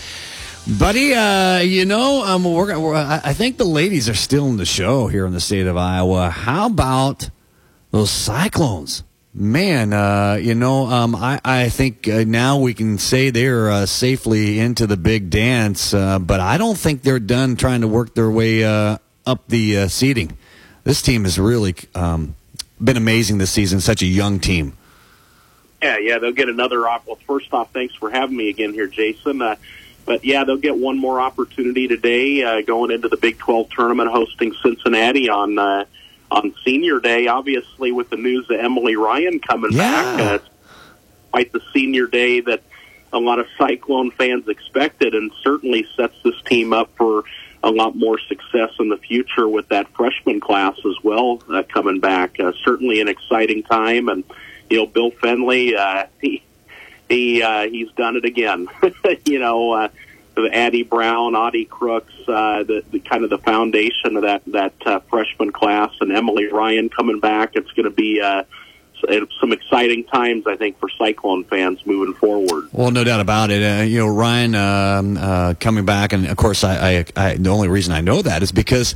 Buddy, 0.80 1.14
uh, 1.14 1.60
you 1.60 1.86
know, 1.86 2.26
um, 2.26 2.46
we're, 2.46 2.80
we're, 2.80 2.96
I 2.96 3.34
think 3.34 3.58
the 3.58 3.64
ladies 3.64 4.10
are 4.10 4.16
still 4.16 4.48
in 4.48 4.58
the 4.58 4.66
show 4.66 5.06
here 5.06 5.28
in 5.28 5.34
the 5.34 5.40
state 5.40 5.68
of 5.68 5.78
Iowa. 5.78 6.32
How 6.32 6.66
about 6.66 7.30
those 7.92 8.10
Cyclones? 8.10 9.04
Man, 9.42 9.94
uh, 9.94 10.34
you 10.34 10.54
know, 10.54 10.88
um, 10.88 11.16
I, 11.16 11.40
I 11.46 11.70
think 11.70 12.10
uh, 12.10 12.26
now 12.28 12.60
we 12.60 12.74
can 12.74 12.98
say 12.98 13.30
they're 13.30 13.72
uh, 13.72 13.86
safely 13.86 14.60
into 14.60 14.86
the 14.86 14.98
big 14.98 15.30
dance, 15.30 15.94
uh, 15.94 16.20
but 16.20 16.42
I 16.42 16.58
don't 16.58 16.78
think 16.78 17.04
they're 17.04 17.22
done 17.22 17.56
trying 17.56 17.80
to 17.80 17.88
work 17.88 18.14
their 18.16 18.30
way 18.30 18.66
uh, 18.66 18.98
up 19.26 19.48
the 19.48 19.78
uh, 19.78 19.88
seating. 19.88 20.38
This 20.84 21.02
team 21.02 21.24
has 21.24 21.40
really 21.40 21.74
um, 21.96 22.36
been 22.84 22.98
amazing 22.98 23.38
this 23.38 23.50
season, 23.50 23.80
such 23.80 24.02
a 24.02 24.06
young 24.06 24.42
team. 24.42 24.74
Yeah, 25.82 26.00
yeah, 26.00 26.20
they'll 26.20 26.34
get 26.34 26.50
another 26.50 26.86
op. 26.86 27.08
Well, 27.08 27.18
first 27.26 27.54
off, 27.54 27.72
thanks 27.72 27.96
for 27.96 28.10
having 28.10 28.36
me 28.36 28.50
again 28.50 28.74
here, 28.74 28.88
Jason. 28.88 29.38
But 29.38 30.26
yeah, 30.26 30.44
they'll 30.44 30.58
get 30.58 30.76
one 30.76 30.98
more 30.98 31.22
opportunity 31.22 31.88
today, 31.88 32.62
going 32.64 32.92
into 32.92 33.08
the 33.08 33.16
Big 33.16 33.38
12 33.38 33.70
tournament, 33.70 34.12
hosting 34.12 34.54
Cincinnati 34.62 35.30
on 35.30 35.86
on 36.32 36.54
Senior 36.64 37.00
Day. 37.00 37.28
Obviously, 37.28 37.92
with 37.92 38.10
the 38.10 38.18
news 38.18 38.50
of 38.50 38.60
Emily 38.60 38.96
Ryan 38.96 39.40
coming 39.40 39.76
back, 39.76 40.20
uh, 40.20 40.40
quite 41.32 41.52
the 41.52 41.62
Senior 41.74 42.08
Day 42.08 42.42
that 42.42 42.62
a 43.12 43.20
lot 43.20 43.40
of 43.40 43.48
Cyclone 43.58 44.12
fans 44.12 44.48
expected, 44.48 45.16
and 45.16 45.32
certainly 45.44 45.88
sets 45.96 46.16
this 46.24 46.40
team 46.44 46.74
up 46.74 46.92
for 46.96 47.24
a 47.64 47.70
lot 47.70 47.96
more 47.96 48.18
success 48.20 48.72
in 48.80 48.90
the 48.90 48.98
future 48.98 49.48
with 49.48 49.68
that 49.70 49.88
freshman 49.90 50.40
class 50.40 50.78
as 50.86 51.04
well 51.04 51.42
uh, 51.50 51.64
coming 51.64 52.00
back. 52.00 52.40
Uh, 52.40 52.54
certainly 52.64 53.02
an 53.02 53.08
exciting 53.08 53.64
time, 53.64 54.10
and 54.10 54.24
you 54.70 54.78
know, 54.78 54.86
Bill 54.86 55.12
Fennelly, 55.12 55.76
uh, 55.76 56.06
he 56.22 56.44
he 57.10 57.42
uh, 57.42 57.68
he's 57.70 57.92
done 57.94 58.16
it 58.16 58.26
again. 58.26 58.68
you 59.26 59.40
know, 59.40 59.72
uh, 59.72 59.90
the 60.42 60.56
Addy 60.56 60.84
Brown, 60.84 61.36
Audi 61.36 61.66
Crooks, 61.66 62.14
uh, 62.28 62.64
the, 62.64 62.84
the 62.92 63.00
kind 63.00 63.24
of 63.24 63.30
the 63.30 63.38
foundation 63.40 64.16
of 64.16 64.24
that 64.24 64.42
that 64.48 64.74
uh, 64.86 65.00
freshman 65.10 65.52
class, 65.52 65.94
and 66.02 66.12
Emily 66.12 66.48
Ryan 66.48 66.90
coming 66.90 67.20
back. 67.20 67.52
It's 67.56 67.72
going 67.72 67.86
to 67.86 67.92
be. 67.92 68.22
Uh, 68.22 68.44
some 69.40 69.54
exciting 69.54 70.04
times, 70.04 70.46
I 70.46 70.58
think, 70.58 70.78
for 70.78 70.90
Cyclone 70.90 71.46
fans 71.46 71.86
moving 71.86 72.14
forward. 72.16 72.68
Well, 72.74 72.92
no 72.92 73.06
doubt 73.06 73.22
about 73.22 73.50
it. 73.50 73.64
Uh, 73.64 73.84
you 73.84 74.00
know, 74.00 74.08
Ryan 74.08 74.56
um, 74.56 75.18
uh, 75.18 75.54
coming 75.58 75.86
back, 75.86 76.12
and 76.12 76.28
of 76.28 76.36
course, 76.36 76.66
I, 76.66 76.98
I, 76.98 77.06
I, 77.16 77.36
the 77.36 77.50
only 77.50 77.70
reason 77.70 77.94
I 77.94 78.02
know 78.02 78.22
that 78.22 78.44
is 78.44 78.52
because 78.52 78.96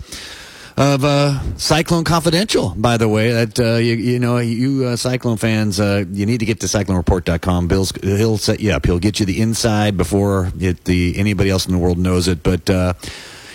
of 0.78 1.04
uh, 1.04 1.40
Cyclone 1.58 2.04
Confidential. 2.04 2.74
By 2.76 2.98
the 2.98 3.08
way, 3.08 3.32
that 3.32 3.60
uh, 3.60 3.76
you, 3.76 3.94
you 3.96 4.20
know, 4.20 4.38
you 4.38 4.86
uh, 4.86 4.96
Cyclone 4.96 5.38
fans, 5.38 5.80
uh, 5.80 6.06
you 6.12 6.26
need 6.26 6.40
to 6.40 6.46
get 6.46 6.60
to 6.62 6.68
CycloneReport.com. 6.68 7.68
Bill's 7.68 7.92
he'll 8.02 8.38
set 8.38 8.60
you 8.60 8.72
up. 8.72 8.86
He'll 8.86 9.00
get 9.00 9.20
you 9.20 9.26
the 9.26 9.42
inside 9.42 9.98
before 9.98 10.52
it, 10.60 10.84
the 10.86 11.18
anybody 11.18 11.50
else 11.50 11.66
in 11.66 11.74
the 11.74 11.78
world 11.78 11.98
knows 11.98 12.28
it. 12.28 12.44
But 12.44 12.70
uh, 12.70 12.94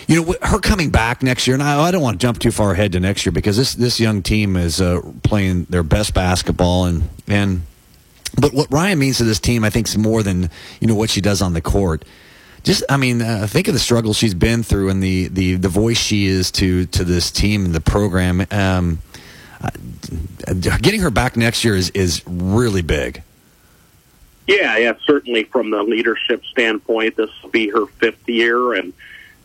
you 0.07 0.23
know, 0.23 0.35
her 0.41 0.59
coming 0.59 0.89
back 0.89 1.21
next 1.21 1.45
year, 1.45 1.53
and 1.53 1.61
I, 1.61 1.79
I, 1.81 1.91
don't 1.91 2.01
want 2.01 2.19
to 2.19 2.25
jump 2.25 2.39
too 2.39 2.51
far 2.51 2.71
ahead 2.71 2.93
to 2.93 2.99
next 2.99 3.25
year 3.25 3.31
because 3.33 3.57
this 3.57 3.75
this 3.75 3.99
young 3.99 4.21
team 4.23 4.55
is 4.55 4.81
uh, 4.81 5.01
playing 5.23 5.65
their 5.65 5.83
best 5.83 6.13
basketball, 6.13 6.85
and 6.85 7.09
and 7.27 7.61
but 8.39 8.53
what 8.53 8.71
Ryan 8.71 8.97
means 8.97 9.17
to 9.17 9.23
this 9.23 9.39
team, 9.39 9.63
I 9.63 9.69
think, 9.69 9.87
is 9.87 9.97
more 9.97 10.23
than 10.23 10.49
you 10.79 10.87
know 10.87 10.95
what 10.95 11.09
she 11.09 11.21
does 11.21 11.41
on 11.41 11.53
the 11.53 11.61
court. 11.61 12.05
Just, 12.63 12.83
I 12.89 12.97
mean, 12.97 13.21
uh, 13.21 13.47
think 13.47 13.67
of 13.67 13.73
the 13.73 13.79
struggle 13.79 14.13
she's 14.13 14.33
been 14.33 14.63
through 14.63 14.89
and 14.89 15.01
the, 15.01 15.27
the, 15.27 15.55
the 15.55 15.69
voice 15.69 15.97
she 15.97 16.27
is 16.27 16.51
to 16.51 16.85
to 16.87 17.03
this 17.03 17.31
team 17.31 17.65
and 17.65 17.73
the 17.73 17.81
program. 17.81 18.45
Um, 18.51 18.99
uh, 19.61 19.69
getting 20.53 21.01
her 21.01 21.09
back 21.09 21.35
next 21.35 21.63
year 21.63 21.75
is 21.75 21.89
is 21.91 22.23
really 22.25 22.81
big. 22.81 23.23
Yeah, 24.47 24.77
yeah, 24.77 24.93
certainly 25.05 25.43
from 25.43 25.69
the 25.69 25.83
leadership 25.83 26.43
standpoint, 26.45 27.17
this 27.17 27.29
will 27.43 27.51
be 27.51 27.69
her 27.69 27.85
fifth 27.85 28.27
year, 28.27 28.73
and 28.73 28.93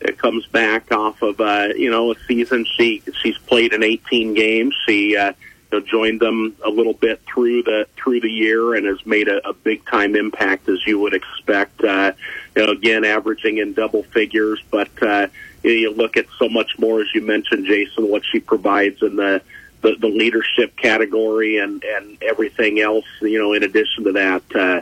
it 0.00 0.16
comes 0.16 0.46
back 0.46 0.90
off 0.92 1.20
of 1.20 1.40
uh, 1.40 1.68
you 1.76 1.90
know 1.90 2.12
a 2.12 2.14
season 2.26 2.64
she 2.64 3.02
she's 3.22 3.36
played 3.38 3.72
in 3.72 3.82
18 3.82 4.34
games. 4.34 4.74
She 4.86 5.16
uh, 5.16 5.32
you 5.72 5.80
know, 5.80 5.86
joined 5.86 6.20
them 6.20 6.56
a 6.64 6.70
little 6.70 6.94
bit 6.94 7.20
through 7.26 7.64
the 7.64 7.86
through 7.96 8.20
the 8.20 8.30
year 8.30 8.74
and 8.74 8.86
has 8.86 9.04
made 9.04 9.28
a, 9.28 9.46
a 9.46 9.52
big 9.52 9.84
time 9.86 10.16
impact 10.16 10.68
as 10.68 10.86
you 10.86 10.98
would 11.00 11.14
expect. 11.14 11.82
Uh, 11.82 12.12
you 12.56 12.66
know, 12.66 12.72
again, 12.72 13.04
averaging 13.04 13.58
in 13.58 13.72
double 13.72 14.02
figures, 14.04 14.62
but 14.70 14.90
uh, 15.02 15.28
you 15.62 15.92
look 15.92 16.16
at 16.16 16.26
so 16.38 16.48
much 16.48 16.78
more 16.78 17.00
as 17.00 17.08
you 17.14 17.20
mentioned, 17.20 17.66
Jason, 17.66 18.08
what 18.08 18.22
she 18.30 18.40
provides 18.40 19.02
in 19.02 19.16
the 19.16 19.42
the, 19.82 19.96
the 19.96 20.08
leadership 20.08 20.76
category 20.76 21.58
and 21.58 21.82
and 21.84 22.22
everything 22.22 22.80
else. 22.80 23.06
You 23.20 23.38
know, 23.38 23.52
in 23.52 23.62
addition 23.62 24.04
to 24.04 24.12
that, 24.12 24.42
uh, 24.54 24.80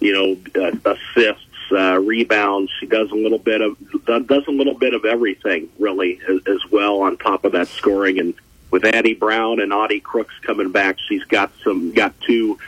you 0.00 0.12
know, 0.12 0.62
uh, 0.62 0.94
assists 0.94 1.46
uh, 1.72 1.98
rebounds. 1.98 2.70
She 2.78 2.86
does 2.86 3.10
a 3.10 3.14
little 3.14 3.38
bit 3.38 3.60
of 3.60 3.76
does 4.04 4.46
a 4.46 4.50
little 4.50 4.74
bit 4.74 4.94
of 4.94 5.04
everything 5.04 5.70
really 5.78 6.20
as, 6.28 6.40
as 6.46 6.70
well 6.70 7.02
on 7.02 7.16
top 7.16 7.44
of 7.44 7.52
that 7.52 7.68
scoring. 7.68 8.18
And 8.18 8.34
with 8.70 8.84
Addy 8.84 9.14
Brown 9.14 9.60
and 9.60 9.72
Audi 9.72 10.00
Crooks 10.00 10.34
coming 10.42 10.70
back, 10.70 10.98
she's 11.08 11.24
got 11.24 11.52
some 11.62 11.92
got 11.92 12.18
two 12.20 12.58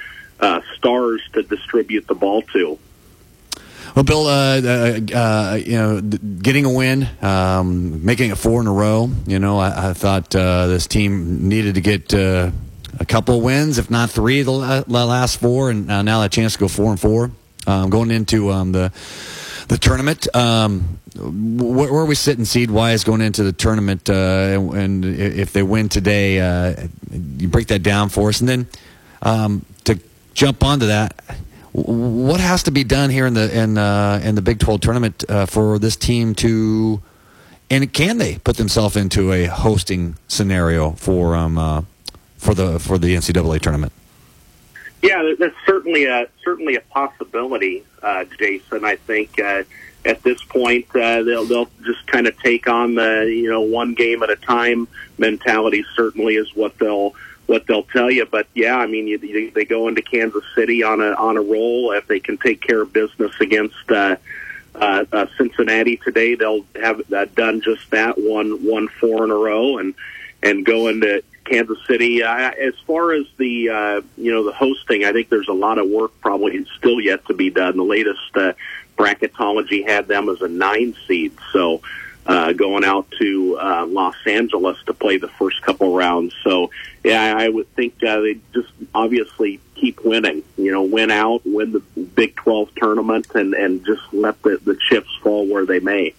uh, 0.40 0.60
stars 0.76 1.22
to 1.32 1.42
distribute 1.42 2.06
the 2.06 2.14
ball 2.14 2.42
to. 2.42 2.78
Well, 3.94 4.02
Bill, 4.02 4.26
uh, 4.26 4.60
uh, 4.60 5.00
uh, 5.14 5.54
you 5.64 5.76
know, 5.76 6.00
getting 6.00 6.64
a 6.64 6.72
win, 6.72 7.08
um, 7.22 8.04
making 8.04 8.32
it 8.32 8.38
four 8.38 8.60
in 8.60 8.66
a 8.66 8.72
row. 8.72 9.08
You 9.24 9.38
know, 9.38 9.60
I, 9.60 9.90
I 9.90 9.92
thought 9.92 10.34
uh, 10.34 10.66
this 10.66 10.88
team 10.88 11.48
needed 11.48 11.76
to 11.76 11.80
get 11.80 12.12
uh, 12.12 12.50
a 12.98 13.04
couple 13.04 13.40
wins, 13.40 13.78
if 13.78 13.92
not 13.92 14.10
three, 14.10 14.42
the 14.42 14.50
last 14.50 15.40
four, 15.40 15.70
and 15.70 15.88
uh, 15.88 16.02
now 16.02 16.20
a 16.24 16.28
chance 16.28 16.54
to 16.54 16.58
go 16.58 16.66
four 16.66 16.90
and 16.90 16.98
four 16.98 17.30
um, 17.68 17.88
going 17.88 18.10
into 18.10 18.50
um, 18.50 18.72
the 18.72 18.92
the 19.68 19.78
tournament. 19.78 20.26
Um, 20.34 20.98
where, 21.16 21.92
where, 21.92 22.02
are 22.02 22.04
we 22.04 22.16
sitting 22.16 22.44
seed 22.44 22.72
wise 22.72 23.04
going 23.04 23.20
into 23.20 23.44
the 23.44 23.52
tournament? 23.52 24.10
Uh, 24.10 24.72
and 24.74 25.04
if 25.04 25.52
they 25.52 25.62
win 25.62 25.88
today, 25.88 26.40
uh, 26.40 26.88
you 27.12 27.46
break 27.46 27.68
that 27.68 27.84
down 27.84 28.08
for 28.08 28.30
us, 28.30 28.40
and 28.40 28.48
then 28.48 28.66
um, 29.22 29.64
to 29.84 30.00
jump 30.34 30.64
onto 30.64 30.86
that. 30.86 31.14
What 31.74 32.38
has 32.38 32.62
to 32.62 32.70
be 32.70 32.84
done 32.84 33.10
here 33.10 33.26
in 33.26 33.34
the 33.34 33.52
in 33.52 33.76
uh, 33.76 34.20
in 34.22 34.36
the 34.36 34.42
Big 34.42 34.60
Twelve 34.60 34.80
tournament 34.80 35.24
uh, 35.28 35.44
for 35.46 35.76
this 35.80 35.96
team 35.96 36.36
to, 36.36 37.02
and 37.68 37.92
can 37.92 38.18
they 38.18 38.38
put 38.38 38.58
themselves 38.58 38.96
into 38.96 39.32
a 39.32 39.46
hosting 39.46 40.16
scenario 40.28 40.92
for 40.92 41.34
um, 41.34 41.58
uh, 41.58 41.82
for 42.36 42.54
the 42.54 42.78
for 42.78 42.96
the 42.96 43.16
NCAA 43.16 43.60
tournament? 43.60 43.92
Yeah, 45.02 45.34
that's 45.36 45.56
certainly 45.66 46.04
a 46.04 46.28
certainly 46.44 46.76
a 46.76 46.80
possibility, 46.80 47.82
uh, 48.04 48.24
Jason. 48.38 48.84
I 48.84 48.94
think 48.94 49.40
uh, 49.40 49.64
at 50.04 50.22
this 50.22 50.42
point 50.44 50.86
uh, 50.94 51.24
they'll 51.24 51.44
they'll 51.44 51.70
just 51.84 52.06
kind 52.06 52.28
of 52.28 52.38
take 52.38 52.68
on 52.68 52.94
the 52.94 53.24
you 53.28 53.50
know 53.50 53.62
one 53.62 53.94
game 53.94 54.22
at 54.22 54.30
a 54.30 54.36
time 54.36 54.86
mentality. 55.18 55.84
Certainly 55.96 56.36
is 56.36 56.54
what 56.54 56.78
they'll 56.78 57.14
what 57.46 57.66
they'll 57.66 57.84
tell 57.84 58.10
you. 58.10 58.26
But 58.26 58.46
yeah, 58.54 58.76
I 58.76 58.86
mean, 58.86 59.06
you, 59.06 59.18
you, 59.18 59.50
they 59.50 59.64
go 59.64 59.88
into 59.88 60.02
Kansas 60.02 60.44
City 60.54 60.82
on 60.82 61.00
a 61.00 61.12
on 61.12 61.36
a 61.36 61.42
roll 61.42 61.92
if 61.92 62.06
they 62.06 62.20
can 62.20 62.38
take 62.38 62.60
care 62.60 62.82
of 62.82 62.92
business 62.92 63.32
against 63.40 63.90
uh, 63.90 64.16
uh, 64.74 65.04
uh, 65.12 65.26
Cincinnati 65.36 65.96
today. 65.98 66.34
They'll 66.34 66.64
have 66.80 67.12
uh, 67.12 67.26
done 67.36 67.60
just 67.60 67.90
that, 67.90 68.18
one 68.18 68.64
one 68.64 68.88
four 68.88 69.24
in 69.24 69.30
a 69.30 69.36
row, 69.36 69.78
and 69.78 69.94
and 70.42 70.64
go 70.64 70.88
into 70.88 71.22
Kansas 71.44 71.78
City. 71.86 72.22
Uh, 72.22 72.50
as 72.50 72.74
far 72.86 73.12
as 73.12 73.26
the 73.36 73.68
uh, 73.68 74.00
you 74.16 74.32
know 74.32 74.44
the 74.44 74.52
hosting, 74.52 75.04
I 75.04 75.12
think 75.12 75.28
there's 75.28 75.48
a 75.48 75.52
lot 75.52 75.78
of 75.78 75.88
work 75.88 76.12
probably 76.20 76.64
still 76.76 77.00
yet 77.00 77.24
to 77.26 77.34
be 77.34 77.50
done. 77.50 77.76
The 77.76 77.84
latest 77.84 78.36
uh, 78.36 78.54
bracketology 78.96 79.86
had 79.86 80.08
them 80.08 80.28
as 80.28 80.40
a 80.40 80.48
nine 80.48 80.96
seed, 81.06 81.32
so 81.52 81.82
uh, 82.26 82.52
going 82.52 82.84
out 82.84 83.10
to 83.18 83.58
uh, 83.58 83.86
Los 83.86 84.16
Angeles 84.26 84.78
to 84.86 84.94
play 84.94 85.18
the 85.18 85.28
first 85.28 85.60
couple 85.62 85.94
rounds. 85.94 86.34
So 86.42 86.70
yeah, 87.02 87.34
I 87.36 87.48
would 87.48 87.72
think 87.74 87.94
uh, 88.02 88.20
they 88.20 88.38
just 88.52 88.70
obviously 88.94 89.60
keep 89.74 90.04
winning. 90.04 90.42
You 90.56 90.72
know, 90.72 90.82
win 90.82 91.10
out, 91.10 91.42
win 91.44 91.72
the 91.72 91.80
Big 92.00 92.36
Twelve 92.36 92.74
tournament, 92.76 93.26
and 93.34 93.54
and 93.54 93.84
just 93.84 94.02
let 94.12 94.40
the 94.42 94.58
the 94.64 94.78
chips 94.88 95.14
fall 95.22 95.46
where 95.46 95.66
they 95.66 95.80
may. 95.80 96.14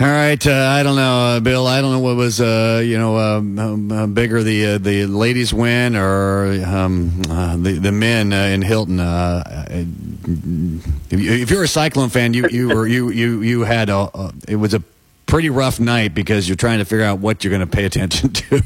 All 0.00 0.06
right, 0.06 0.46
uh, 0.46 0.52
I 0.52 0.84
don't 0.84 0.94
know, 0.94 1.20
uh, 1.24 1.40
Bill. 1.40 1.66
I 1.66 1.80
don't 1.80 1.90
know 1.90 1.98
what 1.98 2.14
was, 2.14 2.40
uh, 2.40 2.80
you 2.84 2.96
know, 2.96 3.18
um, 3.18 3.58
um, 3.58 3.90
uh, 3.90 4.06
bigger 4.06 4.44
the 4.44 4.66
uh, 4.66 4.78
the 4.78 5.06
ladies 5.06 5.52
win 5.52 5.96
or 5.96 6.52
um, 6.64 7.20
uh, 7.28 7.56
the 7.56 7.80
the 7.80 7.90
men 7.90 8.32
uh, 8.32 8.36
in 8.36 8.62
Hilton. 8.62 9.00
Uh, 9.00 9.66
if, 9.68 11.20
you, 11.20 11.32
if 11.32 11.50
you're 11.50 11.64
a 11.64 11.68
Cyclone 11.68 12.10
fan, 12.10 12.32
you 12.32 12.46
you 12.48 12.68
were 12.68 12.86
you 12.86 13.10
you 13.10 13.42
you 13.42 13.62
had 13.62 13.90
a, 13.90 14.32
it 14.46 14.54
was 14.54 14.72
a 14.72 14.84
pretty 15.26 15.50
rough 15.50 15.80
night 15.80 16.14
because 16.14 16.48
you're 16.48 16.54
trying 16.54 16.78
to 16.78 16.84
figure 16.84 17.04
out 17.04 17.18
what 17.18 17.42
you're 17.42 17.50
going 17.50 17.68
to 17.68 17.76
pay 17.76 17.84
attention 17.84 18.32
to. 18.32 18.62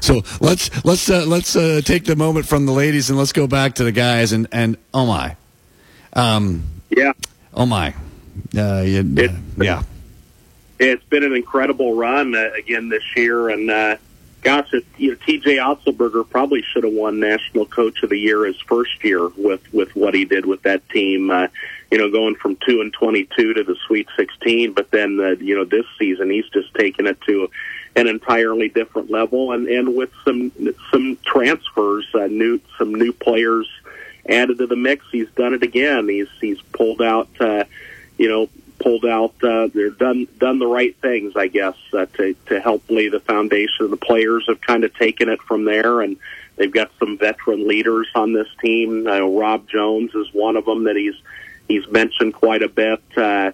so 0.00 0.22
let's 0.40 0.82
let's 0.86 1.10
uh, 1.10 1.26
let's 1.26 1.56
uh, 1.56 1.82
take 1.84 2.04
the 2.04 2.16
moment 2.16 2.46
from 2.46 2.64
the 2.64 2.72
ladies 2.72 3.10
and 3.10 3.18
let's 3.18 3.34
go 3.34 3.46
back 3.46 3.74
to 3.74 3.84
the 3.84 3.92
guys 3.92 4.32
and 4.32 4.48
and 4.50 4.78
oh 4.94 5.04
my, 5.04 5.36
um, 6.14 6.64
yeah, 6.88 7.12
oh 7.52 7.66
my. 7.66 7.94
Uh, 8.56 8.82
you, 8.84 9.30
yeah. 9.58 9.82
It's 10.78 11.04
been 11.04 11.22
an 11.22 11.34
incredible 11.34 11.94
run 11.94 12.34
uh, 12.34 12.50
again 12.56 12.88
this 12.88 13.02
year, 13.16 13.48
and 13.48 13.70
uh, 13.70 13.96
gosh, 14.42 14.72
it, 14.72 14.84
you 14.98 15.10
know, 15.10 15.16
T.J. 15.24 15.56
Otzelberger 15.56 16.28
probably 16.28 16.62
should 16.62 16.84
have 16.84 16.92
won 16.92 17.20
National 17.20 17.64
Coach 17.66 18.02
of 18.02 18.10
the 18.10 18.18
Year 18.18 18.44
his 18.44 18.60
first 18.60 19.02
year 19.04 19.28
with 19.28 19.72
with 19.72 19.94
what 19.94 20.14
he 20.14 20.24
did 20.24 20.46
with 20.46 20.62
that 20.62 20.88
team. 20.90 21.30
Uh, 21.30 21.48
you 21.90 21.98
know, 21.98 22.10
going 22.10 22.34
from 22.34 22.56
two 22.66 22.80
and 22.80 22.92
twenty-two 22.92 23.54
to 23.54 23.64
the 23.64 23.76
Sweet 23.86 24.08
Sixteen, 24.16 24.72
but 24.72 24.90
then 24.90 25.18
uh, 25.20 25.30
you 25.40 25.56
know 25.56 25.64
this 25.64 25.86
season 25.98 26.30
he's 26.30 26.48
just 26.48 26.74
taken 26.74 27.06
it 27.06 27.20
to 27.22 27.48
an 27.96 28.08
entirely 28.08 28.68
different 28.68 29.10
level, 29.10 29.52
and 29.52 29.68
and 29.68 29.94
with 29.94 30.10
some 30.24 30.50
some 30.90 31.18
transfers, 31.24 32.06
uh, 32.14 32.26
new 32.26 32.60
some 32.78 32.94
new 32.94 33.12
players 33.12 33.68
added 34.28 34.58
to 34.58 34.66
the 34.66 34.76
mix, 34.76 35.04
he's 35.12 35.30
done 35.32 35.54
it 35.54 35.62
again. 35.62 36.08
He's 36.08 36.28
he's 36.40 36.60
pulled 36.72 37.02
out. 37.02 37.28
Uh, 37.38 37.64
you 38.18 38.28
know, 38.28 38.48
pulled 38.78 39.04
out. 39.04 39.34
Uh, 39.42 39.68
they've 39.72 39.96
done 39.96 40.26
done 40.38 40.58
the 40.58 40.66
right 40.66 40.96
things, 41.00 41.34
I 41.36 41.48
guess, 41.48 41.76
uh, 41.92 42.06
to 42.14 42.34
to 42.46 42.60
help 42.60 42.82
lay 42.88 43.08
the 43.08 43.20
foundation. 43.20 43.90
The 43.90 43.96
players 43.96 44.44
have 44.48 44.60
kind 44.60 44.84
of 44.84 44.94
taken 44.94 45.28
it 45.28 45.40
from 45.42 45.64
there, 45.64 46.00
and 46.00 46.16
they've 46.56 46.72
got 46.72 46.90
some 46.98 47.18
veteran 47.18 47.66
leaders 47.66 48.08
on 48.14 48.32
this 48.32 48.48
team. 48.60 49.06
Uh, 49.06 49.20
Rob 49.20 49.68
Jones 49.68 50.14
is 50.14 50.28
one 50.32 50.56
of 50.56 50.64
them 50.64 50.84
that 50.84 50.96
he's 50.96 51.16
he's 51.68 51.86
mentioned 51.88 52.34
quite 52.34 52.62
a 52.62 52.68
bit. 52.68 53.02
Uh, 53.16 53.52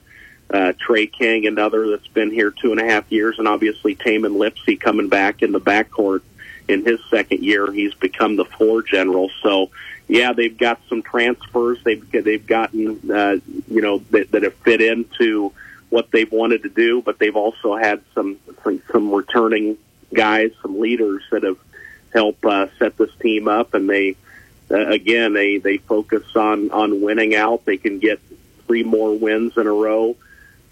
uh, 0.52 0.72
Tre 0.78 1.06
King, 1.06 1.46
another 1.46 1.90
that's 1.90 2.08
been 2.08 2.30
here 2.30 2.50
two 2.50 2.72
and 2.72 2.80
a 2.80 2.84
half 2.84 3.11
years, 3.12 3.38
and 3.38 3.46
obviously 3.46 3.94
Tamin 3.94 4.34
Lipsey 4.34 4.78
coming 4.80 5.08
back 5.08 5.42
in 5.42 5.52
the 5.52 5.61
backcourt 5.61 6.22
in 6.66 6.84
his 6.84 7.00
second 7.08 7.44
year. 7.44 7.70
He's 7.70 7.94
become 7.94 8.36
the 8.36 8.44
floor 8.44 8.82
general. 8.82 9.30
So 9.42 9.70
yeah, 10.11 10.32
they've 10.32 10.56
got 10.56 10.80
some 10.88 11.02
transfers. 11.02 11.78
They've 11.84 12.11
they've 12.11 12.44
gotten 12.44 13.11
uh, 13.11 13.36
you 13.68 13.80
know 13.80 13.98
that, 14.11 14.32
that 14.32 14.42
have 14.42 14.54
fit 14.56 14.80
into 14.80 15.52
what 15.88 16.11
they've 16.11 16.30
wanted 16.30 16.64
to 16.64 16.68
do, 16.68 17.00
but 17.00 17.20
they've 17.20 17.36
also 17.36 17.76
had 17.76 18.02
some 18.12 18.38
some, 18.64 18.82
some 18.90 19.12
returning 19.12 19.78
guys, 20.12 20.50
some 20.62 20.80
leaders 20.80 21.22
that 21.30 21.44
have 21.44 21.58
helped 22.12 22.44
uh, 22.44 22.66
set 22.76 22.96
this 22.96 23.14
team 23.20 23.46
up, 23.46 23.74
and 23.74 23.88
they 23.88 24.16
uh, 24.68 24.88
again 24.88 25.32
they 25.32 25.58
they 25.58 25.76
focus 25.76 26.24
on 26.34 26.72
on 26.72 27.00
winning 27.00 27.36
out. 27.36 27.64
They 27.64 27.76
can 27.76 28.00
get 28.00 28.20
three 28.66 28.82
more 28.82 29.16
wins 29.16 29.56
in 29.56 29.68
a 29.68 29.72
row 29.72 30.16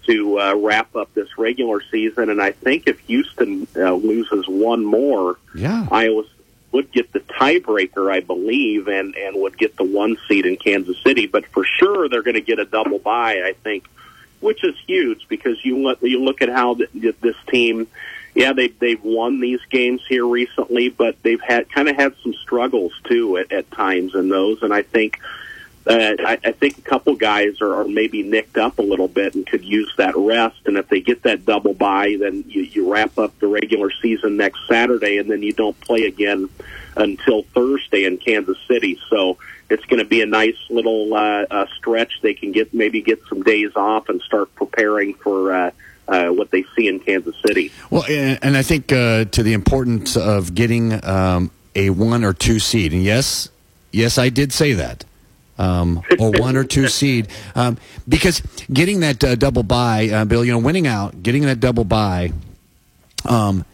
to 0.07 0.37
uh, 0.37 0.55
wrap 0.55 0.97
up 0.97 1.13
this 1.13 1.37
regular 1.37 1.81
season, 1.89 2.29
and 2.29 2.41
I 2.41 2.51
think 2.51 2.87
if 2.87 2.99
Houston 3.01 3.67
uh, 3.77 3.93
loses 3.93 4.49
one 4.49 4.83
more, 4.83 5.37
yeah, 5.55 5.87
Iowa 5.89 6.25
would 6.71 6.91
get 6.91 7.11
the 7.11 7.19
tiebreaker, 7.19 8.11
I 8.11 8.19
believe, 8.19 8.87
and 8.87 9.15
and 9.15 9.41
would 9.41 9.57
get 9.57 9.75
the 9.77 9.83
one 9.83 10.17
seed 10.27 10.45
in 10.45 10.57
Kansas 10.57 10.97
City. 11.03 11.27
But 11.27 11.45
for 11.47 11.63
sure, 11.63 12.09
they're 12.09 12.23
going 12.23 12.35
to 12.35 12.41
get 12.41 12.59
a 12.59 12.65
double 12.65 12.99
bye, 12.99 13.41
I 13.43 13.53
think, 13.63 13.87
which 14.39 14.63
is 14.63 14.75
huge 14.87 15.27
because 15.27 15.57
you 15.63 15.77
look 15.77 15.99
you 16.01 16.21
look 16.21 16.41
at 16.41 16.49
how 16.49 16.75
the, 16.75 16.87
this 17.21 17.35
team. 17.47 17.87
Yeah, 18.35 18.53
they 18.53 18.67
they've 18.67 19.03
won 19.03 19.39
these 19.39 19.59
games 19.71 20.01
here 20.07 20.25
recently, 20.25 20.89
but 20.89 21.21
they've 21.23 21.41
had 21.41 21.69
kind 21.71 21.89
of 21.89 21.95
had 21.95 22.13
some 22.21 22.33
struggles 22.35 22.93
too 23.05 23.37
at, 23.37 23.51
at 23.51 23.71
times 23.71 24.13
in 24.13 24.29
those, 24.29 24.61
and 24.61 24.71
I 24.71 24.83
think 24.83 25.19
uh, 25.89 26.15
I, 26.19 26.37
I 26.43 26.51
think 26.51 26.77
a 26.77 26.81
couple 26.81 27.15
guys 27.15 27.61
are, 27.61 27.81
are 27.81 27.87
maybe 27.87 28.21
nicked 28.21 28.57
up 28.57 28.77
a 28.77 28.83
little 28.83 29.07
bit 29.07 29.33
and 29.33 29.45
could 29.45 29.65
use 29.65 29.91
that 29.97 30.15
rest. 30.15 30.59
And 30.65 30.77
if 30.77 30.87
they 30.87 31.01
get 31.01 31.23
that 31.23 31.45
double 31.45 31.73
bye, 31.73 32.15
then 32.19 32.45
you, 32.47 32.61
you 32.61 32.93
wrap 32.93 33.17
up 33.17 33.37
the 33.39 33.47
regular 33.47 33.89
season 33.99 34.37
next 34.37 34.59
Saturday, 34.67 35.17
and 35.17 35.31
then 35.31 35.41
you 35.41 35.51
don't 35.51 35.79
play 35.81 36.03
again 36.03 36.47
until 36.95 37.41
Thursday 37.41 38.05
in 38.05 38.19
Kansas 38.19 38.57
City. 38.67 38.99
So 39.09 39.39
it's 39.71 39.83
going 39.85 39.97
to 39.97 40.05
be 40.07 40.21
a 40.21 40.27
nice 40.27 40.57
little 40.69 41.11
uh, 41.15 41.45
uh, 41.49 41.65
stretch. 41.75 42.21
They 42.21 42.35
can 42.35 42.51
get 42.51 42.71
maybe 42.71 43.01
get 43.01 43.23
some 43.27 43.41
days 43.41 43.75
off 43.75 44.09
and 44.09 44.21
start 44.21 44.53
preparing 44.55 45.15
for. 45.15 45.53
Uh, 45.53 45.71
uh, 46.07 46.29
what 46.29 46.49
they 46.49 46.65
see 46.75 46.87
in 46.87 46.99
Kansas 46.99 47.35
City. 47.45 47.71
Well, 47.91 48.03
and, 48.09 48.39
and 48.41 48.57
I 48.57 48.63
think 48.63 48.91
uh, 48.91 49.25
to 49.25 49.43
the 49.43 49.53
importance 49.53 50.17
of 50.17 50.55
getting 50.55 51.05
um, 51.05 51.51
a 51.75 51.91
one 51.91 52.23
or 52.23 52.33
two 52.33 52.57
seed, 52.57 52.93
and 52.93 53.03
yes, 53.03 53.49
yes, 53.91 54.17
I 54.17 54.29
did 54.29 54.51
say 54.51 54.73
that 54.73 55.05
um, 55.59 56.01
or 56.17 56.31
one 56.31 56.55
or 56.55 56.63
two 56.63 56.87
seed. 56.87 57.27
Um, 57.53 57.77
because 58.07 58.41
getting 58.71 59.01
that 59.01 59.23
uh, 59.23 59.35
double 59.35 59.63
bye, 59.63 60.09
uh, 60.09 60.25
Bill, 60.25 60.43
you 60.43 60.51
know, 60.51 60.57
winning 60.57 60.87
out, 60.87 61.21
getting 61.21 61.43
that 61.43 61.59
double 61.59 61.83
bye, 61.83 62.31
um, 63.25 63.65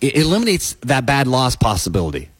it 0.00 0.14
eliminates 0.14 0.74
that 0.82 1.04
bad 1.04 1.26
loss 1.26 1.56
possibility. 1.56 2.30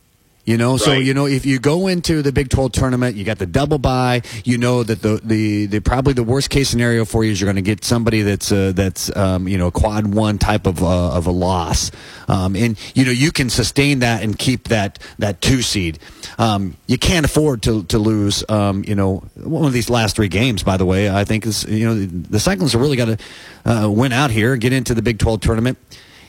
You 0.44 0.56
know, 0.56 0.76
so 0.76 0.94
you 0.94 1.14
know 1.14 1.26
if 1.26 1.46
you 1.46 1.60
go 1.60 1.86
into 1.86 2.20
the 2.20 2.32
Big 2.32 2.48
Twelve 2.48 2.72
tournament, 2.72 3.14
you 3.14 3.22
got 3.22 3.38
the 3.38 3.46
double 3.46 3.78
bye. 3.78 4.22
You 4.44 4.58
know 4.58 4.82
that 4.82 5.00
the 5.00 5.20
the, 5.22 5.66
the 5.66 5.80
probably 5.80 6.14
the 6.14 6.24
worst 6.24 6.50
case 6.50 6.68
scenario 6.68 7.04
for 7.04 7.22
you 7.22 7.30
is 7.30 7.40
you're 7.40 7.46
going 7.46 7.54
to 7.54 7.62
get 7.62 7.84
somebody 7.84 8.22
that's 8.22 8.50
uh, 8.50 8.72
that's 8.74 9.14
um, 9.16 9.46
you 9.46 9.56
know 9.56 9.68
a 9.68 9.70
quad 9.70 10.12
one 10.12 10.38
type 10.38 10.66
of 10.66 10.82
uh, 10.82 11.12
of 11.12 11.28
a 11.28 11.30
loss, 11.30 11.92
um, 12.26 12.56
and 12.56 12.76
you 12.92 13.04
know 13.04 13.12
you 13.12 13.30
can 13.30 13.50
sustain 13.50 14.00
that 14.00 14.24
and 14.24 14.36
keep 14.36 14.66
that 14.66 14.98
that 15.20 15.40
two 15.40 15.62
seed. 15.62 16.00
Um, 16.38 16.76
you 16.88 16.98
can't 16.98 17.24
afford 17.24 17.62
to 17.62 17.84
to 17.84 18.00
lose. 18.00 18.42
Um, 18.48 18.82
you 18.84 18.96
know, 18.96 19.18
one 19.36 19.66
of 19.66 19.72
these 19.72 19.88
last 19.88 20.16
three 20.16 20.26
games. 20.26 20.64
By 20.64 20.76
the 20.76 20.84
way, 20.84 21.08
I 21.08 21.22
think 21.22 21.46
is 21.46 21.62
you 21.66 21.86
know 21.86 21.94
the, 21.94 22.06
the 22.06 22.40
Cyclones 22.40 22.72
have 22.72 22.80
really 22.80 22.96
got 22.96 23.16
to 23.16 23.18
uh, 23.64 23.88
win 23.88 24.10
out 24.10 24.32
here, 24.32 24.56
get 24.56 24.72
into 24.72 24.92
the 24.92 25.02
Big 25.02 25.20
Twelve 25.20 25.40
tournament. 25.40 25.78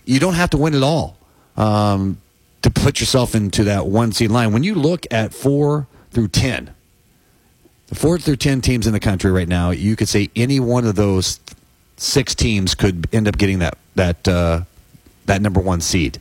You 0.06 0.20
don't 0.20 0.36
have 0.36 0.52
to 0.52 0.58
win 0.58 0.76
it 0.76 0.84
all. 0.84 1.18
Um, 1.58 2.20
to 2.64 2.72
put 2.72 3.00
yourself 3.00 3.36
into 3.36 3.66
that 3.66 3.86
one 3.86 4.12
seed 4.12 4.32
line. 4.32 4.52
When 4.52 4.64
you 4.64 4.74
look 4.74 5.06
at 5.12 5.34
four 5.34 5.88
through 6.12 6.30
10, 6.30 6.74
the 7.88 7.96
four 7.96 8.18
through 8.18 8.38
10 8.38 8.62
teams 8.62 8.88
in 8.88 8.94
the 8.94 9.00
country 9.00 9.32
right 9.32 9.48
now, 9.48 9.70
you 9.70 9.96
could 9.96 10.10
say 10.10 10.30
any 10.36 10.60
one 10.60 10.86
of 10.86 10.96
those 10.96 11.40
six 11.98 12.34
teams 12.34 12.74
could 12.74 13.08
end 13.14 13.28
up 13.28 13.38
getting 13.38 13.60
that, 13.60 13.78
that, 13.96 14.28
uh, 14.28 14.62
that 15.26 15.42
number 15.42 15.60
one 15.60 15.82
seed. 15.82 16.20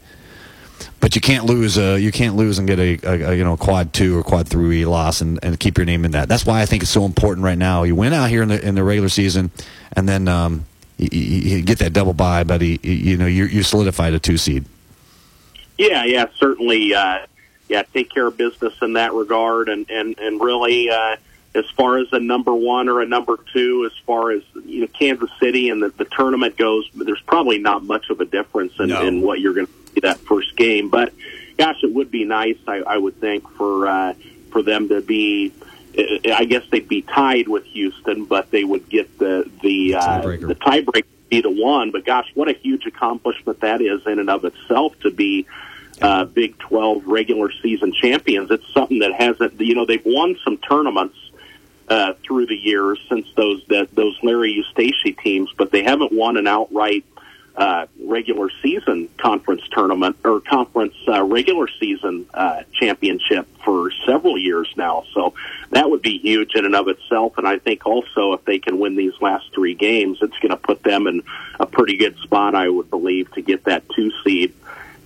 But 0.98 1.14
you 1.14 1.20
can't 1.20 1.46
lose. 1.46 1.76
You 1.76 2.12
can't 2.12 2.36
lose 2.36 2.58
and 2.58 2.66
get 2.66 2.78
a, 2.78 2.98
a, 3.02 3.30
a 3.30 3.34
you 3.34 3.44
know 3.44 3.56
quad 3.56 3.92
two 3.92 4.18
or 4.18 4.22
quad 4.22 4.48
three 4.48 4.84
loss 4.84 5.20
and, 5.20 5.38
and 5.42 5.58
keep 5.58 5.76
your 5.76 5.84
name 5.84 6.04
in 6.04 6.12
that. 6.12 6.28
That's 6.28 6.46
why 6.46 6.60
I 6.60 6.66
think 6.66 6.82
it's 6.82 6.92
so 6.92 7.04
important 7.04 7.44
right 7.44 7.58
now. 7.58 7.82
You 7.82 7.94
win 7.96 8.12
out 8.12 8.30
here 8.30 8.42
in 8.42 8.48
the 8.48 8.64
in 8.64 8.74
the 8.76 8.84
regular 8.84 9.08
season, 9.08 9.50
and 9.94 10.08
then 10.08 10.28
um, 10.28 10.64
you, 10.98 11.08
you, 11.12 11.56
you 11.56 11.62
get 11.62 11.78
that 11.78 11.92
double 11.92 12.14
bye, 12.14 12.44
but 12.44 12.62
you, 12.62 12.78
you 12.82 13.16
know 13.16 13.26
you 13.26 13.46
you 13.46 13.62
solidified 13.64 14.12
a 14.14 14.20
two 14.20 14.36
seed. 14.36 14.64
Yeah, 15.88 16.04
yeah, 16.04 16.26
certainly. 16.38 16.94
Uh, 16.94 17.26
yeah, 17.68 17.82
take 17.94 18.10
care 18.10 18.26
of 18.26 18.36
business 18.36 18.74
in 18.82 18.94
that 18.94 19.12
regard, 19.14 19.68
and 19.68 19.88
and 19.90 20.18
and 20.18 20.40
really, 20.40 20.90
uh, 20.90 21.16
as 21.54 21.64
far 21.76 21.98
as 21.98 22.08
a 22.12 22.20
number 22.20 22.52
one 22.54 22.88
or 22.88 23.00
a 23.00 23.06
number 23.06 23.38
two, 23.52 23.88
as 23.90 23.96
far 24.06 24.30
as 24.30 24.42
you 24.64 24.82
know, 24.82 24.86
Kansas 24.88 25.30
City 25.40 25.70
and 25.70 25.82
the, 25.82 25.88
the 25.90 26.04
tournament 26.04 26.56
goes, 26.56 26.88
there's 26.94 27.20
probably 27.26 27.58
not 27.58 27.84
much 27.84 28.10
of 28.10 28.20
a 28.20 28.24
difference 28.24 28.72
in, 28.78 28.88
No. 28.88 29.06
in 29.06 29.20
what 29.20 29.40
you're 29.40 29.54
going 29.54 29.66
to 29.66 29.72
see 29.94 30.00
that 30.00 30.18
first 30.18 30.56
game. 30.56 30.88
But 30.88 31.12
gosh, 31.58 31.82
it 31.82 31.92
would 31.92 32.10
be 32.10 32.24
nice, 32.24 32.56
I, 32.66 32.78
I 32.78 32.96
would 32.98 33.20
think, 33.20 33.48
for 33.50 33.86
uh, 33.86 34.14
for 34.50 34.62
them 34.62 34.88
to 34.88 35.00
be. 35.00 35.52
I 36.34 36.46
guess 36.46 36.64
they'd 36.70 36.88
be 36.88 37.02
tied 37.02 37.48
with 37.48 37.64
Houston, 37.66 38.24
but 38.24 38.50
they 38.50 38.64
would 38.64 38.88
get 38.88 39.18
the 39.18 39.50
the 39.62 39.94
uh, 39.96 40.22
Tiebreaker. 40.22 40.48
the 40.48 40.54
tiebreaker 40.54 41.04
be 41.28 41.40
the 41.42 41.50
one. 41.50 41.90
But 41.90 42.04
gosh, 42.06 42.30
what 42.34 42.48
a 42.48 42.52
huge 42.54 42.86
accomplishment 42.86 43.60
that 43.60 43.80
is 43.82 44.06
in 44.06 44.18
and 44.18 44.30
of 44.30 44.44
itself 44.46 44.98
to 45.00 45.10
be 45.10 45.46
uh, 46.02 46.24
Big 46.24 46.58
12 46.58 47.06
regular 47.06 47.50
season 47.62 47.92
champions. 47.92 48.50
It's 48.50 48.66
something 48.74 48.98
that 49.00 49.14
hasn't, 49.14 49.60
you 49.60 49.74
know, 49.74 49.86
they've 49.86 50.04
won 50.04 50.36
some 50.44 50.58
tournaments 50.58 51.16
uh, 51.88 52.14
through 52.24 52.46
the 52.46 52.56
years 52.56 52.98
since 53.08 53.26
those 53.36 53.64
that 53.68 53.94
those 53.94 54.18
Larry 54.22 54.62
Eustachy 54.64 55.18
teams, 55.22 55.50
but 55.56 55.70
they 55.70 55.82
haven't 55.82 56.12
won 56.12 56.36
an 56.36 56.46
outright 56.46 57.04
uh, 57.54 57.86
regular 58.02 58.48
season 58.62 59.08
conference 59.18 59.62
tournament 59.70 60.16
or 60.24 60.40
conference 60.40 60.94
uh, 61.06 61.22
regular 61.22 61.68
season 61.78 62.26
uh, 62.32 62.62
championship 62.72 63.46
for 63.62 63.90
several 64.06 64.38
years 64.38 64.72
now. 64.76 65.04
So 65.12 65.34
that 65.70 65.90
would 65.90 66.00
be 66.00 66.18
huge 66.18 66.54
in 66.54 66.64
and 66.64 66.74
of 66.74 66.88
itself. 66.88 67.36
And 67.36 67.46
I 67.46 67.58
think 67.58 67.84
also 67.84 68.32
if 68.32 68.44
they 68.46 68.58
can 68.58 68.78
win 68.78 68.96
these 68.96 69.12
last 69.20 69.52
three 69.54 69.74
games, 69.74 70.18
it's 70.22 70.38
going 70.38 70.50
to 70.50 70.56
put 70.56 70.82
them 70.82 71.06
in 71.06 71.22
a 71.60 71.66
pretty 71.66 71.98
good 71.98 72.16
spot, 72.18 72.54
I 72.54 72.68
would 72.68 72.88
believe, 72.88 73.30
to 73.32 73.42
get 73.42 73.64
that 73.64 73.84
two 73.94 74.10
seed. 74.24 74.54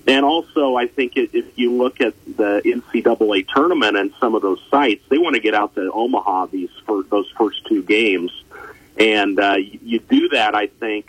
And 0.07 0.25
also, 0.25 0.77
I 0.77 0.87
think 0.87 1.15
if 1.17 1.59
you 1.59 1.73
look 1.73 2.01
at 2.01 2.15
the 2.37 2.63
NCAA 2.65 3.49
tournament 3.49 3.97
and 3.97 4.13
some 4.21 4.37
of 4.37 4.43
those 4.43 4.63
sites, 4.71 5.05
they 5.09 5.19
want 5.19 5.35
to 5.35 5.41
get 5.41 5.55
out 5.55 5.75
to 5.75 5.91
Omaha 5.93 6.47
these 6.47 6.71
for 6.85 7.03
those 7.03 7.29
first 7.37 7.67
two 7.67 7.83
games, 7.83 8.31
and 8.97 9.39
uh, 9.41 9.57
you 9.57 9.99
do 9.99 10.29
that. 10.29 10.55
I 10.55 10.69
think 10.69 11.09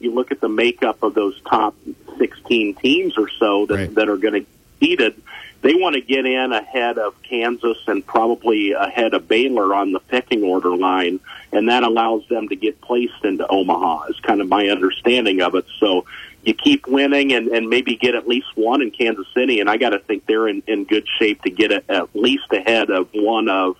you 0.00 0.14
look 0.14 0.32
at 0.32 0.40
the 0.40 0.48
makeup 0.48 1.02
of 1.02 1.14
those 1.14 1.38
top 1.42 1.74
16 2.16 2.74
teams 2.76 3.18
or 3.18 3.28
so 3.38 3.66
that, 3.66 3.74
right. 3.74 3.94
that 3.94 4.08
are 4.08 4.16
going 4.16 4.44
to 4.44 4.50
seeded. 4.80 5.20
They 5.60 5.74
want 5.74 5.96
to 5.96 6.00
get 6.00 6.24
in 6.24 6.52
ahead 6.52 6.98
of 6.98 7.20
Kansas 7.22 7.78
and 7.88 8.06
probably 8.06 8.72
ahead 8.72 9.12
of 9.12 9.26
Baylor 9.26 9.74
on 9.74 9.92
the 9.92 9.98
pecking 9.98 10.44
order 10.44 10.76
line, 10.76 11.18
and 11.52 11.68
that 11.68 11.82
allows 11.82 12.26
them 12.28 12.48
to 12.48 12.56
get 12.56 12.80
placed 12.80 13.24
into 13.24 13.46
Omaha. 13.46 14.04
Is 14.04 14.20
kind 14.20 14.40
of 14.40 14.48
my 14.48 14.68
understanding 14.68 15.42
of 15.42 15.56
it. 15.56 15.66
So 15.80 16.06
you 16.48 16.54
keep 16.54 16.86
winning 16.86 17.32
and, 17.32 17.48
and 17.48 17.68
maybe 17.68 17.94
get 17.94 18.14
at 18.14 18.26
least 18.26 18.48
one 18.54 18.80
in 18.80 18.90
Kansas 18.90 19.26
City, 19.34 19.60
and 19.60 19.68
I 19.68 19.76
got 19.76 19.90
to 19.90 19.98
think 19.98 20.26
they're 20.26 20.48
in, 20.48 20.62
in 20.66 20.84
good 20.84 21.06
shape 21.18 21.42
to 21.42 21.50
get 21.50 21.70
it 21.70 21.84
at 21.88 22.16
least 22.16 22.50
ahead 22.50 22.90
of 22.90 23.08
one 23.12 23.48
of 23.48 23.76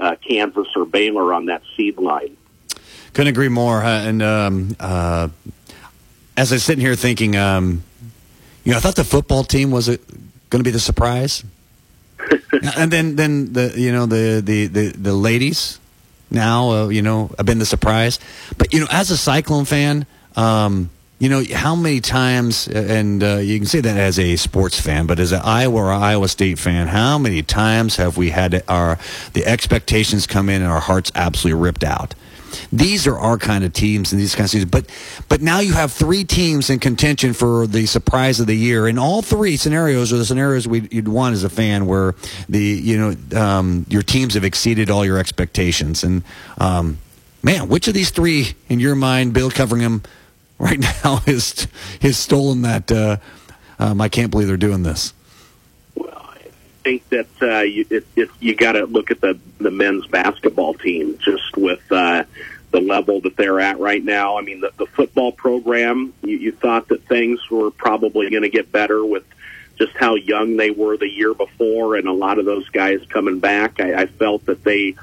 uh, 0.00 0.16
Kansas 0.26 0.68
or 0.76 0.86
Baylor 0.86 1.34
on 1.34 1.46
that 1.46 1.62
seed 1.76 1.98
line. 1.98 2.36
Couldn't 3.12 3.28
agree 3.28 3.48
more. 3.48 3.82
Uh, 3.82 4.04
and 4.04 4.22
um, 4.22 4.76
uh, 4.80 5.28
as 6.36 6.52
I 6.52 6.54
was 6.54 6.64
sitting 6.64 6.80
here 6.80 6.94
thinking, 6.94 7.36
um, 7.36 7.82
you 8.64 8.70
know, 8.72 8.78
I 8.78 8.80
thought 8.80 8.96
the 8.96 9.04
football 9.04 9.44
team 9.44 9.70
was 9.70 9.88
going 9.88 9.98
to 10.50 10.62
be 10.62 10.70
the 10.70 10.80
surprise, 10.80 11.44
and 12.76 12.90
then 12.90 13.16
then 13.16 13.52
the 13.52 13.74
you 13.76 13.90
know 13.90 14.06
the 14.06 14.40
the 14.42 14.68
the, 14.68 14.88
the 14.90 15.12
ladies 15.12 15.80
now 16.30 16.70
uh, 16.70 16.88
you 16.88 17.02
know 17.02 17.32
have 17.36 17.44
been 17.44 17.58
the 17.58 17.66
surprise. 17.66 18.20
But 18.56 18.72
you 18.72 18.80
know, 18.80 18.86
as 18.90 19.10
a 19.10 19.16
Cyclone 19.16 19.64
fan. 19.64 20.06
Um, 20.34 20.88
you 21.22 21.28
know 21.28 21.44
how 21.54 21.76
many 21.76 22.00
times, 22.00 22.66
and 22.66 23.22
uh, 23.22 23.36
you 23.36 23.56
can 23.56 23.66
say 23.66 23.80
that 23.80 23.96
as 23.96 24.18
a 24.18 24.34
sports 24.34 24.80
fan, 24.80 25.06
but 25.06 25.20
as 25.20 25.30
an 25.30 25.40
Iowa 25.44 25.76
or 25.76 25.92
Iowa 25.92 26.26
State 26.26 26.58
fan, 26.58 26.88
how 26.88 27.16
many 27.16 27.42
times 27.42 27.94
have 27.94 28.16
we 28.16 28.30
had 28.30 28.64
our 28.66 28.98
the 29.32 29.46
expectations 29.46 30.26
come 30.26 30.48
in 30.48 30.62
and 30.62 30.70
our 30.72 30.80
hearts 30.80 31.12
absolutely 31.14 31.62
ripped 31.62 31.84
out? 31.84 32.16
These 32.72 33.06
are 33.06 33.16
our 33.16 33.38
kind 33.38 33.62
of 33.62 33.72
teams 33.72 34.10
and 34.10 34.20
these 34.20 34.34
kinds 34.34 34.52
of 34.52 34.62
teams. 34.62 34.70
But 34.72 34.90
but 35.28 35.40
now 35.40 35.60
you 35.60 35.74
have 35.74 35.92
three 35.92 36.24
teams 36.24 36.70
in 36.70 36.80
contention 36.80 37.34
for 37.34 37.68
the 37.68 37.86
surprise 37.86 38.40
of 38.40 38.48
the 38.48 38.56
year, 38.56 38.88
and 38.88 38.98
all 38.98 39.22
three 39.22 39.56
scenarios 39.56 40.12
are 40.12 40.16
the 40.16 40.24
scenarios 40.24 40.66
we, 40.66 40.88
you'd 40.90 41.06
want 41.06 41.34
as 41.34 41.44
a 41.44 41.48
fan, 41.48 41.86
where 41.86 42.16
the 42.48 42.58
you 42.58 42.98
know 42.98 43.40
um, 43.40 43.86
your 43.88 44.02
teams 44.02 44.34
have 44.34 44.42
exceeded 44.42 44.90
all 44.90 45.04
your 45.04 45.18
expectations. 45.18 46.02
And 46.02 46.24
um, 46.58 46.98
man, 47.44 47.68
which 47.68 47.86
of 47.86 47.94
these 47.94 48.10
three, 48.10 48.54
in 48.68 48.80
your 48.80 48.96
mind, 48.96 49.34
Bill 49.34 49.52
covering 49.52 49.82
them? 49.82 50.02
right 50.72 50.78
now 50.78 51.16
has 51.26 51.66
has 52.00 52.16
stolen 52.16 52.62
that. 52.62 52.90
Uh, 52.90 53.16
um, 53.80 54.00
I 54.00 54.08
can't 54.08 54.30
believe 54.30 54.46
they're 54.46 54.56
doing 54.56 54.84
this. 54.84 55.12
Well, 55.96 56.08
I 56.14 56.38
think 56.84 57.08
that 57.08 57.26
uh, 57.42 57.60
you 57.60 58.04
you 58.38 58.54
got 58.54 58.72
to 58.72 58.86
look 58.86 59.10
at 59.10 59.20
the 59.20 59.38
the 59.58 59.72
men's 59.72 60.06
basketball 60.06 60.74
team 60.74 61.18
just 61.18 61.56
with. 61.56 61.82
Uh, 61.90 62.24
the 62.70 62.80
level 62.80 63.20
that 63.20 63.36
they're 63.36 63.60
at 63.60 63.78
right 63.78 64.02
now. 64.02 64.38
I 64.38 64.40
mean, 64.40 64.60
the, 64.60 64.72
the 64.78 64.86
football 64.86 65.30
program, 65.30 66.14
you, 66.22 66.38
you 66.38 66.52
thought 66.52 66.88
that 66.88 67.02
things 67.02 67.50
were 67.50 67.70
probably 67.70 68.30
going 68.30 68.44
to 68.44 68.48
get 68.48 68.72
better 68.72 69.04
with 69.04 69.24
just 69.76 69.92
how 69.94 70.14
young 70.14 70.56
they 70.56 70.70
were 70.70 70.96
the 70.96 71.06
year 71.06 71.34
before, 71.34 71.96
and 71.96 72.08
a 72.08 72.12
lot 72.12 72.38
of 72.38 72.46
those 72.46 72.66
guys 72.70 73.04
coming 73.10 73.40
back. 73.40 73.78
I, 73.78 74.04
I 74.04 74.06
felt 74.06 74.46
that 74.46 74.64
they 74.64 74.94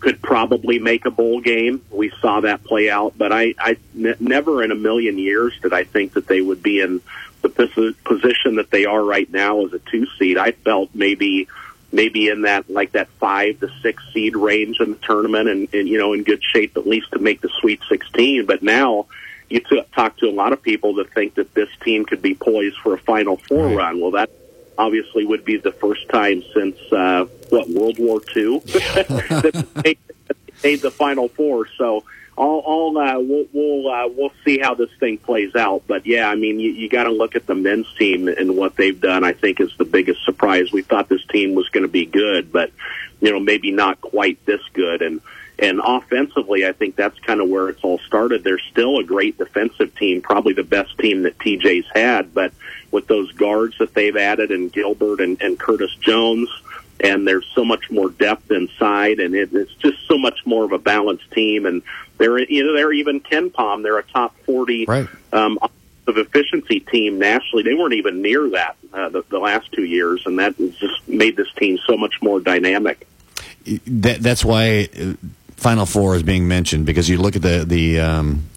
could 0.00 0.20
probably 0.22 0.78
make 0.78 1.04
a 1.04 1.10
bowl 1.10 1.40
game. 1.40 1.82
We 1.90 2.10
saw 2.20 2.40
that 2.40 2.64
play 2.64 2.90
out, 2.90 3.14
but 3.16 3.32
I, 3.32 3.54
I 3.58 3.76
n- 3.96 4.16
never 4.18 4.62
in 4.62 4.70
a 4.70 4.74
million 4.74 5.18
years 5.18 5.58
did 5.60 5.72
I 5.72 5.84
think 5.84 6.14
that 6.14 6.26
they 6.26 6.40
would 6.40 6.62
be 6.62 6.80
in 6.80 7.00
the 7.42 7.48
pos- 7.48 7.94
position 8.04 8.56
that 8.56 8.70
they 8.70 8.86
are 8.86 9.02
right 9.02 9.30
now 9.30 9.64
as 9.66 9.72
a 9.72 9.78
two 9.78 10.06
seed. 10.18 10.38
I 10.38 10.52
felt 10.52 10.90
maybe 10.94 11.48
maybe 11.92 12.28
in 12.28 12.42
that 12.42 12.70
like 12.70 12.92
that 12.92 13.08
five 13.18 13.60
to 13.60 13.70
six 13.82 14.02
seed 14.12 14.36
range 14.36 14.80
in 14.80 14.92
the 14.92 14.98
tournament, 14.98 15.48
and, 15.48 15.68
and 15.74 15.88
you 15.88 15.98
know 15.98 16.12
in 16.12 16.24
good 16.24 16.42
shape 16.42 16.76
at 16.76 16.86
least 16.86 17.12
to 17.12 17.18
make 17.18 17.40
the 17.40 17.50
Sweet 17.60 17.80
16. 17.88 18.46
But 18.46 18.62
now 18.62 19.06
you 19.48 19.60
t- 19.60 19.82
talk 19.94 20.16
to 20.18 20.26
a 20.26 20.32
lot 20.32 20.52
of 20.52 20.62
people 20.62 20.94
that 20.94 21.12
think 21.12 21.34
that 21.34 21.54
this 21.54 21.68
team 21.82 22.04
could 22.04 22.22
be 22.22 22.34
poised 22.34 22.78
for 22.78 22.94
a 22.94 22.98
Final 22.98 23.36
Four 23.36 23.66
right. 23.66 23.76
run. 23.76 24.00
Well, 24.00 24.12
that 24.12 24.30
obviously 24.80 25.26
would 25.26 25.44
be 25.44 25.58
the 25.58 25.72
first 25.72 26.08
time 26.08 26.42
since 26.54 26.76
uh, 26.90 27.26
what 27.50 27.68
World 27.68 27.98
War 27.98 28.20
II 28.34 28.58
that 28.64 29.66
they 29.84 29.98
made 30.64 30.80
the 30.80 30.90
Final 30.90 31.28
Four. 31.28 31.68
So 31.76 32.04
all, 32.36 32.60
all 32.60 32.98
uh, 32.98 33.20
we'll 33.20 33.46
we'll, 33.52 33.92
uh, 33.92 34.08
we'll 34.08 34.32
see 34.44 34.58
how 34.58 34.74
this 34.74 34.90
thing 34.98 35.18
plays 35.18 35.54
out. 35.54 35.82
But 35.86 36.06
yeah, 36.06 36.28
I 36.28 36.34
mean, 36.34 36.58
you, 36.58 36.72
you 36.72 36.88
got 36.88 37.04
to 37.04 37.10
look 37.10 37.36
at 37.36 37.46
the 37.46 37.54
men's 37.54 37.92
team 37.98 38.28
and 38.28 38.56
what 38.56 38.76
they've 38.76 38.98
done. 38.98 39.22
I 39.22 39.34
think 39.34 39.60
is 39.60 39.72
the 39.76 39.84
biggest 39.84 40.24
surprise. 40.24 40.72
We 40.72 40.80
thought 40.80 41.10
this 41.10 41.24
team 41.26 41.54
was 41.54 41.68
going 41.68 41.84
to 41.84 41.88
be 41.88 42.06
good, 42.06 42.50
but 42.50 42.72
you 43.20 43.30
know, 43.30 43.40
maybe 43.40 43.70
not 43.70 44.00
quite 44.00 44.44
this 44.46 44.62
good. 44.72 45.02
And 45.02 45.20
and 45.58 45.78
offensively, 45.84 46.66
I 46.66 46.72
think 46.72 46.96
that's 46.96 47.18
kind 47.18 47.42
of 47.42 47.50
where 47.50 47.68
it's 47.68 47.84
all 47.84 47.98
started. 47.98 48.42
They're 48.42 48.58
still 48.58 48.98
a 48.98 49.04
great 49.04 49.36
defensive 49.36 49.94
team, 49.94 50.22
probably 50.22 50.54
the 50.54 50.64
best 50.64 50.98
team 50.98 51.24
that 51.24 51.36
TJ's 51.38 51.86
had, 51.94 52.32
but 52.32 52.54
with 52.90 53.06
those 53.06 53.30
guards 53.32 53.78
that 53.78 53.94
they've 53.94 54.16
added 54.16 54.50
and 54.50 54.72
Gilbert 54.72 55.20
and, 55.20 55.40
and 55.40 55.58
Curtis 55.58 55.94
Jones, 56.00 56.48
and 57.02 57.26
there's 57.26 57.46
so 57.54 57.64
much 57.64 57.90
more 57.90 58.10
depth 58.10 58.50
inside, 58.50 59.20
and 59.20 59.34
it, 59.34 59.52
it's 59.52 59.74
just 59.74 59.98
so 60.06 60.18
much 60.18 60.44
more 60.44 60.64
of 60.64 60.72
a 60.72 60.78
balanced 60.78 61.30
team. 61.32 61.66
And 61.66 61.82
they're 62.18 62.38
you 62.38 62.64
know 62.64 62.74
they're 62.74 62.92
even 62.92 63.20
KenPom, 63.20 63.82
they're 63.82 63.98
a 63.98 64.02
top 64.02 64.36
forty 64.44 64.84
right. 64.86 65.08
um, 65.32 65.58
of 66.06 66.18
efficiency 66.18 66.80
team 66.80 67.18
nationally. 67.18 67.62
They 67.62 67.74
weren't 67.74 67.94
even 67.94 68.20
near 68.22 68.50
that 68.50 68.76
uh, 68.92 69.08
the, 69.08 69.22
the 69.28 69.38
last 69.38 69.72
two 69.72 69.84
years, 69.84 70.22
and 70.26 70.38
that 70.38 70.56
just 70.58 71.08
made 71.08 71.36
this 71.36 71.50
team 71.54 71.78
so 71.86 71.96
much 71.96 72.20
more 72.20 72.40
dynamic. 72.40 73.06
That, 73.86 74.20
that's 74.20 74.44
why 74.44 74.88
Final 75.56 75.86
Four 75.86 76.16
is 76.16 76.22
being 76.22 76.48
mentioned 76.48 76.86
because 76.86 77.08
you 77.08 77.18
look 77.18 77.36
at 77.36 77.42
the 77.42 77.64
the 77.64 78.00
um, 78.00 78.49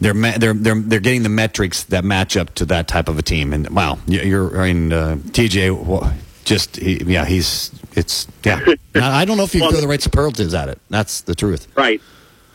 they're 0.00 0.12
they're 0.12 0.54
they're 0.54 0.74
they're 0.74 1.00
getting 1.00 1.22
the 1.22 1.28
metrics 1.28 1.84
that 1.84 2.04
match 2.04 2.36
up 2.36 2.54
to 2.56 2.66
that 2.66 2.88
type 2.88 3.08
of 3.08 3.18
a 3.18 3.22
team. 3.22 3.52
And 3.52 3.68
wow, 3.70 3.98
you're 4.06 4.60
I 4.60 4.72
mean 4.72 4.92
uh, 4.92 5.16
TJ 5.16 6.16
just 6.44 6.76
he, 6.76 7.02
yeah 7.04 7.24
he's 7.24 7.70
it's 7.94 8.26
yeah. 8.44 8.60
I 8.94 9.24
don't 9.24 9.36
know 9.36 9.44
if 9.44 9.54
you 9.54 9.62
well, 9.62 9.70
throw 9.70 9.80
the 9.80 9.88
right 9.88 10.02
superlatives 10.02 10.54
at 10.54 10.68
it. 10.68 10.78
That's 10.90 11.22
the 11.22 11.34
truth. 11.34 11.66
Right. 11.76 12.00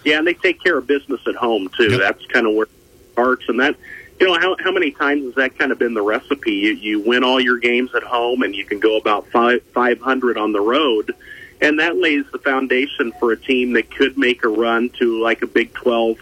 Yeah, 0.03 0.19
and 0.19 0.27
they 0.27 0.35
take 0.35 0.61
care 0.61 0.77
of 0.77 0.85
business 0.85 1.21
at 1.27 1.35
home 1.35 1.69
too. 1.75 1.91
Yep. 1.91 1.99
That's 1.99 2.25
kind 2.27 2.45
of 2.45 2.53
where 2.53 2.65
it 2.65 2.71
starts, 3.13 3.49
and 3.49 3.59
that 3.59 3.75
you 4.19 4.27
know 4.27 4.37
how 4.39 4.55
how 4.59 4.71
many 4.71 4.91
times 4.91 5.23
has 5.23 5.35
that 5.35 5.57
kind 5.57 5.71
of 5.71 5.79
been 5.79 5.95
the 5.95 6.03
recipe? 6.03 6.51
You 6.51 6.73
you 6.73 6.99
win 6.99 7.23
all 7.23 7.39
your 7.39 7.57
games 7.57 7.95
at 7.95 8.03
home, 8.03 8.43
and 8.43 8.53
you 8.53 8.65
can 8.65 8.79
go 8.79 8.97
about 8.97 9.27
five 9.29 9.63
five 9.73 9.99
hundred 9.99 10.37
on 10.37 10.51
the 10.51 10.61
road 10.61 11.15
and 11.61 11.79
that 11.79 11.97
lays 11.97 12.25
the 12.31 12.39
foundation 12.39 13.11
for 13.13 13.31
a 13.31 13.37
team 13.37 13.73
that 13.73 13.89
could 13.89 14.17
make 14.17 14.43
a 14.43 14.47
run 14.47 14.89
to 14.89 15.21
like 15.21 15.41
a 15.41 15.47
Big 15.47 15.73
12 15.73 16.17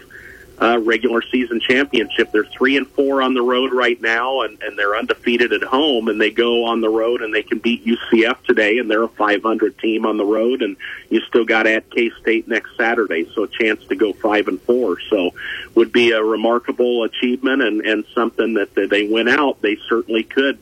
uh, 0.60 0.78
regular 0.78 1.22
season 1.22 1.60
championship. 1.60 2.30
They're 2.30 2.44
three 2.44 2.76
and 2.76 2.86
four 2.86 3.22
on 3.22 3.34
the 3.34 3.42
road 3.42 3.72
right 3.72 4.00
now, 4.00 4.42
and, 4.42 4.62
and 4.62 4.78
they're 4.78 4.96
undefeated 4.96 5.52
at 5.52 5.62
home. 5.62 6.08
And 6.08 6.20
they 6.20 6.30
go 6.30 6.66
on 6.66 6.80
the 6.80 6.88
road 6.88 7.22
and 7.22 7.34
they 7.34 7.42
can 7.42 7.58
beat 7.58 7.84
UCF 7.84 8.42
today, 8.44 8.78
and 8.78 8.90
they're 8.90 9.02
a 9.02 9.08
500 9.08 9.78
team 9.78 10.06
on 10.06 10.16
the 10.16 10.24
road. 10.24 10.62
And 10.62 10.76
you 11.10 11.20
still 11.22 11.44
got 11.44 11.66
at 11.66 11.90
K 11.90 12.10
State 12.20 12.48
next 12.48 12.76
Saturday, 12.76 13.28
so 13.34 13.44
a 13.44 13.48
chance 13.48 13.84
to 13.86 13.96
go 13.96 14.12
five 14.12 14.48
and 14.48 14.60
four. 14.62 14.98
So 15.10 15.34
would 15.74 15.92
be 15.92 16.12
a 16.12 16.22
remarkable 16.22 17.04
achievement 17.04 17.62
and 17.62 17.80
and 17.80 18.04
something 18.14 18.54
that, 18.54 18.74
they 18.74 19.08
went 19.08 19.28
out. 19.28 19.62
They 19.62 19.76
certainly 19.88 20.24
could 20.24 20.58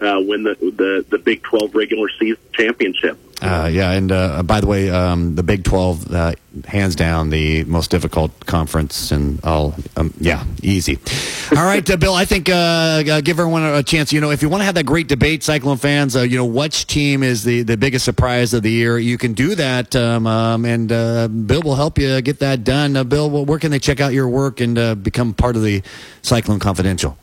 uh, 0.00 0.20
win 0.20 0.42
the, 0.44 0.54
the 0.54 1.04
the 1.08 1.18
Big 1.18 1.42
12 1.42 1.74
regular 1.74 2.08
season 2.18 2.42
championship. 2.52 3.18
Uh, 3.42 3.66
yeah, 3.66 3.90
and 3.90 4.12
uh, 4.12 4.40
by 4.44 4.60
the 4.60 4.68
way, 4.68 4.88
um, 4.88 5.34
the 5.34 5.42
Big 5.42 5.64
12, 5.64 6.14
uh, 6.14 6.32
hands 6.64 6.94
down, 6.94 7.30
the 7.30 7.64
most 7.64 7.90
difficult 7.90 8.46
conference, 8.46 9.10
and 9.10 9.44
all, 9.44 9.74
um, 9.96 10.14
yeah, 10.20 10.44
easy. 10.62 10.96
All 11.50 11.64
right, 11.64 11.88
uh, 11.90 11.96
Bill, 11.96 12.14
I 12.14 12.24
think 12.24 12.48
uh, 12.48 12.52
uh, 12.52 13.20
give 13.20 13.40
everyone 13.40 13.64
a 13.64 13.82
chance. 13.82 14.12
You 14.12 14.20
know, 14.20 14.30
if 14.30 14.42
you 14.42 14.48
want 14.48 14.60
to 14.60 14.64
have 14.64 14.76
that 14.76 14.86
great 14.86 15.08
debate, 15.08 15.42
Cyclone 15.42 15.76
fans, 15.76 16.14
you 16.14 16.36
know, 16.36 16.44
which 16.44 16.86
team 16.86 17.24
is 17.24 17.42
the, 17.42 17.62
the 17.62 17.76
biggest 17.76 18.04
surprise 18.04 18.54
of 18.54 18.62
the 18.62 18.70
year, 18.70 18.96
you 18.96 19.18
can 19.18 19.32
do 19.32 19.56
that, 19.56 19.96
um, 19.96 20.26
um, 20.28 20.64
and 20.64 20.88
Bill 20.88 21.62
will 21.62 21.74
help 21.74 21.98
you 21.98 22.20
get 22.22 22.38
that 22.38 22.62
done. 22.62 22.92
Bill, 23.08 23.28
where 23.28 23.58
can 23.58 23.72
they 23.72 23.80
check 23.80 24.00
out 24.00 24.12
your 24.12 24.28
work 24.28 24.60
and 24.60 25.02
become 25.02 25.34
part 25.34 25.56
of 25.56 25.62
the 25.62 25.82
Cyclone 26.22 26.60
Confidential? 26.60 27.18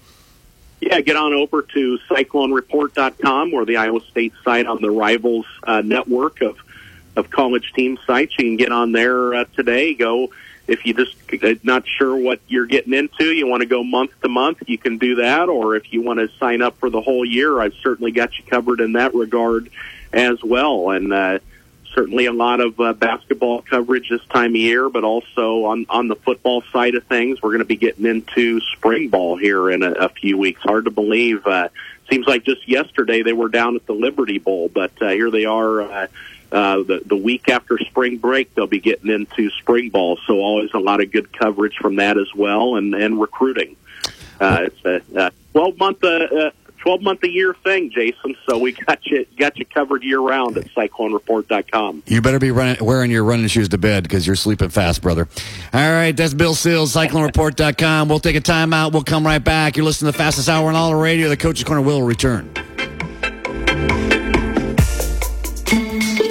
Yeah, 0.81 1.01
get 1.01 1.15
on 1.15 1.33
over 1.33 1.61
to 1.61 1.99
cyclonereport.com 2.09 3.53
or 3.53 3.65
the 3.65 3.77
Iowa 3.77 3.99
State 4.01 4.33
site 4.43 4.65
on 4.65 4.81
the 4.81 4.89
Rivals 4.89 5.45
uh, 5.63 5.81
network 5.81 6.41
of 6.41 6.57
of 7.15 7.29
college 7.29 7.73
team 7.73 7.97
sites. 8.07 8.33
You 8.37 8.45
can 8.45 8.55
get 8.55 8.71
on 8.71 8.91
there 8.93 9.33
uh, 9.33 9.45
today. 9.55 9.93
Go 9.93 10.29
if 10.69 10.85
you 10.85 10.93
just 10.93 11.15
uh, 11.43 11.55
not 11.63 11.83
sure 11.87 12.15
what 12.15 12.39
you're 12.47 12.67
getting 12.67 12.93
into. 12.93 13.25
You 13.25 13.47
want 13.47 13.61
to 13.61 13.67
go 13.67 13.83
month 13.83 14.11
to 14.21 14.29
month. 14.29 14.63
You 14.67 14.77
can 14.77 14.97
do 14.97 15.15
that, 15.15 15.49
or 15.49 15.75
if 15.75 15.91
you 15.91 16.01
want 16.01 16.19
to 16.19 16.29
sign 16.37 16.61
up 16.61 16.77
for 16.77 16.89
the 16.89 17.01
whole 17.01 17.25
year, 17.25 17.59
I've 17.59 17.73
certainly 17.81 18.11
got 18.11 18.37
you 18.37 18.45
covered 18.45 18.79
in 18.79 18.93
that 18.93 19.13
regard 19.13 19.69
as 20.13 20.41
well. 20.43 20.91
And 20.91 21.11
uh, 21.11 21.39
certainly 21.93 22.25
a 22.25 22.33
lot 22.33 22.59
of 22.59 22.79
uh, 22.79 22.93
basketball 22.93 23.61
coverage 23.61 24.09
this 24.09 24.23
time 24.25 24.51
of 24.51 24.57
year, 24.57 24.89
but 24.89 25.03
also 25.03 25.65
on 25.65 25.85
on 25.89 26.07
the 26.07 26.15
football 26.15 26.63
side 26.71 26.95
of 26.95 27.03
things, 27.05 27.41
we're 27.41 27.49
going 27.49 27.59
to 27.59 27.65
be 27.65 27.77
getting 27.77 28.05
into 28.05 28.59
spring 28.75 29.09
ball 29.09 29.37
here 29.37 29.69
in 29.69 29.83
a, 29.83 29.91
a 29.91 30.09
few 30.09 30.37
weeks. 30.37 30.61
Hard 30.61 30.85
to 30.85 30.91
believe. 30.91 31.45
Uh, 31.45 31.69
seems 32.09 32.27
like 32.27 32.43
just 32.43 32.67
yesterday 32.67 33.21
they 33.23 33.33
were 33.33 33.49
down 33.49 33.75
at 33.75 33.85
the 33.85 33.93
Liberty 33.93 34.39
Bowl, 34.39 34.69
but 34.69 34.91
uh, 35.01 35.09
here 35.09 35.31
they 35.31 35.45
are. 35.45 35.81
Uh, 35.81 36.07
uh, 36.51 36.77
the 36.77 37.01
the 37.05 37.15
week 37.15 37.47
after 37.47 37.77
spring 37.77 38.17
break, 38.17 38.53
they'll 38.55 38.65
be 38.65 38.79
getting 38.79 39.11
into 39.11 39.51
spring 39.51 39.89
ball. 39.89 40.17
So 40.25 40.39
always 40.39 40.71
a 40.73 40.79
lot 40.79 41.01
of 41.01 41.11
good 41.11 41.31
coverage 41.31 41.77
from 41.77 41.97
that 41.97 42.17
as 42.17 42.33
well, 42.33 42.75
and 42.75 42.95
and 42.95 43.21
recruiting. 43.21 43.75
Uh, 44.39 44.67
it's 44.67 44.85
a, 44.85 45.01
a 45.15 45.31
twelve 45.51 45.77
month 45.77 46.03
uh, 46.03 46.51
uh, 46.79 46.83
twelve 46.83 47.01
month 47.01 47.23
a 47.23 47.29
year 47.29 47.55
thing, 47.63 47.91
Jason. 47.91 48.35
So 48.47 48.57
we 48.57 48.71
got 48.71 49.05
you 49.05 49.25
got 49.37 49.57
you 49.57 49.65
covered 49.65 50.03
year 50.03 50.19
round 50.19 50.57
at 50.57 50.65
CycloneReport.com. 50.65 52.03
You 52.07 52.21
better 52.21 52.39
be 52.39 52.51
running, 52.51 52.83
wearing 52.83 53.11
your 53.11 53.23
running 53.23 53.47
shoes 53.47 53.69
to 53.69 53.77
bed 53.77 54.03
because 54.03 54.25
you're 54.25 54.35
sleeping 54.35 54.69
fast, 54.69 55.01
brother. 55.01 55.27
All 55.73 55.79
right, 55.91 56.15
that's 56.15 56.33
Bill 56.33 56.55
Seals, 56.55 56.93
CycloneReport.com. 56.93 58.09
We'll 58.09 58.19
take 58.19 58.35
a 58.35 58.41
timeout. 58.41 58.91
We'll 58.93 59.03
come 59.03 59.25
right 59.25 59.43
back. 59.43 59.77
You're 59.77 59.85
listening 59.85 60.11
to 60.11 60.17
the 60.17 60.23
fastest 60.23 60.49
hour 60.49 60.67
on 60.69 60.75
all 60.75 60.89
the 60.89 60.95
radio. 60.95 61.29
The 61.29 61.37
Coach's 61.37 61.63
Corner 61.63 61.81
will 61.81 62.01
return. 62.01 62.51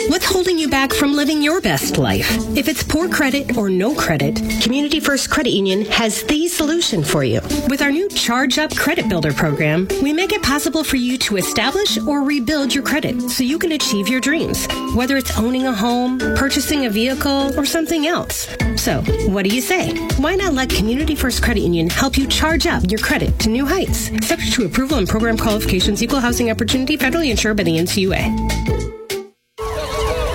What's 0.09 0.25
holding 0.25 0.58
you 0.58 0.58
back 0.89 0.99
from 0.99 1.15
living 1.15 1.43
your 1.43 1.61
best 1.61 1.99
life? 1.99 2.31
If 2.57 2.69
it's 2.69 2.83
poor 2.83 3.09
credit 3.09 3.57
or 3.57 3.69
no 3.69 3.95
credit, 3.95 4.37
Community 4.63 5.01
First 5.01 5.31
Credit 5.31 5.51
Union 5.51 5.85
has 5.87 6.23
the 6.25 6.49
solution 6.49 7.03
for 7.05 7.25
you. 7.25 7.41
With 7.69 7.83
our 7.83 7.91
new 7.91 8.09
Charge 8.09 8.59
Up 8.59 8.75
Credit 8.77 9.09
Builder 9.09 9.33
program, 9.33 9.89
we 10.03 10.13
make 10.13 10.33
it 10.33 10.43
possible 10.43 10.85
for 10.85 10.97
you 10.97 11.19
to 11.19 11.37
establish 11.37 11.99
or 12.07 12.23
rebuild 12.23 12.75
your 12.75 12.85
credit 12.85 13.21
so 13.31 13.45
you 13.45 13.59
can 13.59 13.73
achieve 13.73 14.09
your 14.09 14.21
dreams, 14.21 14.67
whether 14.95 15.17
it's 15.17 15.37
owning 15.39 15.67
a 15.67 15.75
home, 15.75 16.19
purchasing 16.19 16.87
a 16.87 16.91
vehicle, 16.91 17.59
or 17.59 17.65
something 17.65 18.07
else. 18.07 18.49
So, 18.77 19.03
what 19.29 19.45
do 19.45 19.55
you 19.55 19.61
say? 19.61 19.97
Why 20.17 20.37
not 20.37 20.55
let 20.55 20.71
Community 20.71 21.15
First 21.15 21.43
Credit 21.43 21.61
Union 21.61 21.91
help 21.91 22.17
you 22.17 22.27
charge 22.27 22.67
up 22.67 22.83
your 22.91 23.01
credit 23.01 23.39
to 23.41 23.49
new 23.49 23.67
heights? 23.67 24.09
Subject 24.27 24.53
to 24.55 24.65
approval 24.65 24.99
and 24.99 25.09
program 25.09 25.37
qualifications, 25.37 26.03
equal 26.03 26.21
housing 26.21 26.51
opportunity, 26.51 26.97
federally 26.97 27.31
insured 27.31 27.57
by 27.57 27.65
the 27.65 27.77
NCUA. 27.77 28.98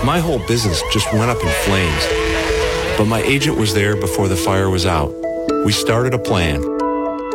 My 0.06 0.20
whole 0.20 0.40
business 0.48 0.82
just 0.92 1.12
went 1.14 1.32
up 1.32 1.42
in 1.42 1.48
flames. 1.64 2.06
But 2.98 3.06
my 3.06 3.22
agent 3.22 3.58
was 3.58 3.74
there 3.74 3.96
before 3.96 4.28
the 4.28 4.36
fire 4.36 4.70
was 4.70 4.86
out. 4.86 5.16
We 5.66 5.72
started 5.72 6.14
a 6.14 6.20
plan. 6.20 6.58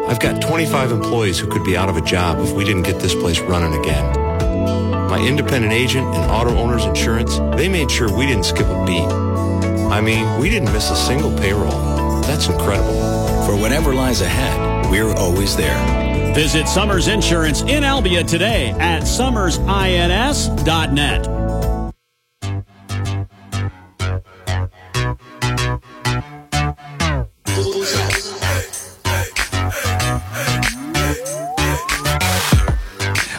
I've 0.07 0.21
got 0.21 0.43
25 0.43 0.93
employees 0.93 1.39
who 1.39 1.47
could 1.47 1.65
be 1.65 1.79
out 1.79 1.89
of 1.89 1.97
a 1.97 2.03
job 2.03 2.41
if 2.41 2.53
we 2.53 2.67
didn't 2.67 2.83
get 2.83 3.01
this 3.01 3.15
place 3.15 3.41
running 3.41 3.73
again. 3.81 4.13
My 5.09 5.19
independent 5.19 5.73
agent 5.73 6.15
and 6.15 6.31
auto 6.31 6.55
owners 6.59 6.85
insurance, 6.85 7.39
they 7.57 7.71
made 7.71 7.91
sure 7.91 8.15
we 8.15 8.27
didn't 8.27 8.45
skip 8.45 8.67
a 8.67 8.85
beat. 8.85 9.09
I 9.91 10.03
mean, 10.03 10.39
we 10.39 10.51
didn't 10.51 10.71
miss 10.71 10.91
a 10.91 10.97
single 10.97 11.35
payroll. 11.39 12.21
That's 12.21 12.49
incredible. 12.49 13.47
For 13.47 13.57
whatever 13.57 13.95
lies 13.95 14.21
ahead, 14.21 14.91
we're 14.91 15.15
always 15.15 15.57
there. 15.57 16.35
Visit 16.35 16.69
Summers 16.69 17.09
Insurance 17.09 17.63
in 17.63 17.83
Albia 17.83 18.29
today 18.29 18.73
at 18.73 19.05
summersins.net. 19.05 21.38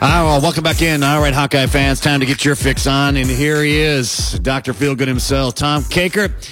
right, 0.02 0.24
well, 0.24 0.42
welcome 0.42 0.64
back 0.64 0.82
in. 0.82 1.04
All 1.04 1.22
right, 1.22 1.34
Hawkeye 1.34 1.66
fans, 1.66 2.00
time 2.00 2.22
to 2.22 2.26
get 2.26 2.46
your 2.46 2.56
fix 2.56 2.88
on. 2.88 3.18
And 3.18 3.30
here 3.30 3.62
he 3.62 3.80
is, 3.80 4.40
Dr. 4.40 4.74
Feelgood 4.74 5.08
himself, 5.08 5.56
Tom 5.56 5.84
Kakert. 5.84 6.50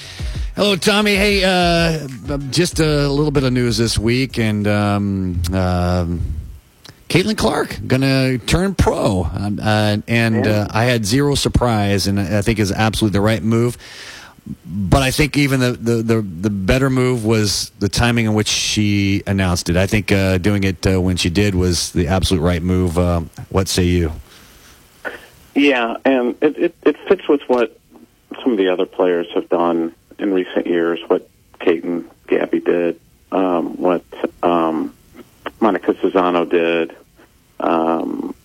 Hello, 0.56 0.76
Tommy. 0.76 1.16
Hey, 1.16 1.44
uh, 1.46 2.08
just 2.50 2.80
a 2.80 3.08
little 3.08 3.32
bit 3.32 3.44
of 3.44 3.54
news 3.54 3.78
this 3.78 3.98
week, 3.98 4.38
and 4.38 4.68
um, 4.68 5.42
um, 5.54 6.22
Caitlin 7.08 7.38
Clark 7.38 7.80
going 7.88 8.02
to 8.02 8.38
turn 8.40 8.76
pro, 8.76 9.24
um, 9.24 9.60
uh, 9.62 9.98
and 10.08 10.46
uh, 10.46 10.68
I 10.72 10.84
had 10.86 11.06
zero 11.06 11.36
surprise, 11.36 12.08
and 12.08 12.20
I 12.20 12.42
think 12.42 12.60
is 12.60 12.72
absolutely 12.72 13.14
the 13.18 13.22
right 13.22 13.44
move. 13.44 13.78
But 14.66 15.02
I 15.02 15.12
think 15.12 15.38
even 15.38 15.60
the, 15.60 15.72
the, 15.72 15.96
the, 16.02 16.22
the 16.22 16.50
better 16.50 16.90
move 16.90 17.26
was 17.26 17.72
the 17.80 17.90
timing 17.90 18.26
in 18.26 18.34
which 18.34 18.48
she 18.48 19.24
announced 19.28 19.70
it. 19.70 19.76
I 19.76 19.88
think 19.88 20.12
uh, 20.12 20.38
doing 20.38 20.64
it 20.64 20.86
uh, 20.88 21.02
when 21.02 21.18
she 21.18 21.30
did 21.30 21.56
was 21.56 21.92
the 21.92 22.08
absolute 22.08 22.42
right 22.42 22.62
move. 22.62 22.98
Uh, 22.98 23.22
what 23.50 23.68
say 23.68 23.84
you? 23.84 24.12
Yeah, 25.56 25.98
and 26.06 26.36
it, 26.42 26.58
it, 26.58 26.76
it 26.84 26.98
fits 27.08 27.28
with 27.28 27.42
what 27.48 27.78
some 28.44 28.54
of 28.54 28.58
the 28.58 28.70
other 28.70 28.86
players 28.86 29.28
have 29.34 29.50
done 29.50 29.94
in 30.20 30.34
recent 30.34 30.68
years, 30.68 31.00
what 31.08 31.28
Kate 31.60 31.84
and 31.84 32.10
Gabby 32.28 32.60
did, 32.60 33.00
um, 33.32 33.78
what 33.78 34.04
um, 34.44 34.96
Monika 35.60 35.94
Czinano 35.94 36.50
did 36.50 36.96
um, 37.60 38.36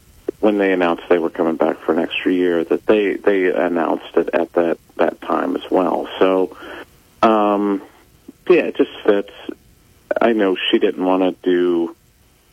when 0.42 0.58
they 0.58 0.72
announced 0.72 1.04
they 1.08 1.18
were 1.18 1.30
coming 1.30 1.54
back 1.54 1.78
for 1.78 1.92
an 1.92 2.00
extra 2.00 2.32
year, 2.32 2.64
that 2.64 2.84
they, 2.86 3.14
they 3.14 3.52
announced 3.52 4.16
it 4.16 4.28
at 4.34 4.52
that, 4.54 4.76
that 4.96 5.20
time 5.20 5.54
as 5.54 5.62
well. 5.70 6.08
So, 6.18 6.56
um, 7.22 7.80
yeah, 8.48 8.62
it 8.62 8.76
just 8.76 8.90
fits. 9.04 9.30
I 10.20 10.32
know 10.32 10.56
she 10.56 10.80
didn't 10.80 11.04
want 11.04 11.22
to 11.22 11.48
do, 11.48 11.94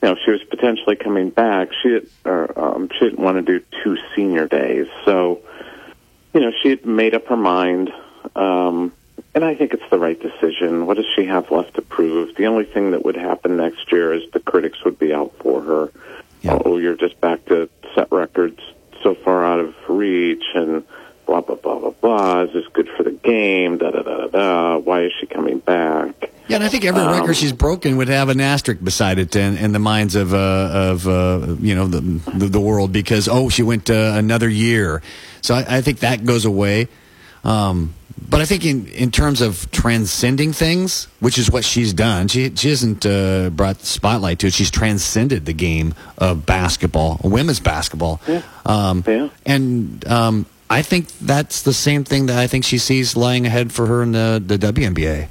you 0.04 0.08
know, 0.08 0.16
she 0.24 0.30
was 0.30 0.44
potentially 0.44 0.98
coming 0.98 1.32
back. 1.32 1.70
She, 1.82 2.00
or, 2.26 2.60
um, 2.60 2.90
she 2.94 3.06
didn't 3.06 3.24
want 3.24 3.44
to 3.44 3.60
do 3.60 3.66
two 3.84 3.98
senior 4.16 4.48
days. 4.48 4.86
So, 5.04 5.42
you 6.36 6.42
know, 6.42 6.52
she 6.62 6.70
had 6.70 6.86
made 6.86 7.16
up 7.16 7.26
her 7.26 7.38
mind. 7.38 7.92
Um, 8.36 8.94
and 9.34 9.44
I 9.44 9.56
think 9.56 9.74
it's 9.74 9.90
the 9.90 9.98
right 9.98 10.20
decision. 10.22 10.86
What 10.86 10.98
does 10.98 11.08
she 11.16 11.26
have 11.26 11.50
left 11.50 11.74
to 11.74 11.82
prove? 11.82 12.36
The 12.36 12.46
only 12.46 12.66
thing 12.66 12.92
that 12.92 13.04
would 13.04 13.18
happen 13.18 13.58
next 13.58 13.92
year 13.92 14.14
is 14.14 14.30
the 14.32 14.40
critics 14.40 14.86
would 14.86 15.00
be 15.00 15.12
out 15.12 15.34
for 15.40 15.62
her. 15.62 15.92
Oh, 16.46 16.78
you're 16.78 16.96
just 16.96 17.20
back 17.22 17.46
to 17.46 17.70
set 17.96 18.12
records 18.12 18.60
so 19.04 19.16
far 19.16 19.46
out 19.46 19.60
of 19.60 19.74
reach 19.88 20.44
and 20.56 20.84
blah, 21.26 21.42
blah, 21.42 21.56
blah, 21.56 21.80
blah, 21.80 21.92
blah. 21.92 22.42
Is 22.44 22.54
this 22.54 22.66
good 22.74 22.90
for 22.96 23.04
the 23.04 23.12
game? 23.12 23.78
Da, 23.78 23.92
da, 23.92 24.02
da, 24.02 24.18
da, 24.18 24.28
da. 24.28 24.78
Why 24.78 25.04
is 25.04 25.12
she 25.20 25.26
coming 25.28 25.60
back? 25.60 26.32
Yeah, 26.48 26.56
and 26.56 26.64
I 26.64 26.70
think 26.70 26.84
every 26.86 27.02
Um, 27.02 27.12
record 27.20 27.36
she's 27.36 27.54
broken 27.54 27.98
would 27.98 28.08
have 28.08 28.30
an 28.30 28.42
asterisk 28.42 28.84
beside 28.84 29.20
it 29.20 29.36
in, 29.36 29.56
in 29.58 29.72
the 29.72 29.78
minds 29.80 30.16
of 30.16 30.34
uh, 30.34 30.38
of 30.38 31.08
uh, 31.08 31.56
you 31.60 31.76
know 31.76 31.88
the, 31.88 32.02
the 32.36 32.48
the 32.48 32.60
world 32.60 32.92
because 32.92 33.28
oh 33.28 33.50
she 33.50 33.62
went 33.62 33.90
uh, 33.92 34.14
another 34.16 34.50
year, 34.50 35.04
so 35.42 35.54
I, 35.54 35.78
I 35.78 35.82
think 35.82 36.00
that 36.00 36.26
goes 36.26 36.46
away. 36.46 36.88
Um, 37.44 37.94
but 38.28 38.42
I 38.42 38.46
think 38.46 38.66
in, 38.66 38.88
in 38.88 39.12
terms 39.12 39.42
of 39.42 39.70
transcending 39.72 40.54
things, 40.54 41.08
which 41.20 41.38
is 41.38 41.52
what 41.52 41.64
she's 41.64 41.94
done, 41.94 42.28
she 42.28 42.54
she 42.56 42.70
hasn't 42.70 43.06
uh, 43.06 43.50
brought 43.50 43.80
the 43.80 43.86
spotlight 43.86 44.40
to 44.40 44.48
it. 44.48 44.54
She's 44.54 44.72
transcended 44.72 45.46
the 45.46 45.54
game 45.54 45.94
of 46.18 46.46
basketball, 46.46 47.20
women's 47.24 47.60
basketball. 47.60 48.22
Yeah. 48.28 48.42
Um, 48.66 49.04
And 49.46 50.08
um, 50.08 50.46
I 50.70 50.82
think 50.82 51.08
that's 51.20 51.64
the 51.64 51.74
same 51.74 52.04
thing 52.04 52.28
that 52.28 52.38
I 52.38 52.48
think 52.48 52.64
she 52.64 52.78
sees 52.78 53.16
lying 53.16 53.46
ahead 53.46 53.72
for 53.72 53.88
her 53.88 54.04
in 54.04 54.12
the, 54.12 54.42
the 54.46 54.58
WNBA. 54.58 55.30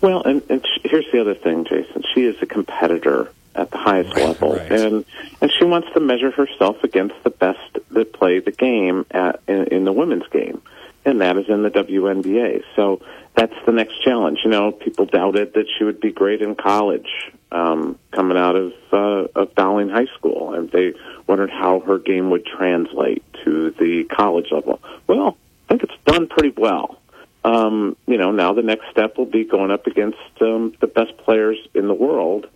Well, 0.00 0.22
and, 0.22 0.42
and 0.48 0.64
here's 0.84 1.06
the 1.10 1.20
other 1.20 1.34
thing, 1.34 1.64
Jason. 1.64 2.04
She 2.14 2.24
is 2.24 2.36
a 2.42 2.46
competitor 2.46 3.32
at 3.54 3.70
the 3.70 3.78
highest 3.78 4.14
level, 4.16 4.52
and 4.54 5.04
and 5.40 5.52
she 5.52 5.64
wants 5.64 5.88
to 5.94 6.00
measure 6.00 6.30
herself 6.30 6.84
against 6.84 7.16
the 7.24 7.30
best 7.30 7.78
that 7.90 8.12
play 8.12 8.38
the 8.38 8.52
game 8.52 9.04
at 9.10 9.40
in, 9.48 9.64
in 9.66 9.84
the 9.84 9.92
women's 9.92 10.28
game, 10.28 10.62
and 11.08 11.20
that 11.20 11.36
is 11.36 11.48
in 11.48 11.62
the 11.62 11.70
WNBA. 11.70 12.62
So 12.76 13.00
that's 13.34 13.54
the 13.66 13.72
next 13.72 14.02
challenge. 14.04 14.40
You 14.44 14.50
know, 14.50 14.72
people 14.72 15.06
doubted 15.06 15.54
that 15.54 15.66
she 15.76 15.84
would 15.84 16.00
be 16.00 16.12
great 16.12 16.42
in 16.42 16.54
college, 16.54 17.08
um, 17.50 17.98
coming 18.12 18.36
out 18.36 18.56
of 18.56 18.72
uh, 18.92 19.28
of 19.34 19.54
Dowling 19.54 19.88
High 19.88 20.08
School, 20.16 20.54
and 20.54 20.70
they 20.70 20.94
wondered 21.26 21.50
how 21.50 21.80
her 21.80 21.98
game 21.98 22.30
would 22.30 22.46
translate 22.46 23.24
to 23.44 23.70
the 23.72 24.04
college 24.04 24.50
level. 24.50 24.80
Well, 25.06 25.36
I 25.68 25.68
think 25.68 25.82
it's 25.84 26.04
done 26.04 26.28
pretty 26.28 26.54
well 26.56 26.98
um, 27.44 27.96
you 28.06 28.18
know, 28.18 28.30
now 28.30 28.52
the 28.52 28.62
next 28.62 28.90
step 28.90 29.16
will 29.16 29.26
be 29.26 29.44
going 29.44 29.70
up 29.70 29.86
against 29.86 30.18
um, 30.40 30.74
the 30.80 30.86
best 30.86 31.16
players 31.18 31.56
in 31.74 31.88
the 31.88 31.94
world 31.94 32.46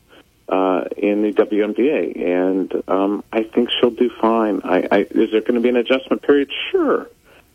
uh, 0.48 0.84
in 0.96 1.22
the 1.22 1.32
WNBA, 1.32 2.20
and 2.20 2.82
um, 2.88 3.24
I 3.32 3.44
think 3.44 3.70
she'll 3.70 3.90
do 3.90 4.10
fine. 4.20 4.60
I, 4.64 4.88
I, 4.90 4.98
is 5.10 5.30
there 5.30 5.40
going 5.40 5.54
to 5.54 5.60
be 5.60 5.68
an 5.68 5.76
adjustment 5.76 6.22
period? 6.22 6.50
Sure. 6.70 7.08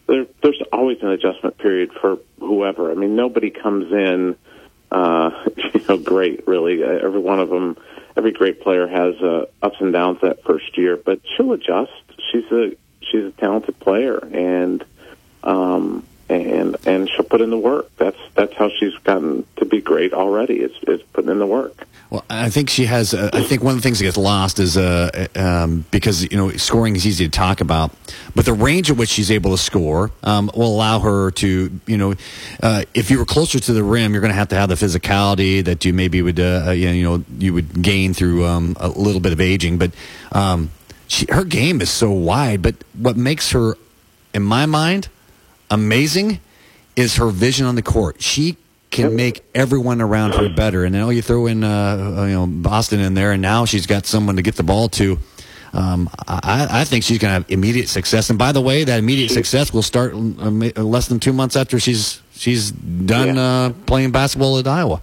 There, 0.08 0.26
there's 0.42 0.62
always 0.72 1.02
an 1.02 1.10
adjustment 1.10 1.58
period 1.58 1.92
for 1.94 2.20
whoever. 2.40 2.92
I 2.92 2.96
mean, 2.96 3.16
nobody 3.16 3.50
comes 3.50 3.92
in, 3.92 4.36
uh, 4.92 5.32
you 5.74 5.82
know, 5.88 5.98
great. 5.98 6.48
Really, 6.48 6.84
every 6.84 7.20
one 7.20 7.40
of 7.40 7.50
them, 7.50 7.78
every 8.16 8.32
great 8.32 8.62
player 8.62 8.88
has 8.88 9.16
uh, 9.22 9.46
ups 9.62 9.78
and 9.80 9.94
downs 9.94 10.20
that 10.22 10.44
first 10.44 10.78
year, 10.78 10.98
but 10.98 11.20
she'll 11.36 11.52
adjust. 11.52 11.92
She's 12.32 12.46
a 12.52 12.76
she's 13.02 13.26
a 13.26 13.32
talented 13.32 13.80
player, 13.80 14.18
and 14.18 14.84
um, 15.44 16.06
and 16.30 16.78
and 16.86 17.10
she'll 17.10 17.26
put 17.26 17.42
in 17.42 17.50
the 17.50 17.58
work. 17.58 17.90
That's 17.98 18.20
that's 18.36 18.54
how 18.54 18.70
she's 18.80 18.96
gotten 19.04 19.46
to 19.58 19.66
be 19.66 19.82
great 19.82 20.14
already. 20.14 20.56
Is 20.56 20.72
is 20.88 21.02
putting 21.14 21.32
in 21.32 21.40
the 21.40 21.46
work. 21.46 21.86
Well, 22.10 22.24
I 22.30 22.50
think 22.50 22.70
she 22.70 22.86
has. 22.86 23.14
Uh, 23.14 23.30
I 23.34 23.42
think 23.42 23.62
one 23.62 23.72
of 23.72 23.78
the 23.80 23.82
things 23.82 24.00
that 24.00 24.06
gets 24.06 24.16
lost 24.16 24.60
is 24.60 24.78
uh, 24.78 25.28
um, 25.36 25.84
because 25.92 26.24
you 26.24 26.38
know 26.38 26.52
scoring 26.52 26.96
is 26.96 27.06
easy 27.06 27.26
to 27.26 27.32
talk 27.32 27.60
about, 27.60 27.92
but 28.34 28.46
the 28.46 28.54
range 28.54 28.90
at 28.90 28.96
which 28.96 29.10
she's 29.10 29.30
able 29.30 29.52
to 29.52 29.58
score 29.58 30.12
um, 30.24 30.50
will 30.56 30.74
allow 30.74 31.00
her 31.00 31.32
to. 31.32 31.70
You 31.86 31.98
know, 31.98 32.14
uh, 32.64 32.86
if 32.94 33.12
you 33.12 33.20
were 33.20 33.26
closer 33.26 33.60
to 33.60 33.74
the 33.74 33.84
rim, 33.84 34.14
you're 34.14 34.22
going 34.22 34.32
to 34.32 34.38
have 34.38 34.48
to 34.50 34.56
have 34.56 34.70
the 34.70 34.76
physicality 34.76 35.64
that 35.66 35.84
you 35.84 35.92
maybe 35.92 36.22
would 36.22 36.40
uh, 36.40 36.72
you, 36.72 37.04
know, 37.04 37.26
you 37.40 37.54
would 37.54 37.82
gain 37.82 38.14
through 38.14 38.46
um, 38.46 38.78
a 38.80 38.88
little 38.88 39.22
bit 39.22 39.34
of 39.34 39.42
aging. 39.42 39.78
But 39.78 39.92
um, 40.32 40.72
she, 41.08 41.26
her 41.30 41.44
game 41.44 41.82
is 41.82 41.90
so 41.90 42.10
wide. 42.12 42.62
But 42.62 42.76
what 42.98 43.18
makes 43.18 43.52
her, 43.52 43.76
in 44.34 44.44
my 44.44 44.66
mind, 44.66 45.10
amazing 45.70 46.40
is 46.96 47.18
her 47.18 47.28
vision 47.28 47.66
on 47.66 47.76
the 47.76 47.82
court. 47.82 48.22
She 48.22 48.56
can 48.98 49.16
make 49.16 49.44
everyone 49.56 50.02
around 50.02 50.36
her 50.36 50.50
better. 50.50 50.84
And 50.84 50.94
now 50.94 51.10
you 51.10 51.22
throw 51.22 51.48
in, 51.48 51.64
uh, 51.64 52.26
you 52.28 52.34
know, 52.34 52.48
Boston 52.48 53.00
in 53.00 53.14
there, 53.14 53.32
and 53.32 53.42
now 53.42 53.66
she's 53.66 53.86
got 53.86 54.06
someone 54.06 54.36
to 54.36 54.42
get 54.42 54.56
the 54.56 54.64
ball 54.64 54.90
to. 54.90 55.18
Um, 55.74 56.10
I, 56.28 56.68
I 56.82 56.84
think 56.86 57.04
she's 57.04 57.20
going 57.20 57.30
to 57.30 57.34
have 57.34 57.46
immediate 57.50 57.90
success. 57.90 58.30
And 58.30 58.40
by 58.40 58.52
the 58.52 58.62
way, 58.62 58.84
that 58.84 59.00
immediate 59.00 59.32
success 59.32 59.74
will 59.74 59.84
start 59.84 60.14
uh, 60.14 60.18
less 60.18 61.08
than 61.08 61.20
two 61.20 61.34
months 61.34 61.56
after 61.56 61.80
she's 61.80 62.22
she's 62.32 62.72
done 62.72 63.38
uh, 63.38 63.74
playing 63.86 64.12
basketball 64.12 64.58
at 64.58 64.68
Iowa. 64.68 65.02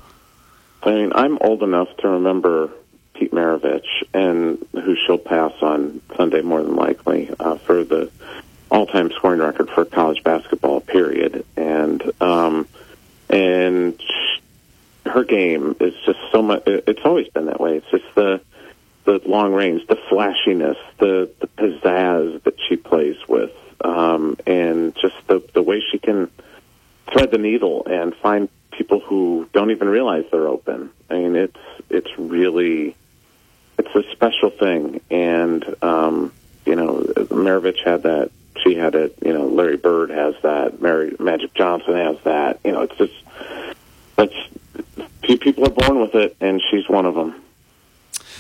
I 0.83 0.91
mean, 0.91 1.13
I'm 1.15 1.39
old 1.41 1.63
enough 1.63 1.89
to 1.99 2.09
remember 2.09 2.71
Pete 3.15 3.33
Maravich, 3.33 3.87
and 4.13 4.59
who 4.73 4.97
she'll 4.97 5.19
pass 5.19 5.53
on 5.63 6.01
Sunday 6.17 6.43
more 6.43 6.63
than 6.63 6.77
likely 6.77 7.31
uh, 7.39 7.57
for 7.57 7.85
the 7.85 8.11
all-time 8.71 9.11
scoring 9.13 9.41
record 9.41 9.71
for 9.71 9.85
college 9.85 10.25
basketball. 10.25 10.81
Period. 10.81 11.45
And 11.57 12.03
um, 12.21 12.67
and 13.35 14.01
her 15.05 15.25
game 15.25 15.77
is 15.81 15.95
just 16.07 16.21
so 16.31 16.41
much. 16.41 16.63
It's 16.67 17.05
always 17.05 17.29
been 17.29 17.47
that 17.47 17.61
way. 17.61 17.77
It's 17.79 17.91
just 17.91 18.15
the 18.15 18.41
the 19.05 19.21
long 19.27 19.53
range, 19.53 19.87
the 19.87 19.99
flashiness, 20.09 20.79
the 20.99 21.31
the 21.41 21.49
pizzazz 21.49 22.43
that 22.45 22.55
she 22.69 22.77
plays 22.77 23.17
with, 23.29 23.53
um, 23.85 24.37
and 24.47 24.95
just 24.95 25.17
the 25.27 25.43
the 25.53 25.63
way 25.63 25.83
she 25.91 25.99
can 25.99 26.31
thread 27.13 27.31
the 27.31 27.39
needle 27.39 27.87
and 27.87 28.15
find 28.17 28.49
people 28.71 29.01
who 29.01 29.49
don't 29.53 29.71
even 29.71 29.89
realize 29.89 30.25
they're 30.31 30.49
open. 30.49 30.91
I 31.11 31.15
mean, 31.15 31.37
it's 31.37 31.61
it's 31.91 32.19
really 32.19 32.97
it's 33.79 33.95
a 33.95 34.11
special 34.13 34.51
thing, 34.51 35.01
and 35.11 35.65
um, 35.83 36.33
you 36.65 36.77
know, 36.77 37.01
Maravich 37.31 37.85
had 37.85 38.05
that. 38.05 38.31
She 38.63 38.75
had 38.75 38.95
it. 38.95 39.17
You 39.25 39.33
know, 39.33 39.47
Larry 39.47 39.77
Bird 39.77 40.11
has 40.11 40.35
that. 40.43 40.81
Mary 40.81 41.17
Magic 41.19 41.55
Johnson 41.55 41.95
has 41.95 42.19
that. 42.25 42.61
You 42.65 42.73
know, 42.73 42.83
it's 42.83 42.97
just 42.97 43.15
that's 44.17 44.35
few 45.25 45.39
people 45.39 45.67
are 45.67 45.71
born 45.71 46.01
with 46.01 46.15
it, 46.15 46.37
and 46.41 46.63
she's 46.71 46.89
one 46.89 47.07
of 47.07 47.15
them. 47.15 47.41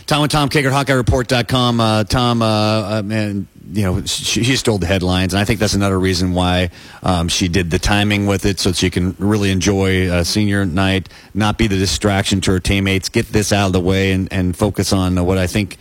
Tom 0.07 0.23
and 0.23 0.31
Tom 0.31 0.51
Kakert, 0.51 0.71
HawkeyeReport.com. 0.71 1.81
Uh, 1.81 2.05
Tom, 2.05 2.43
uh, 2.43 2.47
uh, 2.47 3.03
man, 3.03 3.47
you 3.73 3.83
know, 3.85 4.03
she, 4.05 4.45
she 4.45 4.57
stole 4.57 4.77
the 4.77 4.87
headlines, 4.87 5.33
and 5.33 5.41
I 5.41 5.47
think 5.47 5.61
that's 5.61 5.73
another 5.73 5.99
reason 5.99 6.33
why 6.35 6.71
um, 7.03 7.29
she 7.29 7.49
did 7.49 7.71
the 7.71 7.79
timing 7.79 8.27
with 8.27 8.45
it, 8.45 8.61
so 8.61 8.73
she 8.73 8.91
can 8.91 9.17
really 9.19 9.51
enjoy 9.51 10.09
uh, 10.09 10.25
senior 10.25 10.67
night, 10.67 11.09
not 11.33 11.57
be 11.57 11.69
the 11.69 11.79
distraction 11.79 12.43
to 12.43 12.53
her 12.53 12.61
teammates, 12.61 13.09
get 13.09 13.27
this 13.29 13.51
out 13.51 13.69
of 13.69 13.73
the 13.73 13.81
way, 13.81 14.13
and, 14.13 14.31
and 14.31 14.55
focus 14.55 14.93
on 14.93 15.25
what 15.25 15.39
I 15.39 15.47
think 15.47 15.79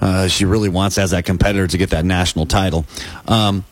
uh, 0.00 0.28
she 0.28 0.46
really 0.46 0.70
wants 0.70 0.96
as 0.96 1.10
that 1.10 1.26
competitor 1.26 1.66
to 1.66 1.76
get 1.76 1.90
that 1.90 2.06
national 2.06 2.46
title. 2.46 2.86
Um, 3.28 3.64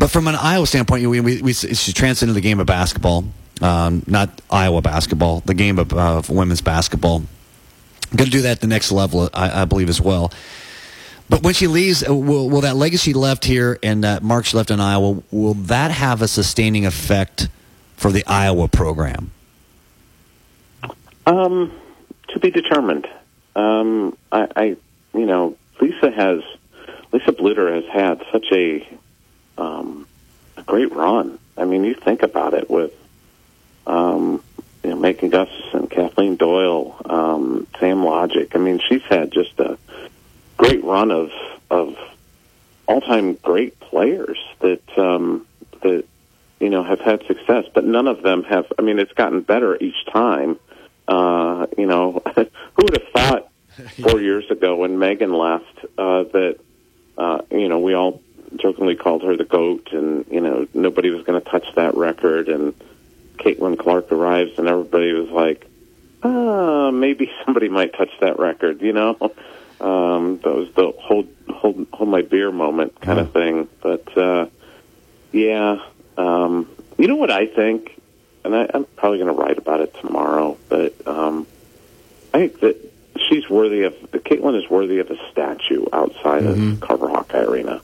but 0.00 0.10
from 0.10 0.28
an 0.28 0.34
Iowa 0.34 0.66
standpoint, 0.66 1.06
we, 1.06 1.20
we, 1.20 1.42
we, 1.42 1.52
she 1.52 1.92
transcended 1.92 2.34
the 2.34 2.40
game 2.40 2.58
of 2.58 2.66
basketball, 2.66 3.22
um, 3.60 4.02
not 4.06 4.40
Iowa 4.50 4.80
basketball, 4.80 5.40
the 5.40 5.52
game 5.52 5.78
of 5.78 5.92
uh, 5.92 6.22
women's 6.26 6.62
basketball. 6.62 7.22
Going 8.16 8.24
to 8.24 8.30
do 8.30 8.40
that 8.40 8.52
at 8.52 8.60
the 8.62 8.66
next 8.66 8.90
level, 8.90 9.28
I, 9.34 9.60
I 9.60 9.64
believe, 9.66 9.90
as 9.90 10.00
well. 10.00 10.32
But 11.28 11.42
when 11.42 11.52
she 11.52 11.66
leaves, 11.66 12.02
uh, 12.02 12.14
will, 12.14 12.48
will 12.48 12.62
that 12.62 12.76
legacy 12.76 13.12
left 13.12 13.44
here 13.44 13.78
and 13.82 14.02
that 14.02 14.22
mark 14.22 14.46
she 14.46 14.56
left 14.56 14.70
in 14.70 14.80
Iowa, 14.80 15.22
will 15.30 15.54
that 15.54 15.90
have 15.90 16.22
a 16.22 16.28
sustaining 16.28 16.86
effect 16.86 17.50
for 17.98 18.10
the 18.10 18.24
Iowa 18.26 18.68
program? 18.68 19.30
Um, 21.26 21.72
to 22.28 22.40
be 22.40 22.50
determined. 22.50 23.06
Um, 23.54 24.16
I, 24.32 24.48
I, 24.56 24.64
you 25.12 25.26
know, 25.26 25.58
Lisa 25.78 26.10
has 26.10 26.40
Lisa 27.12 27.32
Bluder 27.32 27.74
has 27.74 27.84
had 27.92 28.24
such 28.32 28.46
a 28.50 28.98
um, 29.60 30.06
a 30.56 30.62
great 30.62 30.92
run. 30.92 31.38
I 31.56 31.64
mean, 31.64 31.84
you 31.84 31.94
think 31.94 32.22
about 32.22 32.54
it 32.54 32.70
with 32.70 32.92
um, 33.86 34.42
you 34.82 34.90
know, 34.90 34.96
Megan 34.96 35.28
Gustafson, 35.28 35.86
Kathleen 35.88 36.36
Doyle, 36.36 36.96
um, 37.04 37.66
Sam 37.78 38.04
Logic. 38.04 38.50
I 38.54 38.58
mean, 38.58 38.80
she's 38.88 39.02
had 39.02 39.30
just 39.30 39.58
a 39.60 39.78
great 40.56 40.82
run 40.82 41.10
of 41.10 41.30
of 41.70 41.96
all 42.86 43.00
time 43.00 43.34
great 43.34 43.78
players 43.78 44.38
that 44.60 44.82
um, 44.98 45.46
that 45.82 46.04
you 46.58 46.70
know 46.70 46.82
have 46.82 47.00
had 47.00 47.24
success, 47.26 47.66
but 47.74 47.84
none 47.84 48.08
of 48.08 48.22
them 48.22 48.42
have. 48.44 48.66
I 48.78 48.82
mean, 48.82 48.98
it's 48.98 49.12
gotten 49.12 49.42
better 49.42 49.76
each 49.76 50.06
time. 50.10 50.58
Uh, 51.06 51.66
you 51.76 51.86
know, 51.86 52.22
who 52.34 52.84
would 52.84 52.98
have 52.98 53.08
thought 53.12 53.50
four 54.02 54.20
years 54.20 54.50
ago 54.50 54.76
when 54.76 54.98
Megan 54.98 55.32
left 55.32 55.84
uh, 55.98 56.24
that 56.24 56.58
uh, 57.18 57.42
you 57.50 57.68
know 57.68 57.80
we 57.80 57.94
all 57.94 58.22
jokingly 58.56 58.96
called 58.96 59.22
her 59.22 59.36
the 59.36 59.44
goat, 59.44 59.88
and 59.92 60.24
you 60.30 60.40
know 60.40 60.66
nobody 60.74 61.10
was 61.10 61.24
going 61.24 61.40
to 61.40 61.48
touch 61.50 61.66
that 61.76 61.96
record, 61.96 62.48
and 62.48 62.74
Caitlin 63.38 63.78
Clark 63.78 64.12
arrives, 64.12 64.58
and 64.58 64.68
everybody 64.68 65.12
was 65.12 65.30
like, 65.30 65.66
ah, 66.22 66.90
maybe 66.90 67.30
somebody 67.44 67.68
might 67.68 67.92
touch 67.94 68.10
that 68.20 68.38
record, 68.38 68.80
you 68.82 68.92
know. 68.92 69.16
Um, 69.80 70.36
that 70.44 70.54
was 70.54 70.68
the 70.74 70.92
hold 70.98 71.26
hold 71.48 71.86
hold 71.90 72.08
my 72.10 72.20
beer 72.20 72.52
moment 72.52 73.00
kind 73.00 73.18
of 73.18 73.32
thing. 73.32 73.66
But 73.80 74.14
uh, 74.14 74.48
yeah, 75.32 75.78
um, 76.18 76.68
you 76.98 77.06
know 77.08 77.16
what 77.16 77.30
I 77.30 77.46
think, 77.46 77.98
and 78.44 78.54
I, 78.54 78.68
I'm 78.74 78.84
probably 78.84 79.20
going 79.20 79.34
to 79.34 79.40
write 79.42 79.56
about 79.56 79.80
it 79.80 79.94
tomorrow. 80.02 80.58
But 80.68 80.94
um, 81.06 81.46
I 82.34 82.40
think 82.40 82.60
that 82.60 82.76
she's 83.30 83.48
worthy 83.48 83.84
of 83.84 83.94
the 84.10 84.18
Caitlin 84.18 84.62
is 84.62 84.68
worthy 84.68 84.98
of 84.98 85.10
a 85.10 85.16
statue 85.30 85.86
outside 85.94 86.42
Mm-hmm. 86.42 86.72
of 86.74 86.80
Carver 86.80 87.08
Hawkeye 87.08 87.38
Arena. 87.44 87.80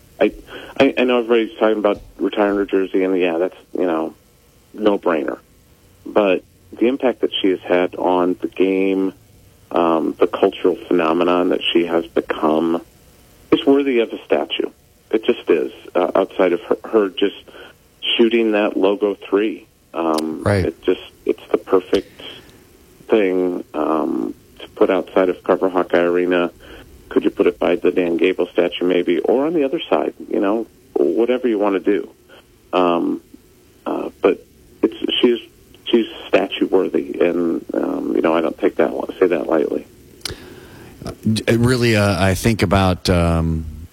I, 0.78 0.94
I 0.98 1.04
know 1.04 1.20
everybody's 1.20 1.58
talking 1.58 1.78
about 1.78 2.00
retiring 2.18 2.56
her 2.56 2.66
jersey, 2.66 3.02
and 3.02 3.18
yeah, 3.18 3.38
that's 3.38 3.56
you 3.72 3.86
know 3.86 4.14
no 4.74 4.98
brainer. 4.98 5.38
But 6.04 6.44
the 6.72 6.86
impact 6.88 7.20
that 7.20 7.32
she 7.40 7.50
has 7.50 7.60
had 7.60 7.94
on 7.94 8.34
the 8.40 8.48
game, 8.48 9.14
um, 9.70 10.14
the 10.18 10.26
cultural 10.26 10.76
phenomenon 10.76 11.50
that 11.50 11.62
she 11.72 11.86
has 11.86 12.06
become, 12.06 12.82
is 13.50 13.64
worthy 13.66 14.00
of 14.00 14.12
a 14.12 14.22
statue. 14.24 14.70
It 15.10 15.24
just 15.24 15.48
is. 15.48 15.72
Uh, 15.94 16.10
outside 16.14 16.52
of 16.52 16.60
her, 16.62 16.76
her 16.84 17.08
just 17.08 17.42
shooting 18.00 18.52
that 18.52 18.76
logo 18.76 19.14
three, 19.14 19.66
um, 19.94 20.42
Right. 20.42 20.66
It 20.66 20.82
just 20.82 21.00
it's 21.24 21.44
the 21.48 21.58
perfect 21.58 22.22
thing 23.08 23.64
um, 23.74 24.34
to 24.58 24.68
put 24.70 24.90
outside 24.90 25.28
of 25.28 25.42
Carver 25.42 25.68
Hawkeye 25.68 25.98
Arena. 25.98 26.52
Could 27.08 27.24
you 27.24 27.30
put 27.30 27.46
it 27.46 27.58
by 27.58 27.76
the 27.76 27.90
Dan 27.90 28.16
Gable 28.16 28.46
statue, 28.46 28.84
maybe, 28.84 29.20
or 29.20 29.46
on 29.46 29.54
the 29.54 29.64
other 29.64 29.80
side? 29.80 30.14
You 30.28 30.40
know, 30.40 30.66
whatever 30.94 31.48
you 31.48 31.58
want 31.58 31.74
to 31.74 31.80
do. 31.80 32.10
Um, 32.72 33.22
uh, 33.84 34.10
but 34.20 34.44
it's 34.82 34.96
she's 35.20 35.40
she's 35.84 36.06
statue 36.28 36.66
worthy, 36.66 37.18
and 37.20 37.64
um, 37.74 38.14
you 38.14 38.22
know 38.22 38.34
I 38.34 38.40
don't 38.40 38.58
take 38.58 38.76
that 38.76 38.92
say 39.18 39.26
that 39.26 39.46
lightly. 39.46 39.86
It 41.24 41.58
really, 41.58 41.96
uh, 41.96 42.22
I 42.22 42.34
think 42.34 42.62
about 42.62 43.08
um, 43.08 43.86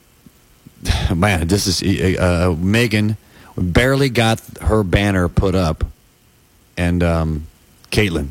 man. 1.15 1.47
This 1.47 1.67
is 1.67 2.17
uh, 2.17 2.55
Megan 2.57 3.17
barely 3.55 4.09
got 4.09 4.41
her 4.61 4.83
banner 4.83 5.29
put 5.29 5.55
up, 5.55 5.85
and 6.75 7.03
um, 7.03 7.47
Caitlin, 7.91 8.29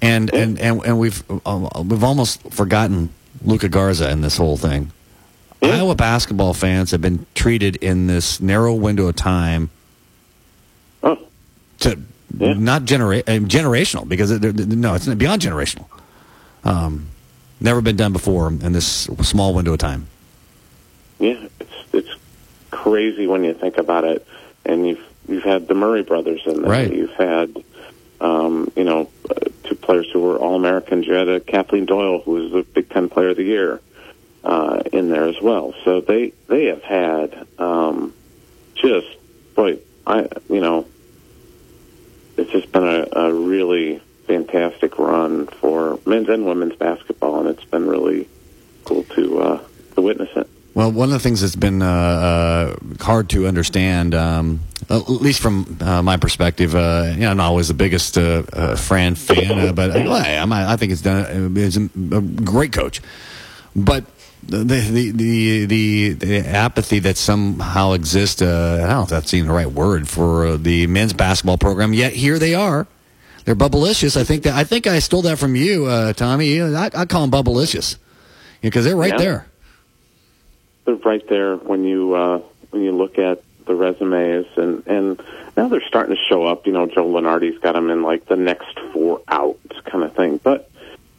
and 0.00 0.32
and 0.32 0.58
and, 0.60 0.84
and 0.84 0.98
we've 0.98 1.22
uh, 1.44 1.82
we've 1.84 2.04
almost 2.04 2.42
forgotten 2.52 3.10
Luka 3.44 3.68
Garza 3.68 4.10
in 4.10 4.20
this 4.20 4.36
whole 4.36 4.56
thing. 4.56 4.90
Iowa 5.60 5.94
basketball 5.96 6.54
fans 6.54 6.92
have 6.92 7.00
been 7.00 7.26
treated 7.34 7.76
in 7.76 8.06
this 8.06 8.40
narrow 8.40 8.74
window 8.74 9.08
of 9.08 9.16
time 9.16 9.70
to 11.80 11.96
not 12.32 12.84
genera- 12.84 13.18
uh, 13.20 13.38
generational 13.40 14.08
because 14.08 14.30
it, 14.30 14.40
they're- 14.42 14.52
they're- 14.52 14.66
no, 14.76 14.94
it's 14.94 15.06
beyond 15.06 15.42
generational. 15.42 15.86
Um, 16.64 17.06
never 17.60 17.80
been 17.80 17.96
done 17.96 18.12
before 18.12 18.48
in 18.48 18.72
this 18.72 19.08
small 19.22 19.54
window 19.54 19.72
of 19.74 19.78
time. 19.78 20.06
Yeah, 21.20 21.36
it's 21.60 21.72
it's 21.92 22.10
crazy 22.70 23.26
when 23.26 23.44
you 23.44 23.54
think 23.54 23.78
about 23.78 24.04
it. 24.04 24.26
And 24.64 24.86
you've 24.88 25.04
you've 25.28 25.42
had 25.44 25.66
the 25.68 25.74
Murray 25.74 26.02
brothers 26.02 26.40
in 26.46 26.62
there. 26.62 26.70
Right. 26.70 26.92
You've 26.92 27.12
had 27.14 27.56
um, 28.20 28.70
you 28.76 28.84
know 28.84 29.08
uh, 29.30 29.48
two 29.64 29.74
players 29.74 30.10
who 30.12 30.20
were 30.20 30.38
all 30.38 30.54
Americans. 30.54 31.06
You 31.06 31.14
had 31.14 31.28
uh, 31.28 31.40
Kathleen 31.40 31.86
Doyle, 31.86 32.20
who 32.20 32.32
was 32.32 32.52
the 32.52 32.62
Big 32.62 32.88
Ten 32.88 33.08
Player 33.08 33.30
of 33.30 33.36
the 33.36 33.44
Year, 33.44 33.80
uh, 34.44 34.82
in 34.92 35.10
there 35.10 35.26
as 35.26 35.40
well. 35.40 35.74
So 35.84 36.00
they 36.00 36.32
they 36.46 36.66
have 36.66 36.82
had 36.82 37.46
um, 37.58 38.14
just 38.74 39.08
boy, 39.54 39.78
I 40.06 40.28
you 40.48 40.60
know 40.60 40.86
it's 42.36 42.50
just 42.50 42.70
been 42.72 42.84
a, 42.84 43.06
a 43.12 43.32
really 43.32 44.00
fantastic 44.26 44.98
run 44.98 45.46
for 45.46 45.98
men's 46.06 46.28
and 46.28 46.46
women's 46.46 46.76
basketball, 46.76 47.40
and 47.40 47.48
it's 47.48 47.64
been 47.64 47.86
really 47.86 48.28
cool 48.84 49.02
to 49.04 49.40
uh, 49.40 49.60
to 49.94 50.02
witness 50.02 50.30
it. 50.36 50.48
Well, 50.74 50.92
one 50.92 51.08
of 51.08 51.14
the 51.14 51.18
things 51.18 51.40
that's 51.40 51.56
been 51.56 51.82
uh, 51.82 51.86
uh, 51.86 52.76
hard 53.02 53.28
to 53.30 53.48
understand, 53.48 54.14
um, 54.14 54.60
at 54.90 55.08
least 55.10 55.40
from 55.40 55.76
uh, 55.80 56.02
my 56.02 56.16
perspective, 56.16 56.74
uh, 56.74 57.10
you 57.14 57.20
know, 57.20 57.30
I'm 57.30 57.36
not 57.36 57.46
always 57.46 57.68
the 57.68 57.74
biggest 57.74 58.16
uh, 58.16 58.42
uh, 58.52 58.76
Fran 58.76 59.14
fan, 59.14 59.58
uh, 59.68 59.72
but 59.72 59.90
I'm, 59.94 60.52
I 60.52 60.76
think 60.76 60.92
it's 60.92 61.02
done. 61.02 61.56
It's 61.56 61.76
a 61.76 62.20
great 62.42 62.72
coach, 62.72 63.02
but 63.76 64.04
the 64.42 64.64
the 64.64 65.10
the 65.10 65.66
the, 65.66 66.12
the 66.14 66.38
apathy 66.48 67.00
that 67.00 67.16
somehow 67.18 67.92
exists. 67.92 68.40
Uh, 68.40 68.76
I 68.76 68.86
don't 68.86 68.88
know 68.96 69.02
if 69.02 69.08
that's 69.10 69.34
even 69.34 69.48
the 69.48 69.54
right 69.54 69.70
word 69.70 70.08
for 70.08 70.46
uh, 70.46 70.56
the 70.56 70.86
men's 70.86 71.12
basketball 71.12 71.58
program. 71.58 71.92
Yet 71.92 72.12
here 72.14 72.38
they 72.38 72.54
are. 72.54 72.86
They're 73.44 73.56
bubblicious. 73.56 74.16
I 74.16 74.24
think 74.24 74.44
that 74.44 74.54
I 74.54 74.64
think 74.64 74.86
I 74.86 75.00
stole 75.00 75.22
that 75.22 75.38
from 75.38 75.54
you, 75.56 75.86
uh, 75.86 76.12
Tommy. 76.14 76.60
I, 76.62 76.90
I 76.94 77.04
call 77.04 77.26
them 77.26 77.30
bubblicious 77.30 77.96
because 78.62 78.84
they're 78.84 78.96
right 78.96 79.12
Yeah. 79.12 79.18
there. 79.18 79.46
They're 80.84 80.94
right 80.96 81.26
there 81.28 81.56
when 81.56 81.84
you 81.84 82.14
uh, 82.14 82.40
when 82.70 82.82
you 82.82 82.92
look 82.92 83.18
at 83.18 83.42
the 83.68 83.74
resumes, 83.74 84.46
and 84.56 84.84
and 84.86 85.22
now 85.56 85.68
they're 85.68 85.86
starting 85.86 86.16
to 86.16 86.22
show 86.28 86.44
up. 86.44 86.66
You 86.66 86.72
know, 86.72 86.86
Joe 86.86 87.06
Lunardi's 87.06 87.58
got 87.58 87.72
them 87.72 87.90
in 87.90 88.02
like 88.02 88.26
the 88.26 88.36
next 88.36 88.78
four 88.92 89.22
out 89.28 89.58
kind 89.84 90.02
of 90.02 90.14
thing. 90.14 90.38
But 90.42 90.68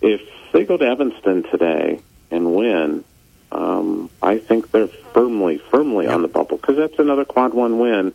if 0.01 0.21
they 0.51 0.65
go 0.65 0.75
to 0.75 0.85
Evanston 0.85 1.43
today 1.43 2.01
and 2.31 2.55
win, 2.55 3.05
um, 3.51 4.09
I 4.21 4.39
think 4.39 4.71
they're 4.71 4.87
firmly, 4.87 5.57
firmly 5.57 6.07
on 6.07 6.21
the 6.21 6.27
bubble 6.27 6.57
because 6.57 6.77
that's 6.77 6.99
another 6.99 7.25
quad 7.25 7.53
one 7.53 7.79
win. 7.79 8.13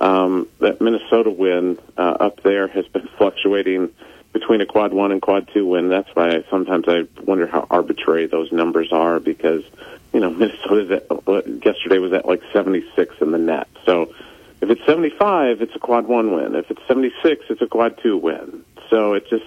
Um, 0.00 0.48
that 0.58 0.80
Minnesota 0.80 1.30
win 1.30 1.78
uh, 1.96 2.16
up 2.20 2.42
there 2.42 2.66
has 2.66 2.86
been 2.88 3.08
fluctuating 3.16 3.90
between 4.34 4.60
a 4.60 4.66
quad 4.66 4.92
one 4.92 5.12
and 5.12 5.22
quad 5.22 5.48
two 5.54 5.64
win. 5.64 5.88
That's 5.88 6.08
why 6.14 6.28
I, 6.28 6.44
sometimes 6.50 6.86
I 6.88 7.06
wonder 7.22 7.46
how 7.46 7.66
arbitrary 7.70 8.26
those 8.26 8.52
numbers 8.52 8.92
are 8.92 9.20
because 9.20 9.64
you 10.12 10.20
know 10.20 10.28
Minnesota's 10.38 10.90
at, 10.90 11.64
yesterday 11.64 11.98
was 11.98 12.12
at 12.12 12.26
like 12.26 12.42
76 12.52 13.14
in 13.22 13.30
the 13.30 13.38
net. 13.38 13.68
So 13.86 14.12
if 14.60 14.68
it's 14.68 14.84
75, 14.84 15.62
it's 15.62 15.74
a 15.74 15.78
quad 15.78 16.06
one 16.06 16.34
win. 16.34 16.54
If 16.56 16.70
it's 16.70 16.86
76, 16.86 17.46
it's 17.48 17.62
a 17.62 17.66
quad 17.66 17.98
two 18.02 18.18
win. 18.18 18.64
So 18.90 19.14
it 19.14 19.28
just 19.30 19.46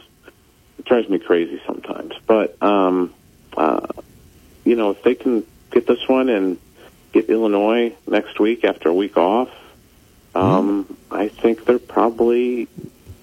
it 0.79 0.85
drives 0.85 1.09
me 1.09 1.19
crazy 1.19 1.61
sometimes. 1.67 2.15
But 2.25 2.61
um, 2.63 3.13
uh, 3.55 3.87
you 4.63 4.75
know, 4.75 4.91
if 4.91 5.03
they 5.03 5.15
can 5.15 5.45
get 5.69 5.85
this 5.85 6.07
one 6.07 6.29
and 6.29 6.57
get 7.11 7.29
Illinois 7.29 7.93
next 8.07 8.39
week 8.39 8.63
after 8.63 8.87
a 8.87 8.93
week 8.93 9.17
off, 9.17 9.49
um, 10.33 10.97
I 11.11 11.27
think 11.27 11.65
they're 11.65 11.77
probably 11.77 12.69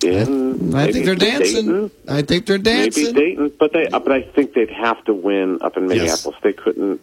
in. 0.05 0.75
I 0.75 0.87
maybe 0.87 0.93
think 0.93 1.05
they're 1.07 1.15
dancing. 1.15 1.67
Dayton, 1.67 1.91
I 2.09 2.23
think 2.23 2.47
they're 2.47 2.59
dancing. 2.59 3.05
Maybe 3.05 3.19
Dayton, 3.19 3.53
but 3.59 3.73
they, 3.73 3.87
uh, 3.89 3.99
but 3.99 4.13
I 4.13 4.23
think 4.23 4.55
they'd 4.55 4.71
have 4.71 5.05
to 5.05 5.15
win 5.15 5.63
up 5.63 5.77
in 5.77 5.87
Minneapolis. 5.87 6.39
They 6.43 6.53
couldn't. 6.53 7.01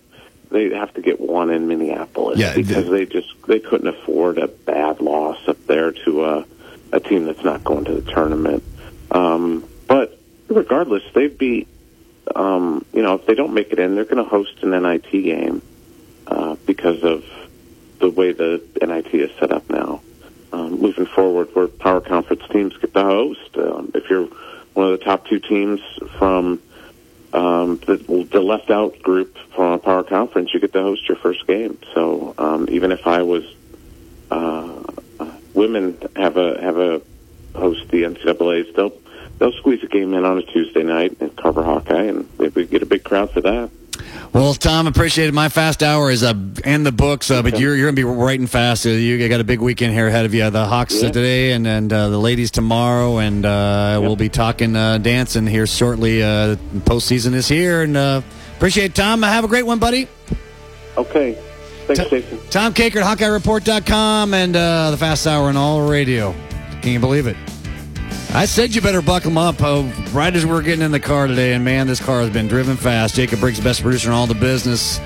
They'd 0.50 0.74
have 0.74 0.94
to 0.96 1.02
get 1.02 1.20
one 1.20 1.50
in 1.50 1.68
Minneapolis 1.68 2.38
Yeah, 2.38 2.56
because 2.56 2.90
they 2.90 3.06
just 3.06 3.30
they 3.48 3.60
couldn't 3.60 3.88
afford 3.88 4.38
a 4.38 4.48
bad 4.48 5.00
loss 5.00 5.48
up 5.48 5.66
there 5.68 5.92
to 5.92 6.26
a 6.26 6.46
a 6.92 7.00
team 7.00 7.26
that's 7.26 7.44
not 7.44 7.64
going 7.64 7.86
to 7.86 7.94
the 7.94 8.12
tournament. 8.12 8.64
Um, 9.12 9.68
but 9.88 10.20
regardless, 10.48 11.04
they'd 11.14 11.38
be. 11.38 11.68
Um, 12.36 12.86
you 12.94 13.02
know, 13.02 13.16
if 13.16 13.26
they 13.26 13.34
don't 13.36 13.54
make 13.54 13.74
it 13.74 13.80
in, 13.80 13.96
they're 13.96 14.06
going 14.06 14.24
to 14.24 14.30
host 14.30 14.62
an 14.62 14.70
NIT 14.70 15.12
game 15.12 15.62
uh, 16.28 16.56
because 16.66 17.04
of 17.04 17.26
the 18.00 18.10
way 18.10 18.32
the 18.32 18.62
NIT 18.82 19.14
is 19.14 19.32
set 19.40 19.52
up 19.52 19.70
now. 19.70 19.71
Moving 20.82 21.06
forward, 21.06 21.50
where 21.54 21.68
power 21.68 22.02
conference 22.02 22.44
teams 22.52 22.76
get 22.78 22.94
to 22.94 23.04
host. 23.04 23.58
Um, 23.58 23.92
if 23.94 24.10
you're 24.10 24.28
one 24.74 24.92
of 24.92 25.00
the 25.00 25.06
top 25.06 25.28
two 25.28 25.40
teams 25.40 25.80
from 26.18 26.62
um, 27.34 27.78
the, 27.86 28.28
the 28.32 28.42
left 28.42 28.70
out 28.70 29.02
group 29.02 29.38
from 29.56 29.74
a 29.74 29.78
power 29.78 30.04
conference, 30.04 30.54
you 30.54 30.60
get 30.60 30.74
to 30.74 30.82
host 30.82 31.08
your 31.08 31.18
first 31.18 31.46
game. 31.48 31.78
So 31.94 32.34
um, 32.38 32.68
even 32.70 32.92
if 32.92 33.08
I 33.08 33.22
was 33.22 33.44
uh, 34.30 34.84
uh, 35.20 35.32
women 35.54 35.98
have 36.16 36.38
a 36.38 36.62
have 36.62 36.78
a 36.78 37.02
host 37.54 37.88
the 37.90 38.04
NCAA's, 38.04 38.74
they'll 38.76 38.98
they'll 39.38 39.52
squeeze 39.54 39.84
a 39.84 39.88
game 39.88 40.14
in 40.14 40.26
on 40.26 40.38
a 40.38 40.44
Tuesday 40.44 40.84
night 40.84 41.18
and 41.20 41.36
cover 41.36 41.64
Hawkeye, 41.64 42.04
and 42.04 42.28
we 42.38 42.66
get 42.66 42.82
a 42.82 42.86
big 42.86 43.04
crowd 43.04 43.32
for 43.32 43.42
that. 43.42 43.70
Well, 44.34 44.54
Tom, 44.54 44.88
appreciate 44.88 45.28
it. 45.28 45.34
My 45.34 45.50
fast 45.50 45.84
hour 45.84 46.10
is 46.10 46.24
uh, 46.24 46.34
in 46.64 46.84
the 46.84 46.92
books, 46.92 47.30
uh, 47.30 47.42
but 47.42 47.60
you're 47.60 47.76
you're 47.76 47.88
gonna 47.88 47.96
be 47.96 48.04
writing 48.04 48.48
fast. 48.48 48.86
Uh, 48.86 48.90
you 48.90 49.28
got 49.28 49.42
a 49.42 49.44
big 49.44 49.60
weekend 49.60 49.94
here 49.94 50.08
ahead 50.08 50.26
of 50.26 50.34
you. 50.34 50.50
The 50.50 50.66
Hawks 50.66 51.02
Yeah. 51.02 51.12
today, 51.12 51.52
and 51.52 51.68
and 51.68 51.92
uh, 51.92 52.10
the 52.10 52.18
ladies 52.18 52.50
tomorrow, 52.52 53.18
and 53.18 53.46
uh, 53.46 54.00
we'll 54.02 54.16
be 54.16 54.30
talking 54.30 54.76
uh, 54.76 54.98
dancing 55.00 55.46
here 55.48 55.68
shortly. 55.68 56.24
Uh, 56.24 56.56
postseason 56.86 57.34
is 57.34 57.48
here, 57.48 57.82
and 57.82 57.98
uh, 57.98 58.22
appreciate 58.56 58.86
it, 58.92 58.96
Tom. 58.96 59.22
Have 59.24 59.44
a 59.44 59.48
great 59.50 59.66
one, 59.66 59.80
buddy. 59.80 60.08
Okay, 60.98 61.34
thanks, 61.88 62.10
Jason. 62.10 62.40
Tom 62.50 62.74
Kakert 62.74 63.02
at 63.04 63.18
HawkeyeReport.com 63.18 64.34
and 64.34 64.56
uh, 64.56 64.92
the 64.92 64.98
Fast 64.98 65.28
Hour 65.28 65.50
on 65.50 65.58
all 65.58 65.88
radio. 65.90 66.34
Can 66.82 66.94
you 66.94 67.00
believe 67.00 67.28
it? 67.28 67.36
I 68.34 68.46
said 68.46 68.74
you 68.74 68.82
better 68.82 69.02
buckle 69.02 69.38
up 69.38 69.62
uh, 69.62 69.84
right 70.14 70.34
as 70.34 70.46
we're 70.46 70.62
getting 70.62 70.86
in 70.86 70.92
the 70.92 71.02
car 71.02 71.28
today, 71.28 71.52
and 71.52 71.66
man, 71.66 71.86
this 71.88 72.00
car 72.00 72.22
has 72.22 72.30
been 72.30 72.48
driven 72.48 72.78
fast. 72.78 73.14
Jacob 73.14 73.42
Briggs, 73.42 73.60
best 73.60 73.82
producer 73.82 74.08
in 74.08 74.14
all 74.14 74.26
the 74.26 74.34
business, 74.34 75.02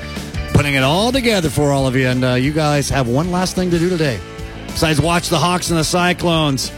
putting 0.53 0.75
it 0.75 0.83
all 0.83 1.11
together 1.11 1.49
for 1.49 1.71
all 1.71 1.87
of 1.87 1.95
you. 1.95 2.07
And 2.07 2.23
uh, 2.23 2.33
you 2.35 2.53
guys 2.53 2.87
have 2.89 3.07
one 3.07 3.31
last 3.31 3.55
thing 3.55 3.71
to 3.71 3.79
do 3.79 3.89
today, 3.89 4.19
besides 4.67 5.01
watch 5.01 5.29
the 5.29 5.39
Hawks 5.39 5.71
and 5.71 5.79
the 5.79 5.83
Cyclones. 5.83 6.69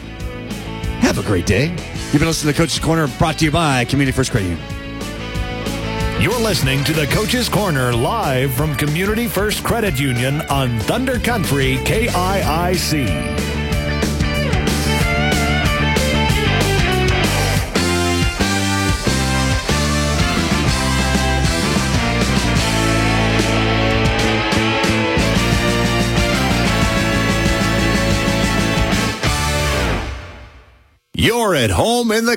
Have 1.02 1.18
a 1.18 1.24
great 1.24 1.46
day. 1.46 1.70
You've 2.12 2.20
been 2.20 2.28
listening 2.28 2.54
to 2.54 2.60
the 2.60 2.66
Coach's 2.66 2.80
Corner, 2.80 3.10
brought 3.20 3.40
to 3.40 3.46
you 3.46 3.52
by 3.52 3.84
Community 3.84 4.16
First 4.16 4.32
Credit 4.32 4.48
Union. 4.48 6.22
You're 6.22 6.40
listening 6.40 6.82
to 6.86 6.94
the 6.94 7.08
Coach's 7.08 7.50
Corner 7.50 7.92
live 7.92 8.54
from 8.54 8.74
Community 8.76 9.28
First 9.28 9.66
Credit 9.66 10.00
Union 10.00 10.42
on 10.44 10.80
Thunder 10.80 11.20
Country 11.20 11.76
KIIC. 11.80 13.47
You're 31.20 31.56
at 31.56 31.72
home 31.72 32.12
in 32.12 32.26
the 32.26 32.36